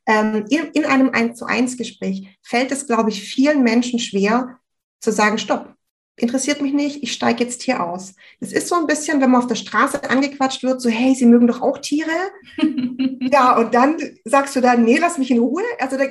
ähm, 0.07 0.45
in, 0.49 0.67
in 0.73 0.85
einem 0.85 1.11
1 1.11 1.39
zu 1.39 1.47
1 1.47 1.77
Gespräch 1.77 2.39
fällt 2.43 2.73
es, 2.73 2.87
glaube 2.87 3.11
ich, 3.11 3.23
vielen 3.23 3.63
Menschen 3.63 3.99
schwer 3.99 4.59
zu 5.01 5.13
sagen, 5.13 5.39
stopp, 5.39 5.75
interessiert 6.17 6.63
mich 6.63 6.73
nicht, 6.73 7.03
ich 7.03 7.13
steige 7.13 7.45
jetzt 7.45 7.63
hier 7.63 7.83
aus. 7.83 8.15
Das 8.41 8.53
ist 8.53 8.69
so 8.69 8.77
ein 8.77 8.87
bisschen, 8.87 9.21
wenn 9.21 9.31
man 9.31 9.43
auf 9.43 9.49
der 9.49 9.55
Straße 9.55 10.09
angequatscht 10.09 10.63
wird, 10.63 10.81
so, 10.81 10.89
hey, 10.89 11.15
Sie 11.15 11.27
mögen 11.27 11.47
doch 11.47 11.61
auch 11.61 11.79
Tiere. 11.79 12.11
ja, 13.21 13.57
und 13.59 13.75
dann 13.75 13.99
sagst 14.25 14.57
du 14.57 14.61
dann, 14.61 14.85
nee, 14.85 14.99
lass 14.99 15.19
mich 15.19 15.31
in 15.31 15.39
Ruhe. 15.39 15.63
Also 15.79 15.99
da, 15.99 16.05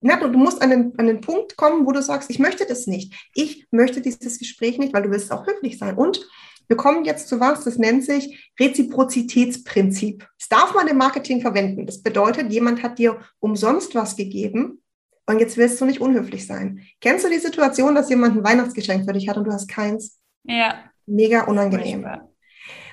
na, 0.00 0.16
du, 0.16 0.28
du 0.28 0.38
musst 0.38 0.62
an 0.62 0.70
den, 0.70 0.98
an 0.98 1.06
den 1.06 1.20
Punkt 1.20 1.56
kommen, 1.56 1.86
wo 1.86 1.92
du 1.92 2.02
sagst, 2.02 2.30
ich 2.30 2.38
möchte 2.38 2.66
das 2.66 2.86
nicht. 2.86 3.12
Ich 3.34 3.66
möchte 3.72 4.00
dieses 4.00 4.38
Gespräch 4.38 4.78
nicht, 4.78 4.92
weil 4.92 5.02
du 5.02 5.10
willst 5.10 5.32
auch 5.32 5.46
höflich 5.46 5.78
sein. 5.78 5.96
Und 5.96 6.24
wir 6.68 6.76
kommen 6.76 7.04
jetzt 7.04 7.28
zu 7.28 7.40
was, 7.40 7.64
das 7.64 7.78
nennt 7.78 8.04
sich 8.04 8.52
Reziprozitätsprinzip. 8.60 10.28
Das 10.38 10.48
darf 10.48 10.74
man 10.74 10.86
im 10.86 10.98
Marketing 10.98 11.40
verwenden. 11.40 11.86
Das 11.86 12.02
bedeutet, 12.02 12.52
jemand 12.52 12.82
hat 12.82 12.98
dir 12.98 13.18
umsonst 13.40 13.94
was 13.94 14.16
gegeben 14.16 14.82
und 15.26 15.40
jetzt 15.40 15.56
willst 15.56 15.80
du 15.80 15.86
nicht 15.86 16.00
unhöflich 16.00 16.46
sein. 16.46 16.86
Kennst 17.00 17.24
du 17.24 17.30
die 17.30 17.38
Situation, 17.38 17.94
dass 17.94 18.10
jemand 18.10 18.36
ein 18.36 18.44
Weihnachtsgeschenk 18.44 19.06
für 19.06 19.14
dich 19.14 19.28
hat 19.28 19.38
und 19.38 19.44
du 19.44 19.52
hast 19.52 19.68
keins? 19.68 20.20
Ja. 20.44 20.84
Mega 21.06 21.44
unangenehm. 21.44 22.06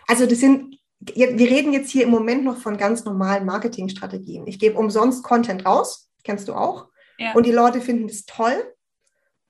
Also 0.07 0.26
das 0.26 0.39
sind, 0.39 0.80
wir 0.99 1.38
reden 1.38 1.73
jetzt 1.73 1.91
hier 1.91 2.03
im 2.03 2.11
Moment 2.11 2.45
noch 2.45 2.57
von 2.57 2.78
ganz 2.78 3.03
normalen 3.03 3.45
Marketingstrategien. 3.45 4.47
Ich 4.47 4.57
gebe 4.57 4.80
umsonst 4.80 5.23
Content 5.23 5.65
raus, 5.65 6.09
kennst 6.23 6.47
du 6.47 6.53
auch. 6.53 6.88
Ja. 7.17 7.34
Und 7.34 7.45
die 7.45 7.51
Leute 7.51 7.82
finden 7.82 8.07
das 8.07 8.26
toll 8.26 8.55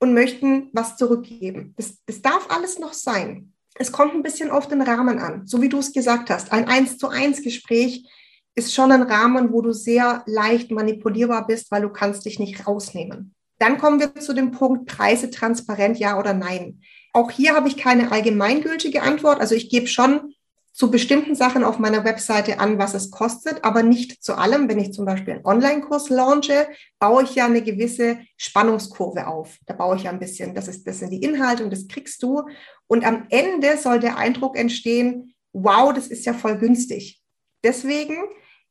und 0.00 0.14
möchten 0.14 0.70
was 0.72 0.96
zurückgeben. 0.96 1.74
Das, 1.76 1.98
das 2.06 2.22
darf 2.22 2.50
alles 2.50 2.80
noch 2.80 2.92
sein 2.92 3.52
es 3.78 3.92
kommt 3.92 4.14
ein 4.14 4.22
bisschen 4.22 4.50
auf 4.50 4.68
den 4.68 4.82
Rahmen 4.82 5.18
an, 5.18 5.46
so 5.46 5.60
wie 5.60 5.68
du 5.68 5.78
es 5.78 5.92
gesagt 5.92 6.30
hast. 6.30 6.52
Ein 6.52 6.68
eins 6.68 6.98
zu 6.98 7.08
eins 7.08 7.42
Gespräch 7.42 8.08
ist 8.54 8.74
schon 8.74 8.90
ein 8.90 9.02
Rahmen, 9.02 9.52
wo 9.52 9.60
du 9.60 9.72
sehr 9.72 10.22
leicht 10.26 10.70
manipulierbar 10.70 11.46
bist, 11.46 11.70
weil 11.70 11.82
du 11.82 11.90
kannst 11.90 12.24
dich 12.24 12.38
nicht 12.38 12.66
rausnehmen. 12.66 13.34
Dann 13.58 13.78
kommen 13.78 14.00
wir 14.00 14.14
zu 14.14 14.34
dem 14.34 14.50
Punkt 14.50 14.86
Preise 14.86 15.30
transparent, 15.30 15.98
ja 15.98 16.18
oder 16.18 16.32
nein. 16.34 16.80
Auch 17.12 17.30
hier 17.30 17.54
habe 17.54 17.68
ich 17.68 17.76
keine 17.76 18.12
allgemeingültige 18.12 19.02
Antwort. 19.02 19.40
Also 19.40 19.54
ich 19.54 19.70
gebe 19.70 19.86
schon 19.86 20.34
zu 20.76 20.90
bestimmten 20.90 21.34
Sachen 21.34 21.64
auf 21.64 21.78
meiner 21.78 22.04
Webseite 22.04 22.60
an, 22.60 22.76
was 22.76 22.92
es 22.92 23.10
kostet, 23.10 23.64
aber 23.64 23.82
nicht 23.82 24.22
zu 24.22 24.34
allem. 24.34 24.68
Wenn 24.68 24.78
ich 24.78 24.92
zum 24.92 25.06
Beispiel 25.06 25.32
einen 25.32 25.46
Online-Kurs 25.46 26.10
launche, 26.10 26.68
baue 26.98 27.22
ich 27.22 27.34
ja 27.34 27.46
eine 27.46 27.62
gewisse 27.62 28.18
Spannungskurve 28.36 29.26
auf. 29.26 29.56
Da 29.64 29.72
baue 29.72 29.96
ich 29.96 30.02
ja 30.02 30.10
ein 30.10 30.18
bisschen, 30.18 30.54
das, 30.54 30.68
ist, 30.68 30.86
das 30.86 30.98
sind 30.98 31.12
die 31.12 31.22
Inhalte 31.22 31.64
und 31.64 31.72
das 31.72 31.88
kriegst 31.88 32.22
du. 32.22 32.42
Und 32.88 33.06
am 33.06 33.24
Ende 33.30 33.78
soll 33.78 34.00
der 34.00 34.18
Eindruck 34.18 34.58
entstehen, 34.58 35.32
wow, 35.54 35.94
das 35.94 36.08
ist 36.08 36.26
ja 36.26 36.34
voll 36.34 36.58
günstig. 36.58 37.22
Deswegen 37.64 38.18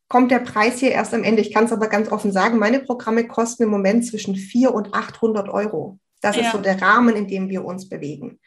kommt 0.07 0.29
der 0.29 0.39
Preis 0.41 0.77
hier 0.77 0.91
erst 0.91 1.11
am 1.15 1.23
Ende. 1.23 1.41
Ich 1.41 1.51
kann 1.51 1.65
es 1.65 1.73
aber 1.73 1.87
ganz 1.87 2.11
offen 2.11 2.31
sagen, 2.31 2.59
meine 2.59 2.81
Programme 2.81 3.27
kosten 3.27 3.63
im 3.63 3.69
Moment 3.69 4.05
zwischen 4.05 4.35
400 4.35 4.75
und 4.75 4.93
800 4.93 5.49
Euro. 5.49 5.97
Das 6.21 6.35
ja. 6.35 6.43
ist 6.43 6.51
so 6.51 6.59
der 6.59 6.79
Rahmen, 6.79 7.15
in 7.15 7.27
dem 7.27 7.49
wir 7.49 7.65
uns 7.65 7.89
bewegen. 7.89 8.39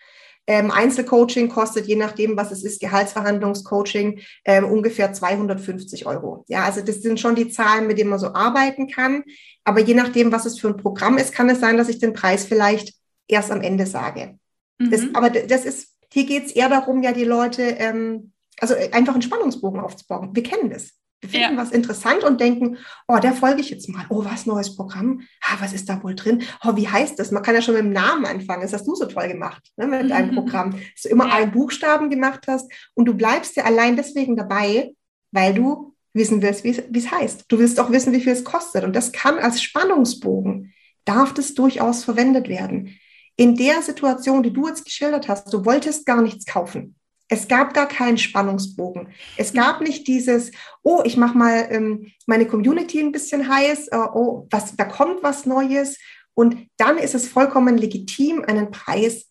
Ähm, 0.48 0.70
Einzelcoaching 0.70 1.50
kostet, 1.50 1.86
je 1.86 1.94
nachdem, 1.94 2.38
was 2.38 2.50
es 2.50 2.64
ist, 2.64 2.80
Gehaltsverhandlungscoaching, 2.80 4.20
ähm, 4.46 4.64
ungefähr 4.64 5.12
250 5.12 6.06
Euro. 6.06 6.46
Ja, 6.48 6.64
also 6.64 6.80
das 6.80 7.02
sind 7.02 7.20
schon 7.20 7.34
die 7.34 7.50
Zahlen, 7.50 7.86
mit 7.86 7.98
denen 7.98 8.08
man 8.08 8.18
so 8.18 8.32
arbeiten 8.32 8.88
kann. 8.88 9.24
Aber 9.64 9.80
je 9.80 9.92
nachdem, 9.92 10.32
was 10.32 10.46
es 10.46 10.58
für 10.58 10.68
ein 10.68 10.78
Programm 10.78 11.18
ist, 11.18 11.34
kann 11.34 11.50
es 11.50 11.60
sein, 11.60 11.76
dass 11.76 11.90
ich 11.90 11.98
den 11.98 12.14
Preis 12.14 12.46
vielleicht 12.46 12.94
erst 13.26 13.50
am 13.50 13.60
Ende 13.60 13.84
sage. 13.84 14.38
Mhm. 14.78 14.90
Das, 14.90 15.02
aber 15.12 15.28
das 15.28 15.66
ist, 15.66 15.94
hier 16.10 16.24
geht 16.24 16.46
es 16.46 16.52
eher 16.52 16.70
darum, 16.70 17.02
ja, 17.02 17.12
die 17.12 17.24
Leute, 17.24 17.62
ähm, 17.62 18.32
also 18.58 18.74
einfach 18.74 19.12
einen 19.12 19.22
Spannungsbogen 19.22 19.80
aufzubauen. 19.80 20.30
Wir 20.32 20.42
kennen 20.42 20.70
das. 20.70 20.92
Wir 21.20 21.30
finden 21.30 21.56
ja. 21.56 21.62
was 21.62 21.72
interessant 21.72 22.22
und 22.22 22.40
denken, 22.40 22.78
oh, 23.08 23.18
der 23.18 23.32
folge 23.32 23.60
ich 23.60 23.70
jetzt 23.70 23.88
mal. 23.88 24.06
Oh, 24.08 24.24
was 24.24 24.46
neues 24.46 24.76
Programm? 24.76 25.22
Ah, 25.42 25.56
was 25.58 25.72
ist 25.72 25.88
da 25.88 26.00
wohl 26.02 26.14
drin? 26.14 26.42
Oh, 26.64 26.76
wie 26.76 26.88
heißt 26.88 27.18
das? 27.18 27.32
Man 27.32 27.42
kann 27.42 27.56
ja 27.56 27.62
schon 27.62 27.74
mit 27.74 27.82
dem 27.82 27.92
Namen 27.92 28.24
anfangen. 28.24 28.62
Das 28.62 28.72
hast 28.72 28.86
du 28.86 28.94
so 28.94 29.06
toll 29.06 29.26
gemacht 29.28 29.62
ne, 29.76 29.88
mit 29.88 30.10
deinem 30.10 30.34
Programm, 30.34 30.70
dass 30.70 31.02
du 31.02 31.08
immer 31.08 31.26
ja. 31.26 31.34
einen 31.34 31.50
Buchstaben 31.50 32.08
gemacht 32.08 32.44
hast 32.46 32.70
und 32.94 33.06
du 33.06 33.14
bleibst 33.14 33.56
ja 33.56 33.64
allein 33.64 33.96
deswegen 33.96 34.36
dabei, 34.36 34.94
weil 35.32 35.54
du 35.54 35.94
wissen 36.14 36.40
willst, 36.40 36.62
wie 36.64 36.98
es 36.98 37.10
heißt. 37.10 37.46
Du 37.48 37.58
willst 37.58 37.80
auch 37.80 37.90
wissen, 37.90 38.12
wie 38.12 38.20
viel 38.20 38.32
es 38.32 38.44
kostet. 38.44 38.84
Und 38.84 38.94
das 38.94 39.10
kann 39.12 39.38
als 39.38 39.60
Spannungsbogen, 39.60 40.72
darf 41.04 41.34
das 41.34 41.54
durchaus 41.54 42.04
verwendet 42.04 42.48
werden. 42.48 42.96
In 43.36 43.56
der 43.56 43.82
Situation, 43.82 44.42
die 44.42 44.52
du 44.52 44.68
jetzt 44.68 44.84
geschildert 44.84 45.28
hast, 45.28 45.52
du 45.52 45.64
wolltest 45.64 46.06
gar 46.06 46.22
nichts 46.22 46.44
kaufen. 46.44 46.96
Es 47.28 47.46
gab 47.46 47.74
gar 47.74 47.86
keinen 47.86 48.18
Spannungsbogen. 48.18 49.08
Es 49.36 49.52
gab 49.52 49.80
nicht 49.80 50.08
dieses, 50.08 50.50
oh, 50.82 51.02
ich 51.04 51.16
mache 51.16 51.36
mal 51.36 51.68
ähm, 51.70 52.12
meine 52.26 52.46
Community 52.46 53.00
ein 53.00 53.12
bisschen 53.12 53.48
heiß, 53.48 53.88
äh, 53.88 53.96
oh, 53.96 54.46
was, 54.50 54.76
da 54.76 54.84
kommt 54.84 55.22
was 55.22 55.44
Neues. 55.44 55.98
Und 56.34 56.68
dann 56.76 56.96
ist 56.98 57.14
es 57.14 57.28
vollkommen 57.28 57.76
legitim, 57.76 58.44
einen 58.46 58.70
Preis 58.70 59.28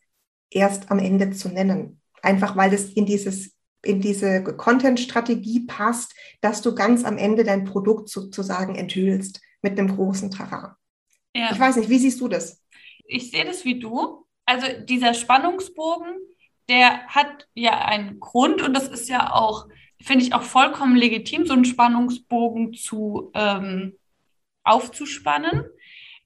erst 0.51 0.91
am 0.91 0.99
Ende 0.99 1.31
zu 1.31 1.49
nennen. 1.49 2.01
Einfach 2.21 2.55
weil 2.55 2.73
es 2.73 2.93
in 2.93 3.05
dieses 3.05 3.57
in 3.83 4.01
diese 4.01 4.43
Content-Strategie 4.43 5.61
passt, 5.61 6.13
dass 6.41 6.61
du 6.61 6.75
ganz 6.75 7.05
am 7.05 7.17
Ende 7.17 7.43
dein 7.43 7.63
Produkt 7.63 8.09
sozusagen 8.09 8.75
enthüllst 8.75 9.41
mit 9.61 9.79
einem 9.79 9.95
großen 9.95 10.31
Trara. 10.31 10.77
Ja. 11.33 11.51
Ich 11.51 11.59
weiß 11.59 11.77
nicht, 11.77 11.89
wie 11.89 11.99
siehst 11.99 12.19
du 12.19 12.27
das? 12.27 12.61
Ich 13.05 13.31
sehe 13.31 13.45
das 13.45 13.63
wie 13.63 13.79
du. 13.79 14.25
Also 14.45 14.67
dieser 14.83 15.13
Spannungsbogen, 15.13 16.15
der 16.69 17.07
hat 17.07 17.47
ja 17.53 17.85
einen 17.85 18.19
Grund 18.19 18.61
und 18.61 18.73
das 18.73 18.87
ist 18.87 19.09
ja 19.09 19.33
auch, 19.33 19.67
finde 20.01 20.25
ich 20.25 20.33
auch 20.33 20.43
vollkommen 20.43 20.95
legitim, 20.95 21.45
so 21.45 21.53
einen 21.53 21.65
Spannungsbogen 21.65 22.73
zu 22.73 23.31
ähm, 23.33 23.97
aufzuspannen, 24.63 25.65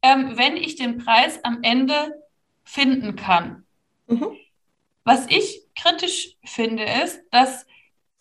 ähm, 0.01 0.37
wenn 0.37 0.57
ich 0.57 0.75
den 0.75 0.97
Preis 0.97 1.43
am 1.43 1.59
Ende 1.61 2.21
finden 2.63 3.15
kann. 3.15 3.65
Mhm. 4.07 4.35
Was 5.03 5.27
ich 5.27 5.61
kritisch 5.75 6.37
finde, 6.43 6.83
ist, 6.83 7.21
dass 7.31 7.65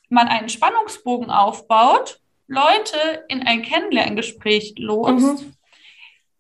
man 0.08 0.28
einen 0.28 0.48
Spannungsbogen 0.48 1.30
aufbaut, 1.30 2.20
Leute 2.46 3.24
in 3.28 3.42
ein 3.46 3.62
Kennenlerngespräch 3.62 4.74
los, 4.76 5.22
mhm. 5.22 5.54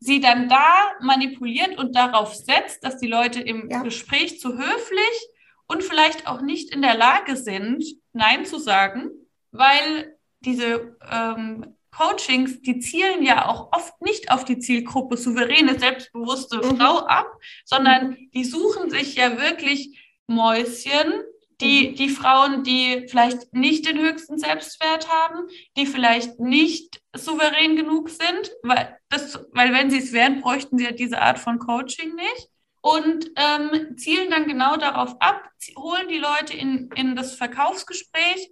sie 0.00 0.20
dann 0.20 0.48
da 0.48 0.66
manipuliert 1.00 1.78
und 1.78 1.94
darauf 1.94 2.34
setzt, 2.34 2.84
dass 2.84 2.98
die 2.98 3.06
Leute 3.06 3.40
im 3.40 3.70
ja. 3.70 3.82
Gespräch 3.82 4.40
zu 4.40 4.58
höflich 4.58 5.29
und 5.70 5.84
vielleicht 5.84 6.26
auch 6.26 6.40
nicht 6.40 6.74
in 6.74 6.82
der 6.82 6.96
Lage 6.96 7.36
sind, 7.36 7.84
Nein 8.12 8.44
zu 8.44 8.58
sagen, 8.58 9.08
weil 9.52 10.16
diese 10.40 10.96
ähm, 11.08 11.76
Coachings, 11.92 12.60
die 12.62 12.80
zielen 12.80 13.22
ja 13.22 13.46
auch 13.46 13.72
oft 13.72 14.00
nicht 14.02 14.32
auf 14.32 14.44
die 14.44 14.58
Zielgruppe 14.58 15.16
souveräne, 15.16 15.78
selbstbewusste 15.78 16.56
Mhm. 16.56 16.76
Frau 16.76 16.98
ab, 17.06 17.28
sondern 17.64 18.16
die 18.34 18.44
suchen 18.44 18.90
sich 18.90 19.14
ja 19.14 19.38
wirklich 19.38 19.96
Mäuschen, 20.26 21.22
die, 21.60 21.94
die 21.94 22.08
Frauen, 22.08 22.64
die 22.64 23.06
vielleicht 23.08 23.54
nicht 23.54 23.86
den 23.86 23.98
höchsten 23.98 24.38
Selbstwert 24.38 25.08
haben, 25.08 25.46
die 25.76 25.86
vielleicht 25.86 26.40
nicht 26.40 27.00
souverän 27.14 27.76
genug 27.76 28.08
sind, 28.08 28.50
weil, 28.62 28.98
das, 29.08 29.38
weil 29.52 29.72
wenn 29.72 29.90
sie 29.90 29.98
es 29.98 30.12
wären, 30.12 30.40
bräuchten 30.40 30.78
sie 30.78 30.84
ja 30.84 30.92
diese 30.92 31.20
Art 31.20 31.38
von 31.38 31.60
Coaching 31.60 32.16
nicht. 32.16 32.48
Und 32.82 33.30
ähm, 33.36 33.96
zielen 33.98 34.30
dann 34.30 34.46
genau 34.46 34.76
darauf 34.76 35.20
ab, 35.20 35.42
holen 35.76 36.08
die 36.08 36.18
Leute 36.18 36.54
in, 36.54 36.90
in 36.94 37.14
das 37.14 37.34
Verkaufsgespräch, 37.34 38.50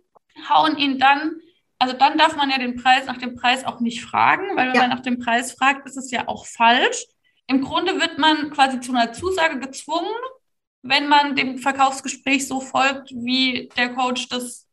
hauen 0.51 0.77
ihn 0.77 0.99
dann, 0.99 1.41
also 1.79 1.97
dann 1.97 2.19
darf 2.19 2.37
man 2.37 2.51
ja 2.51 2.59
den 2.59 2.77
Preis 2.77 3.07
nach 3.07 3.17
dem 3.17 3.35
Preis 3.37 3.65
auch 3.65 3.81
nicht 3.81 4.03
fragen, 4.05 4.55
weil 4.57 4.69
wenn 4.69 4.75
Ja. 4.75 4.81
man 4.83 4.91
nach 4.91 5.01
dem 5.01 5.19
Preis 5.19 5.53
fragt, 5.53 5.87
ist 5.87 5.97
es 5.97 6.11
ja 6.11 6.29
auch 6.29 6.45
falsch. 6.47 7.07
Im 7.47 7.63
Grunde 7.63 7.99
wird 8.01 8.19
man 8.19 8.51
quasi 8.51 8.81
zu 8.81 8.93
einer 8.93 9.13
Zusage 9.13 9.59
gezwungen, 9.61 10.15
wenn 10.83 11.09
man 11.09 11.35
dem 11.35 11.59
Verkaufsgespräch 11.59 12.47
so 12.47 12.61
folgt, 12.61 13.11
wie 13.13 13.71
der 13.79 13.95
Coach 13.95 14.29
das 14.29 14.69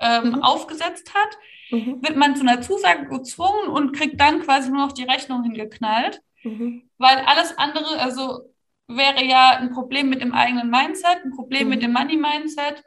ähm, 0.00 0.30
Mhm. 0.30 0.42
aufgesetzt 0.42 1.12
hat, 1.14 1.36
Mhm. 1.70 2.02
wird 2.02 2.16
man 2.16 2.34
zu 2.36 2.42
einer 2.42 2.62
Zusage 2.62 3.06
gezwungen 3.08 3.68
und 3.68 3.92
kriegt 3.94 4.20
dann 4.20 4.40
quasi 4.42 4.70
nur 4.70 4.86
noch 4.86 4.92
die 4.92 5.04
Rechnung 5.04 5.42
hingeknallt, 5.44 6.20
Mhm. 6.42 6.88
weil 6.98 7.18
alles 7.18 7.56
andere, 7.58 7.98
also 8.00 8.53
wäre 8.88 9.24
ja 9.24 9.56
ein 9.58 9.70
Problem 9.70 10.08
mit 10.10 10.20
dem 10.20 10.32
eigenen 10.32 10.70
Mindset, 10.70 11.24
ein 11.24 11.32
Problem 11.32 11.64
Mhm. 11.64 11.68
mit 11.70 11.82
dem 11.82 11.92
Money-Mindset 11.92 12.82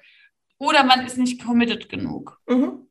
oder 0.60 0.84
man 0.84 1.06
ist 1.06 1.18
nicht 1.18 1.44
committed 1.44 1.90
genug. 1.90 2.40
Mhm. 2.48 2.88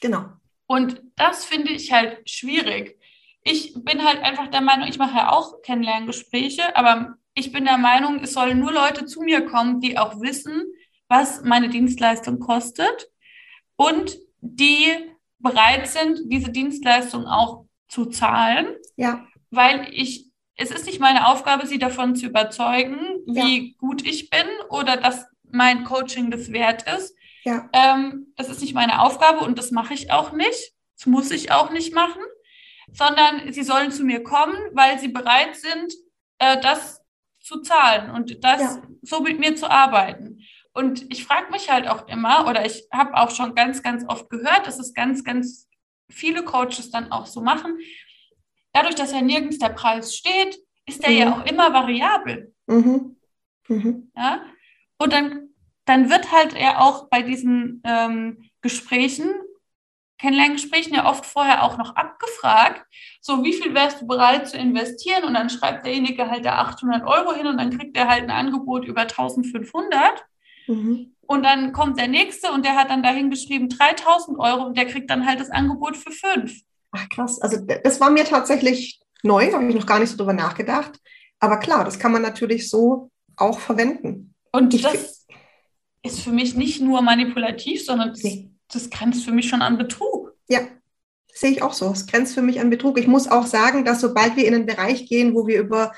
Genau. 0.00 0.26
Und 0.66 1.02
das 1.16 1.44
finde 1.44 1.72
ich 1.72 1.92
halt 1.92 2.28
schwierig. 2.28 2.98
Ich 3.44 3.74
bin 3.76 4.04
halt 4.04 4.22
einfach 4.22 4.48
der 4.48 4.60
Meinung, 4.60 4.88
ich 4.88 4.98
mache 4.98 5.16
ja 5.16 5.32
auch 5.32 5.62
Kennenlerngespräche, 5.62 6.76
aber 6.76 7.16
ich 7.34 7.52
bin 7.52 7.64
der 7.64 7.78
Meinung, 7.78 8.20
es 8.22 8.34
sollen 8.34 8.60
nur 8.60 8.72
Leute 8.72 9.04
zu 9.06 9.20
mir 9.22 9.44
kommen, 9.46 9.80
die 9.80 9.98
auch 9.98 10.20
wissen, 10.20 10.64
was 11.08 11.42
meine 11.42 11.68
Dienstleistung 11.68 12.38
kostet 12.38 13.08
und 13.76 14.16
die 14.40 14.86
bereit 15.38 15.88
sind, 15.88 16.20
diese 16.26 16.50
Dienstleistung 16.52 17.26
auch 17.26 17.66
zu 17.88 18.06
zahlen, 18.06 18.76
Ja. 18.96 19.26
weil 19.50 19.88
ich, 19.92 20.30
es 20.56 20.70
ist 20.70 20.86
nicht 20.86 21.00
meine 21.00 21.28
Aufgabe, 21.28 21.66
sie 21.66 21.78
davon 21.78 22.14
zu 22.14 22.26
überzeugen, 22.26 22.96
wie 23.26 23.74
gut 23.78 24.04
ich 24.06 24.30
bin 24.30 24.46
oder 24.68 24.96
dass 24.96 25.26
mein 25.50 25.84
Coaching 25.84 26.30
das 26.30 26.52
wert 26.52 26.84
ist. 26.96 27.14
Ja. 27.44 27.68
Ähm, 27.72 28.32
das 28.36 28.48
ist 28.48 28.60
nicht 28.60 28.74
meine 28.74 29.00
Aufgabe 29.00 29.40
und 29.40 29.58
das 29.58 29.70
mache 29.70 29.94
ich 29.94 30.12
auch 30.12 30.32
nicht. 30.32 30.72
Das 30.96 31.06
muss 31.06 31.30
ich 31.30 31.50
auch 31.52 31.70
nicht 31.70 31.92
machen, 31.94 32.22
sondern 32.92 33.52
sie 33.52 33.62
sollen 33.62 33.90
zu 33.90 34.04
mir 34.04 34.22
kommen, 34.22 34.56
weil 34.72 34.98
sie 34.98 35.08
bereit 35.08 35.56
sind, 35.56 35.92
äh, 36.38 36.60
das 36.60 37.00
zu 37.40 37.60
zahlen 37.60 38.10
und 38.10 38.44
das 38.44 38.60
Ja. 38.60 38.82
so 39.02 39.20
mit 39.20 39.40
mir 39.40 39.56
zu 39.56 39.68
arbeiten. 39.68 40.38
Und 40.74 41.10
ich 41.12 41.24
frage 41.24 41.50
mich 41.50 41.70
halt 41.70 41.88
auch 41.88 42.06
immer, 42.08 42.46
oder 42.48 42.64
ich 42.64 42.86
habe 42.92 43.14
auch 43.14 43.30
schon 43.30 43.54
ganz, 43.54 43.82
ganz 43.82 44.04
oft 44.06 44.30
gehört, 44.30 44.66
dass 44.66 44.78
es 44.78 44.94
ganz, 44.94 45.24
ganz 45.24 45.68
viele 46.08 46.44
Coaches 46.44 46.90
dann 46.90 47.10
auch 47.10 47.26
so 47.26 47.40
machen. 47.42 47.78
Dadurch, 48.72 48.94
dass 48.94 49.12
ja 49.12 49.20
nirgends 49.20 49.58
der 49.58 49.70
Preis 49.70 50.14
steht, 50.14 50.58
ist 50.86 51.02
der 51.02 51.10
Mhm. 51.10 51.16
ja 51.16 51.32
auch 51.32 51.44
immer 51.46 51.72
variabel. 51.72 52.54
Mhm. 52.66 53.16
Mhm. 53.68 54.10
Ja? 54.16 54.42
Und 54.98 55.12
dann, 55.12 55.48
dann 55.84 56.10
wird 56.10 56.32
halt 56.32 56.58
ja 56.58 56.78
auch 56.80 57.08
bei 57.08 57.22
diesen 57.22 57.82
ähm, 57.84 58.50
Gesprächen, 58.60 59.30
Kennenlerngesprächen 60.18 60.94
ja 60.94 61.10
oft 61.10 61.26
vorher 61.26 61.64
auch 61.64 61.78
noch 61.78 61.96
abgefragt, 61.96 62.86
so 63.20 63.42
wie 63.42 63.52
viel 63.52 63.74
wärst 63.74 64.00
du 64.00 64.06
bereit 64.06 64.48
zu 64.48 64.56
investieren? 64.56 65.24
Und 65.24 65.34
dann 65.34 65.50
schreibt 65.50 65.84
derjenige 65.84 66.30
halt 66.30 66.44
da 66.44 66.58
800 66.58 67.04
Euro 67.04 67.34
hin 67.34 67.48
und 67.48 67.58
dann 67.58 67.76
kriegt 67.76 67.96
er 67.96 68.08
halt 68.08 68.22
ein 68.22 68.30
Angebot 68.30 68.84
über 68.84 69.00
1500. 69.02 70.24
Mhm. 70.68 71.16
Und 71.22 71.42
dann 71.44 71.72
kommt 71.72 71.98
der 71.98 72.06
nächste 72.08 72.52
und 72.52 72.64
der 72.64 72.76
hat 72.76 72.90
dann 72.90 73.02
dahin 73.02 73.30
geschrieben 73.30 73.68
3000 73.68 74.38
Euro 74.38 74.64
und 74.66 74.76
der 74.76 74.86
kriegt 74.86 75.10
dann 75.10 75.26
halt 75.26 75.40
das 75.40 75.50
Angebot 75.50 75.96
für 75.96 76.12
fünf. 76.12 76.60
Ach 76.92 77.08
krass, 77.08 77.40
also 77.40 77.58
das 77.58 78.00
war 78.00 78.10
mir 78.10 78.24
tatsächlich 78.24 79.00
neu, 79.22 79.50
da 79.50 79.54
habe 79.58 79.68
ich 79.68 79.74
noch 79.74 79.86
gar 79.86 79.98
nicht 79.98 80.10
so 80.10 80.16
drüber 80.16 80.32
nachgedacht. 80.32 81.00
Aber 81.40 81.56
klar, 81.58 81.84
das 81.84 81.98
kann 81.98 82.12
man 82.12 82.22
natürlich 82.22 82.68
so 82.70 83.10
auch 83.36 83.58
verwenden. 83.58 84.34
Und 84.52 84.72
Ich 84.74 84.82
das 84.82 85.26
ist 86.02 86.20
für 86.20 86.30
mich 86.30 86.54
nicht 86.54 86.80
nur 86.80 87.00
manipulativ, 87.02 87.84
sondern 87.84 88.10
das, 88.10 88.22
Nee. 88.22 88.50
das 88.68 88.90
grenzt 88.90 89.24
für 89.24 89.32
mich 89.32 89.48
schon 89.48 89.62
an 89.62 89.78
Betrug. 89.78 90.34
Ja, 90.48 90.60
sehe 91.32 91.50
ich 91.50 91.62
auch 91.62 91.72
so. 91.72 91.90
Es 91.90 92.06
grenzt 92.06 92.34
für 92.34 92.42
mich 92.42 92.60
an 92.60 92.70
Betrug. 92.70 92.98
Ich 92.98 93.06
muss 93.06 93.28
auch 93.28 93.46
sagen, 93.46 93.84
dass 93.84 94.00
sobald 94.00 94.36
wir 94.36 94.46
in 94.46 94.54
einen 94.54 94.66
Bereich 94.66 95.06
gehen, 95.08 95.34
wo 95.34 95.46
wir 95.46 95.60
über 95.60 95.92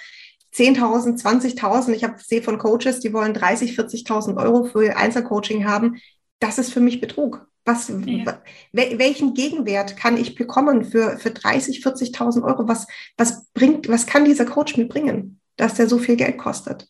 10.000, 0.55 1.20
20.000, 1.20 1.92
ich 1.92 2.05
habe 2.05 2.14
sehe 2.22 2.42
von 2.42 2.59
Coaches, 2.59 3.01
die 3.01 3.12
wollen 3.12 3.34
30, 3.34 3.76
40.000 3.76 4.36
Euro 4.36 4.64
für 4.64 4.97
Einzelcoaching 4.97 5.66
haben, 5.66 6.01
das 6.38 6.59
ist 6.59 6.72
für 6.72 6.80
mich 6.80 7.01
Betrug. 7.01 7.49
Was, 7.66 7.88
Ja. 7.88 8.42
wel, 8.72 8.98
welchen 8.98 9.32
Gegenwert 9.34 9.96
kann 9.96 10.16
ich 10.18 10.34
bekommen 10.34 10.84
für, 10.84 11.18
für 11.18 11.30
30, 11.30 11.82
40.000 11.84 12.42
Euro? 12.44 12.68
Was, 12.68 12.86
was 13.16 13.46
bringt, 13.54 13.88
was 13.88 14.06
kann 14.06 14.24
dieser 14.26 14.44
Coach 14.44 14.76
mir 14.76 14.86
bringen, 14.86 15.40
dass 15.56 15.74
der 15.74 15.88
so 15.88 15.98
viel 15.98 16.16
Geld 16.16 16.36
kostet? 16.38 16.88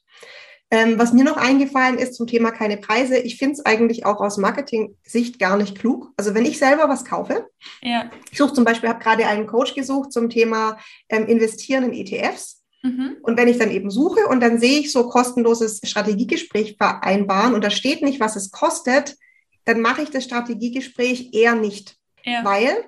Ähm, 0.70 0.98
was 0.98 1.12
mir 1.12 1.22
noch 1.22 1.36
eingefallen 1.36 1.98
ist 1.98 2.14
zum 2.14 2.26
Thema 2.26 2.50
keine 2.50 2.78
Preise, 2.78 3.18
ich 3.18 3.36
finde 3.36 3.52
es 3.52 3.64
eigentlich 3.66 4.06
auch 4.06 4.20
aus 4.20 4.38
Marketing-Sicht 4.38 5.38
gar 5.38 5.56
nicht 5.56 5.78
klug. 5.78 6.10
Also 6.16 6.34
wenn 6.34 6.46
ich 6.46 6.58
selber 6.58 6.88
was 6.88 7.04
kaufe, 7.04 7.46
Ja. 7.82 8.10
ich 8.32 8.38
suche 8.38 8.54
zum 8.54 8.64
Beispiel, 8.64 8.88
habe 8.88 9.02
gerade 9.02 9.26
einen 9.26 9.46
Coach 9.46 9.74
gesucht 9.74 10.12
zum 10.12 10.30
Thema 10.30 10.78
ähm, 11.08 11.26
Investieren 11.26 11.84
in 11.84 11.92
ETFs. 11.92 12.62
Mhm. 12.82 13.16
Und 13.22 13.36
wenn 13.38 13.46
ich 13.46 13.58
dann 13.58 13.70
eben 13.70 13.90
suche 13.90 14.26
und 14.26 14.40
dann 14.40 14.58
sehe 14.58 14.80
ich 14.80 14.90
so 14.90 15.08
kostenloses 15.08 15.80
Strategiegespräch 15.84 16.76
vereinbaren 16.78 17.54
und 17.54 17.62
da 17.62 17.70
steht 17.70 18.02
nicht, 18.02 18.18
was 18.18 18.34
es 18.34 18.50
kostet, 18.50 19.16
dann 19.64 19.80
mache 19.80 20.02
ich 20.02 20.10
das 20.10 20.24
Strategiegespräch 20.24 21.30
eher 21.32 21.54
nicht. 21.54 21.96
Ja. 22.24 22.44
Weil 22.44 22.84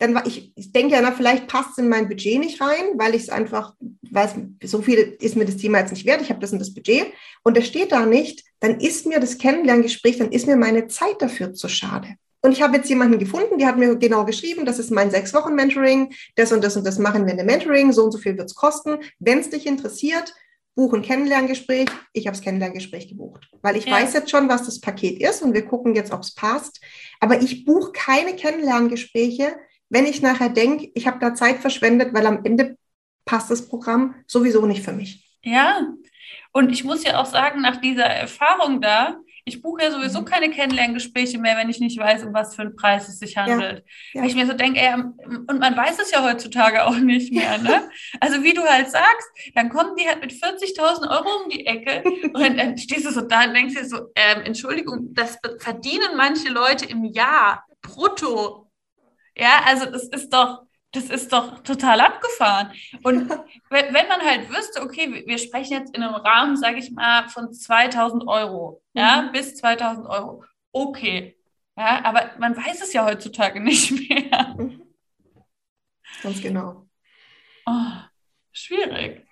dann 0.00 0.14
war 0.14 0.26
ich, 0.26 0.52
ich 0.56 0.72
denke 0.72 0.94
ja, 0.94 1.02
na, 1.02 1.12
vielleicht 1.12 1.46
passt 1.46 1.72
es 1.72 1.78
in 1.78 1.90
mein 1.90 2.08
Budget 2.08 2.40
nicht 2.40 2.60
rein, 2.60 2.84
weil 2.96 3.14
ich 3.14 3.22
es 3.24 3.28
einfach, 3.28 3.74
weil 4.10 4.30
es 4.60 4.70
so 4.70 4.80
viel 4.80 5.16
ist 5.20 5.36
mir 5.36 5.44
das 5.44 5.58
Thema 5.58 5.78
jetzt 5.78 5.92
nicht 5.92 6.06
wert, 6.06 6.22
ich 6.22 6.30
habe 6.30 6.40
das 6.40 6.52
und 6.52 6.58
das 6.58 6.72
Budget 6.72 7.06
und 7.42 7.56
das 7.56 7.66
steht 7.66 7.92
da 7.92 8.06
nicht, 8.06 8.42
dann 8.60 8.80
ist 8.80 9.06
mir 9.06 9.20
das 9.20 9.36
Kennenlerngespräch, 9.36 10.16
dann 10.16 10.32
ist 10.32 10.46
mir 10.46 10.56
meine 10.56 10.88
Zeit 10.88 11.20
dafür 11.20 11.52
zu 11.52 11.68
schade. 11.68 12.08
Und 12.42 12.52
ich 12.52 12.62
habe 12.62 12.78
jetzt 12.78 12.88
jemanden 12.88 13.18
gefunden, 13.18 13.58
die 13.58 13.66
hat 13.66 13.76
mir 13.76 13.94
genau 13.96 14.24
geschrieben, 14.24 14.64
das 14.64 14.78
ist 14.78 14.90
mein 14.90 15.10
sechs 15.10 15.34
Wochen 15.34 15.54
Mentoring, 15.54 16.14
das 16.36 16.52
und 16.52 16.64
das 16.64 16.76
und 16.78 16.86
das 16.86 16.98
machen 16.98 17.26
wir 17.26 17.32
in 17.32 17.36
dem 17.36 17.46
Mentoring, 17.46 17.92
so 17.92 18.04
und 18.04 18.12
so 18.12 18.18
viel 18.18 18.38
wird 18.38 18.48
es 18.48 18.54
kosten. 18.54 19.00
Wenn 19.18 19.40
es 19.40 19.50
dich 19.50 19.66
interessiert, 19.66 20.34
buch 20.74 20.92
ein 20.94 21.02
Kennenlerngespräch. 21.02 21.88
Ich 22.12 22.26
habe 22.26 22.36
das 22.36 22.44
Kennenlerngespräch 22.44 23.08
gebucht, 23.08 23.48
weil 23.62 23.76
ich 23.76 23.86
Ja. 23.86 23.92
weiß 23.92 24.12
jetzt 24.14 24.30
schon, 24.30 24.48
was 24.48 24.64
das 24.66 24.80
Paket 24.80 25.20
ist 25.20 25.42
und 25.42 25.52
wir 25.54 25.66
gucken 25.66 25.94
jetzt, 25.94 26.12
ob 26.12 26.20
es 26.20 26.34
passt. 26.34 26.80
Aber 27.20 27.40
ich 27.42 27.64
buche 27.64 27.92
keine 27.92 28.34
Kennenlerngespräche, 28.36 29.56
wenn 29.88 30.06
ich 30.06 30.22
nachher 30.22 30.48
denke, 30.48 30.90
ich 30.94 31.06
habe 31.06 31.18
da 31.18 31.34
Zeit 31.34 31.58
verschwendet, 31.58 32.14
weil 32.14 32.26
am 32.26 32.44
Ende 32.44 32.76
passt 33.24 33.50
das 33.50 33.68
Programm 33.68 34.14
sowieso 34.26 34.64
nicht 34.66 34.84
für 34.84 34.92
mich. 34.92 35.36
Ja. 35.42 35.86
Und 36.52 36.70
ich 36.72 36.84
muss 36.84 37.04
ja 37.04 37.20
auch 37.20 37.26
sagen, 37.26 37.60
nach 37.60 37.80
dieser 37.80 38.04
Erfahrung 38.06 38.80
da, 38.80 39.16
ich 39.44 39.62
buche 39.62 39.82
ja 39.84 39.90
sowieso 39.90 40.20
Mhm. 40.20 40.24
keine 40.24 40.50
Kennenlerngespräche 40.50 41.38
mehr, 41.38 41.56
wenn 41.56 41.68
ich 41.70 41.80
nicht 41.80 41.98
weiß, 41.98 42.24
um 42.24 42.32
was 42.34 42.54
für 42.54 42.62
einen 42.62 42.76
Preis 42.76 43.08
es 43.08 43.18
sich 43.18 43.36
handelt. 43.36 43.84
Ja. 44.12 44.22
Weil 44.22 44.28
ich 44.28 44.34
mir 44.34 44.46
so 44.46 44.52
denke, 44.52 44.80
ey, 44.80 44.94
und 44.94 45.58
man 45.58 45.76
weiß 45.76 45.98
es 46.00 46.10
ja 46.10 46.22
heutzutage 46.22 46.84
auch 46.84 46.96
nicht 46.96 47.32
mehr, 47.32 47.58
ne? 47.58 47.88
Also 48.20 48.42
wie 48.42 48.54
du 48.54 48.62
halt 48.62 48.90
sagst, 48.90 49.28
dann 49.54 49.68
kommen 49.70 49.96
die 49.96 50.06
halt 50.06 50.20
mit 50.20 50.32
40.000 50.32 51.10
Euro 51.10 51.28
um 51.44 51.50
die 51.50 51.66
Ecke 51.66 52.02
und 52.34 52.56
dann 52.58 52.76
stehst 52.78 53.06
du 53.06 53.10
so 53.12 53.22
da 53.22 53.44
und 53.44 53.54
denkst 53.54 53.74
dir 53.74 53.84
so, 53.84 54.08
ähm, 54.14 54.42
Entschuldigung, 54.44 55.14
das 55.14 55.38
verdienen 55.58 56.16
manche 56.16 56.48
Leute 56.50 56.86
im 56.86 57.04
Jahr 57.04 57.64
brutto. 57.82 58.70
Ja, 59.36 59.62
also 59.66 59.86
das 59.86 60.04
ist 60.08 60.30
doch, 60.32 60.62
das 60.92 61.04
ist 61.04 61.32
doch 61.32 61.60
total 61.62 62.00
abgefahren. 62.00 62.72
Und 63.02 63.28
wenn, 63.70 63.92
man 64.08 64.20
halt 64.22 64.48
wüsste, 64.50 64.82
okay, 64.82 65.12
wir- 65.12 65.26
wir 65.26 65.38
sprechen 65.38 65.72
jetzt 65.74 65.94
in 65.96 66.02
einem 66.02 66.14
Rahmen, 66.16 66.56
sage 66.56 66.78
ich 66.78 66.90
mal, 66.90 67.28
von 67.28 67.52
2000 67.52 68.26
Euro, 68.26 68.82
ja, 68.94 69.22
Mhm. 69.22 69.32
bis 69.32 69.56
2000 69.56 70.06
Euro. 70.06 70.44
Okay. 70.72 71.36
Ja, 71.76 72.04
aber 72.04 72.30
man 72.38 72.56
weiß 72.56 72.82
es 72.82 72.92
ja 72.92 73.04
heutzutage 73.06 73.60
nicht 73.60 73.92
mehr. 74.08 74.56
Ganz 76.22 76.40
genau. 76.42 76.86
Oh, 77.66 77.86
schwierig. 78.52 79.24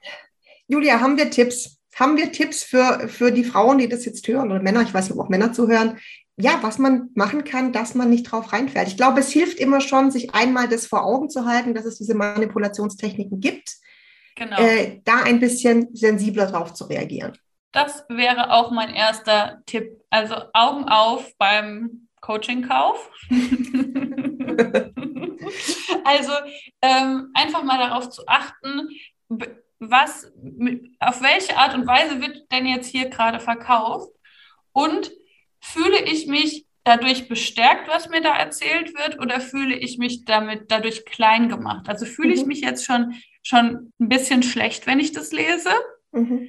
Julia, 0.69 1.01
haben 1.01 1.17
wir 1.17 1.31
Tipps? 1.31 1.79
Haben 1.97 2.17
wir 2.17 2.31
Tipps 2.31 2.63
für, 2.63 3.09
für 3.09 3.33
die 3.33 3.43
Frauen, 3.45 3.79
die 3.79 3.89
das 3.89 4.05
jetzt 4.05 4.27
hören 4.29 4.51
oder 4.53 4.63
Männer? 4.63 4.83
Ich 4.83 4.95
weiß 4.95 5.09
nicht, 5.09 5.19
ob 5.19 5.25
auch 5.27 5.29
Männer 5.31 5.53
zuhören. 5.53 5.99
Ja, 6.41 6.59
was 6.63 6.79
man 6.79 7.11
machen 7.15 7.45
kann, 7.45 7.73
dass 7.73 7.95
man 7.95 8.11
nicht 8.11 8.25
drauf 8.25 8.53
reinfällt. 8.53 8.89
Ich 8.89 8.97
glaube, 8.97 9.21
es 9.21 9.31
hilft 9.31 9.59
immer 9.59 9.81
schon, 9.81 10.11
sich 10.11 10.35
einmal 10.35 10.69
das 10.69 10.87
vor 10.87 11.05
Augen 11.05 11.29
zu 11.31 11.45
halten, 11.47 11.75
dass 11.75 11.85
es 11.85 11.99
diese 11.99 12.15
Manipulationstechniken 12.15 13.41
gibt, 13.41 13.75
Genau. 14.37 14.57
äh, 14.61 15.01
da 15.05 15.23
ein 15.25 15.41
bisschen 15.41 15.89
sensibler 15.95 16.47
drauf 16.47 16.73
zu 16.73 16.85
reagieren. 16.85 17.37
Das 17.73 18.05
wäre 18.09 18.53
auch 18.53 18.71
mein 18.71 18.95
erster 18.95 19.61
Tipp. 19.67 20.01
Also 20.11 20.37
Augen 20.53 20.85
auf 20.85 21.29
beim 21.39 22.09
Coachingkauf. 22.21 23.11
Also 26.05 26.33
ähm, 26.83 27.31
einfach 27.35 27.63
mal 27.63 27.79
darauf 27.79 28.11
zu 28.11 28.23
achten, 28.27 28.89
was, 29.79 30.33
auf 31.01 31.23
welche 31.23 31.57
Art 31.57 31.75
und 31.75 31.87
Weise 31.87 32.21
wird 32.21 32.51
denn 32.51 32.67
jetzt 32.67 32.89
hier 32.89 33.09
gerade 33.09 33.41
verkauft? 33.41 34.11
Und 34.73 35.11
fühle 35.61 36.01
ich 36.03 36.27
mich 36.27 36.67
dadurch 36.85 37.29
bestärkt, 37.29 37.89
was 37.89 38.09
mir 38.09 38.21
da 38.21 38.35
erzählt 38.35 38.97
wird, 38.97 39.21
oder 39.21 39.41
fühle 39.41 39.77
ich 39.77 39.99
mich 39.99 40.25
damit 40.25 40.71
dadurch 40.71 41.05
klein 41.05 41.49
gemacht? 41.49 41.89
Also 41.89 42.07
fühle 42.07 42.29
mhm. 42.29 42.35
ich 42.35 42.47
mich 42.47 42.61
jetzt 42.61 42.85
schon, 42.85 43.15
schon 43.43 43.93
ein 44.01 44.09
bisschen 44.09 44.43
schlecht, 44.43 44.87
wenn 44.87 45.01
ich 45.01 45.13
das 45.13 45.33
lese? 45.33 45.71
Mhm. 46.13 46.49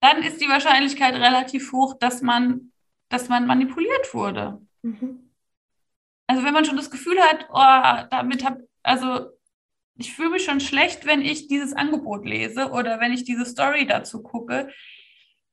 Dann 0.00 0.22
ist 0.22 0.40
die 0.40 0.48
Wahrscheinlichkeit 0.48 1.14
relativ 1.14 1.72
hoch, 1.72 1.98
dass 1.98 2.22
man, 2.22 2.72
dass 3.08 3.28
man 3.28 3.46
manipuliert 3.46 4.14
wurde. 4.14 4.60
Mhm. 4.82 5.30
Also 6.26 6.44
wenn 6.44 6.54
man 6.54 6.64
schon 6.64 6.76
das 6.76 6.90
Gefühl 6.90 7.20
hat, 7.20 7.46
oh, 7.50 8.08
damit 8.10 8.44
habe, 8.44 8.68
also 8.84 9.30
ich 9.96 10.14
fühle 10.14 10.30
mich 10.30 10.44
schon 10.44 10.60
schlecht, 10.60 11.04
wenn 11.04 11.20
ich 11.20 11.48
dieses 11.48 11.72
Angebot 11.72 12.24
lese 12.24 12.70
oder 12.70 13.00
wenn 13.00 13.12
ich 13.12 13.24
diese 13.24 13.44
Story 13.44 13.86
dazu 13.86 14.22
gucke. 14.22 14.68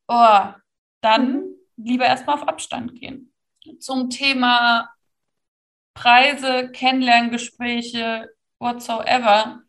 Oh, 0.07 0.45
dann 1.01 1.33
mhm. 1.33 1.56
Lieber 1.77 2.05
erstmal 2.05 2.35
auf 2.35 2.47
Abstand 2.47 2.95
gehen. 2.95 3.31
Zum 3.79 4.09
Thema 4.09 4.89
Preise, 5.93 6.69
Kennenlerngespräche, 6.71 8.29
whatsoever, 8.59 9.61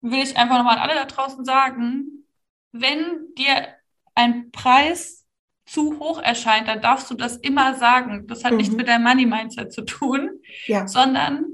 will 0.00 0.22
ich 0.22 0.36
einfach 0.36 0.58
nochmal 0.58 0.76
an 0.76 0.82
alle 0.82 0.94
da 0.94 1.04
draußen 1.04 1.44
sagen, 1.44 2.26
wenn 2.72 3.34
dir 3.36 3.68
ein 4.14 4.50
Preis 4.50 5.26
zu 5.66 5.98
hoch 5.98 6.20
erscheint, 6.20 6.68
dann 6.68 6.80
darfst 6.80 7.10
du 7.10 7.14
das 7.14 7.36
immer 7.36 7.74
sagen. 7.74 8.26
Das 8.26 8.44
hat 8.44 8.52
mhm. 8.52 8.58
nichts 8.58 8.74
mit 8.74 8.88
deinem 8.88 9.04
Money 9.04 9.26
Mindset 9.26 9.72
zu 9.72 9.82
tun, 9.82 10.40
ja. 10.66 10.86
sondern 10.86 11.44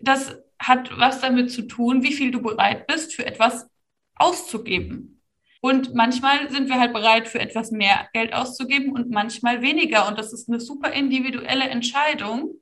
das 0.00 0.36
hat 0.58 0.90
was 0.98 1.20
damit 1.20 1.50
zu 1.50 1.62
tun, 1.62 2.02
wie 2.02 2.12
viel 2.12 2.30
du 2.30 2.40
bereit 2.40 2.86
bist, 2.86 3.14
für 3.14 3.26
etwas 3.26 3.68
auszugeben. 4.14 5.22
Und 5.64 5.94
manchmal 5.94 6.50
sind 6.50 6.68
wir 6.68 6.78
halt 6.78 6.92
bereit, 6.92 7.26
für 7.26 7.40
etwas 7.40 7.70
mehr 7.70 8.10
Geld 8.12 8.34
auszugeben 8.34 8.92
und 8.92 9.08
manchmal 9.08 9.62
weniger. 9.62 10.06
Und 10.06 10.18
das 10.18 10.34
ist 10.34 10.46
eine 10.46 10.60
super 10.60 10.92
individuelle 10.92 11.64
Entscheidung. 11.70 12.60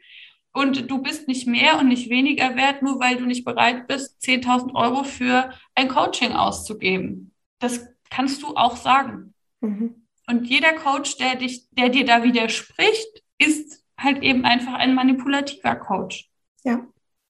Und 0.52 0.88
du 0.88 1.02
bist 1.02 1.26
nicht 1.26 1.48
mehr 1.48 1.80
und 1.80 1.88
nicht 1.88 2.10
weniger 2.10 2.54
wert, 2.54 2.80
nur 2.80 3.00
weil 3.00 3.16
du 3.16 3.26
nicht 3.26 3.44
bereit 3.44 3.88
bist, 3.88 4.22
10.000 4.22 4.76
Euro 4.76 5.02
für 5.02 5.50
ein 5.74 5.88
Coaching 5.88 6.30
auszugeben. 6.30 7.32
Das 7.58 7.88
kannst 8.08 8.40
du 8.44 8.54
auch 8.54 8.76
sagen. 8.76 9.34
Mhm. 9.60 10.06
Und 10.28 10.44
jeder 10.44 10.72
Coach, 10.74 11.16
der 11.16 11.34
dich, 11.34 11.66
der 11.72 11.88
dir 11.88 12.04
da 12.04 12.22
widerspricht, 12.22 13.24
ist 13.36 13.84
halt 13.98 14.22
eben 14.22 14.44
einfach 14.44 14.74
ein 14.74 14.94
manipulativer 14.94 15.74
Coach. 15.74 16.30
Ja. 16.62 16.86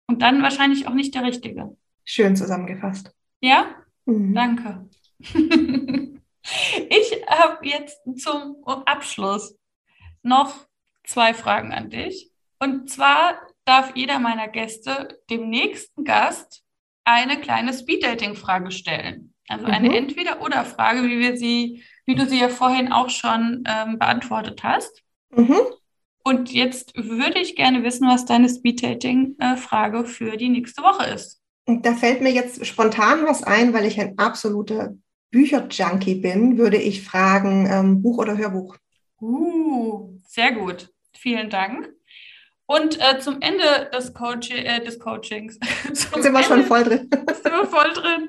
Und 0.06 0.20
dann 0.20 0.42
wahrscheinlich 0.42 0.86
auch 0.86 0.92
nicht 0.92 1.14
der 1.14 1.24
Richtige. 1.24 1.74
Schön 2.04 2.36
zusammengefasst. 2.36 3.10
Ja? 3.40 3.74
Mhm. 4.04 4.34
Danke. 4.34 4.90
ich 6.90 7.22
habe 7.28 7.66
jetzt 7.66 7.98
zum 8.18 8.62
Abschluss 8.64 9.56
noch 10.22 10.54
zwei 11.04 11.34
Fragen 11.34 11.72
an 11.72 11.90
dich. 11.90 12.30
Und 12.58 12.90
zwar 12.90 13.40
darf 13.64 13.92
jeder 13.94 14.18
meiner 14.18 14.48
Gäste 14.48 15.20
dem 15.30 15.48
nächsten 15.48 16.04
Gast 16.04 16.62
eine 17.04 17.40
kleine 17.40 17.72
Speed-Dating-Frage 17.72 18.70
stellen. 18.70 19.34
Also 19.48 19.66
eine 19.66 19.88
mhm. 19.88 19.94
Entweder-Oder-Frage, 19.96 21.02
wie 21.04 21.18
wir 21.18 21.36
sie, 21.36 21.82
wie 22.06 22.14
du 22.14 22.26
sie 22.26 22.40
ja 22.40 22.48
vorhin 22.48 22.92
auch 22.92 23.10
schon 23.10 23.64
ähm, 23.66 23.98
beantwortet 23.98 24.62
hast. 24.62 25.02
Mhm. 25.30 25.58
Und 26.24 26.52
jetzt 26.52 26.94
würde 26.96 27.40
ich 27.40 27.56
gerne 27.56 27.82
wissen, 27.82 28.08
was 28.08 28.24
deine 28.24 28.48
Speed-Dating-Frage 28.48 30.04
für 30.04 30.36
die 30.36 30.48
nächste 30.48 30.82
Woche 30.82 31.06
ist. 31.06 31.40
Und 31.64 31.84
da 31.84 31.94
fällt 31.94 32.20
mir 32.22 32.32
jetzt 32.32 32.64
spontan 32.64 33.24
was 33.24 33.42
ein, 33.42 33.72
weil 33.72 33.86
ich 33.86 34.00
ein 34.00 34.18
absoluter 34.18 34.94
Bücher-Junkie 35.32 36.16
bin, 36.16 36.58
würde 36.58 36.76
ich 36.76 37.02
fragen, 37.02 37.66
ähm, 37.68 38.02
Buch 38.02 38.18
oder 38.18 38.36
Hörbuch? 38.36 38.76
Uh, 39.20 40.18
sehr 40.28 40.52
gut. 40.52 40.90
Vielen 41.12 41.50
Dank. 41.50 41.90
Und 42.66 42.98
äh, 43.00 43.18
zum 43.18 43.40
Ende 43.40 43.90
des, 43.92 44.14
Coaching, 44.14 44.56
äh, 44.56 44.82
des 44.84 44.98
Coachings. 44.98 45.58
sind 45.92 46.14
wir 46.14 46.26
Ende, 46.26 46.42
schon 46.44 46.64
voll 46.64 46.84
drin. 46.84 47.10
sind 47.42 47.52
wir 47.52 47.66
voll 47.66 47.92
drin. 47.92 48.28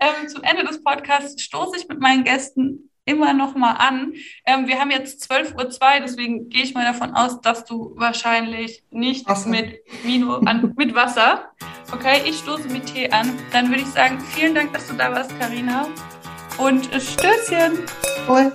Ähm, 0.00 0.28
zum 0.28 0.42
Ende 0.42 0.64
des 0.64 0.82
Podcasts 0.84 1.42
stoße 1.42 1.78
ich 1.78 1.88
mit 1.88 2.00
meinen 2.00 2.24
Gästen 2.24 2.90
immer 3.04 3.32
noch 3.32 3.54
mal 3.54 3.72
an. 3.72 4.12
Ähm, 4.46 4.68
wir 4.68 4.78
haben 4.78 4.90
jetzt 4.90 5.30
12.02 5.30 5.56
Uhr, 5.56 6.00
deswegen 6.02 6.48
gehe 6.48 6.62
ich 6.62 6.74
mal 6.74 6.84
davon 6.84 7.14
aus, 7.14 7.40
dass 7.40 7.64
du 7.64 7.92
wahrscheinlich 7.96 8.84
nicht 8.90 9.28
Wasser. 9.28 9.48
mit 9.48 9.80
Vino 10.04 10.36
an, 10.36 10.72
mit 10.76 10.94
Wasser. 10.94 11.50
Okay, 11.92 12.22
ich 12.24 12.38
stoße 12.38 12.68
mit 12.68 12.86
Tee 12.86 13.10
an. 13.10 13.32
Dann 13.52 13.68
würde 13.68 13.82
ich 13.82 13.88
sagen, 13.88 14.20
vielen 14.20 14.54
Dank, 14.54 14.72
dass 14.72 14.86
du 14.88 14.94
da 14.94 15.10
warst, 15.10 15.36
Karina. 15.38 15.88
Und 16.58 16.86
Stößchen. 16.86 17.78
Cool. 18.28 18.52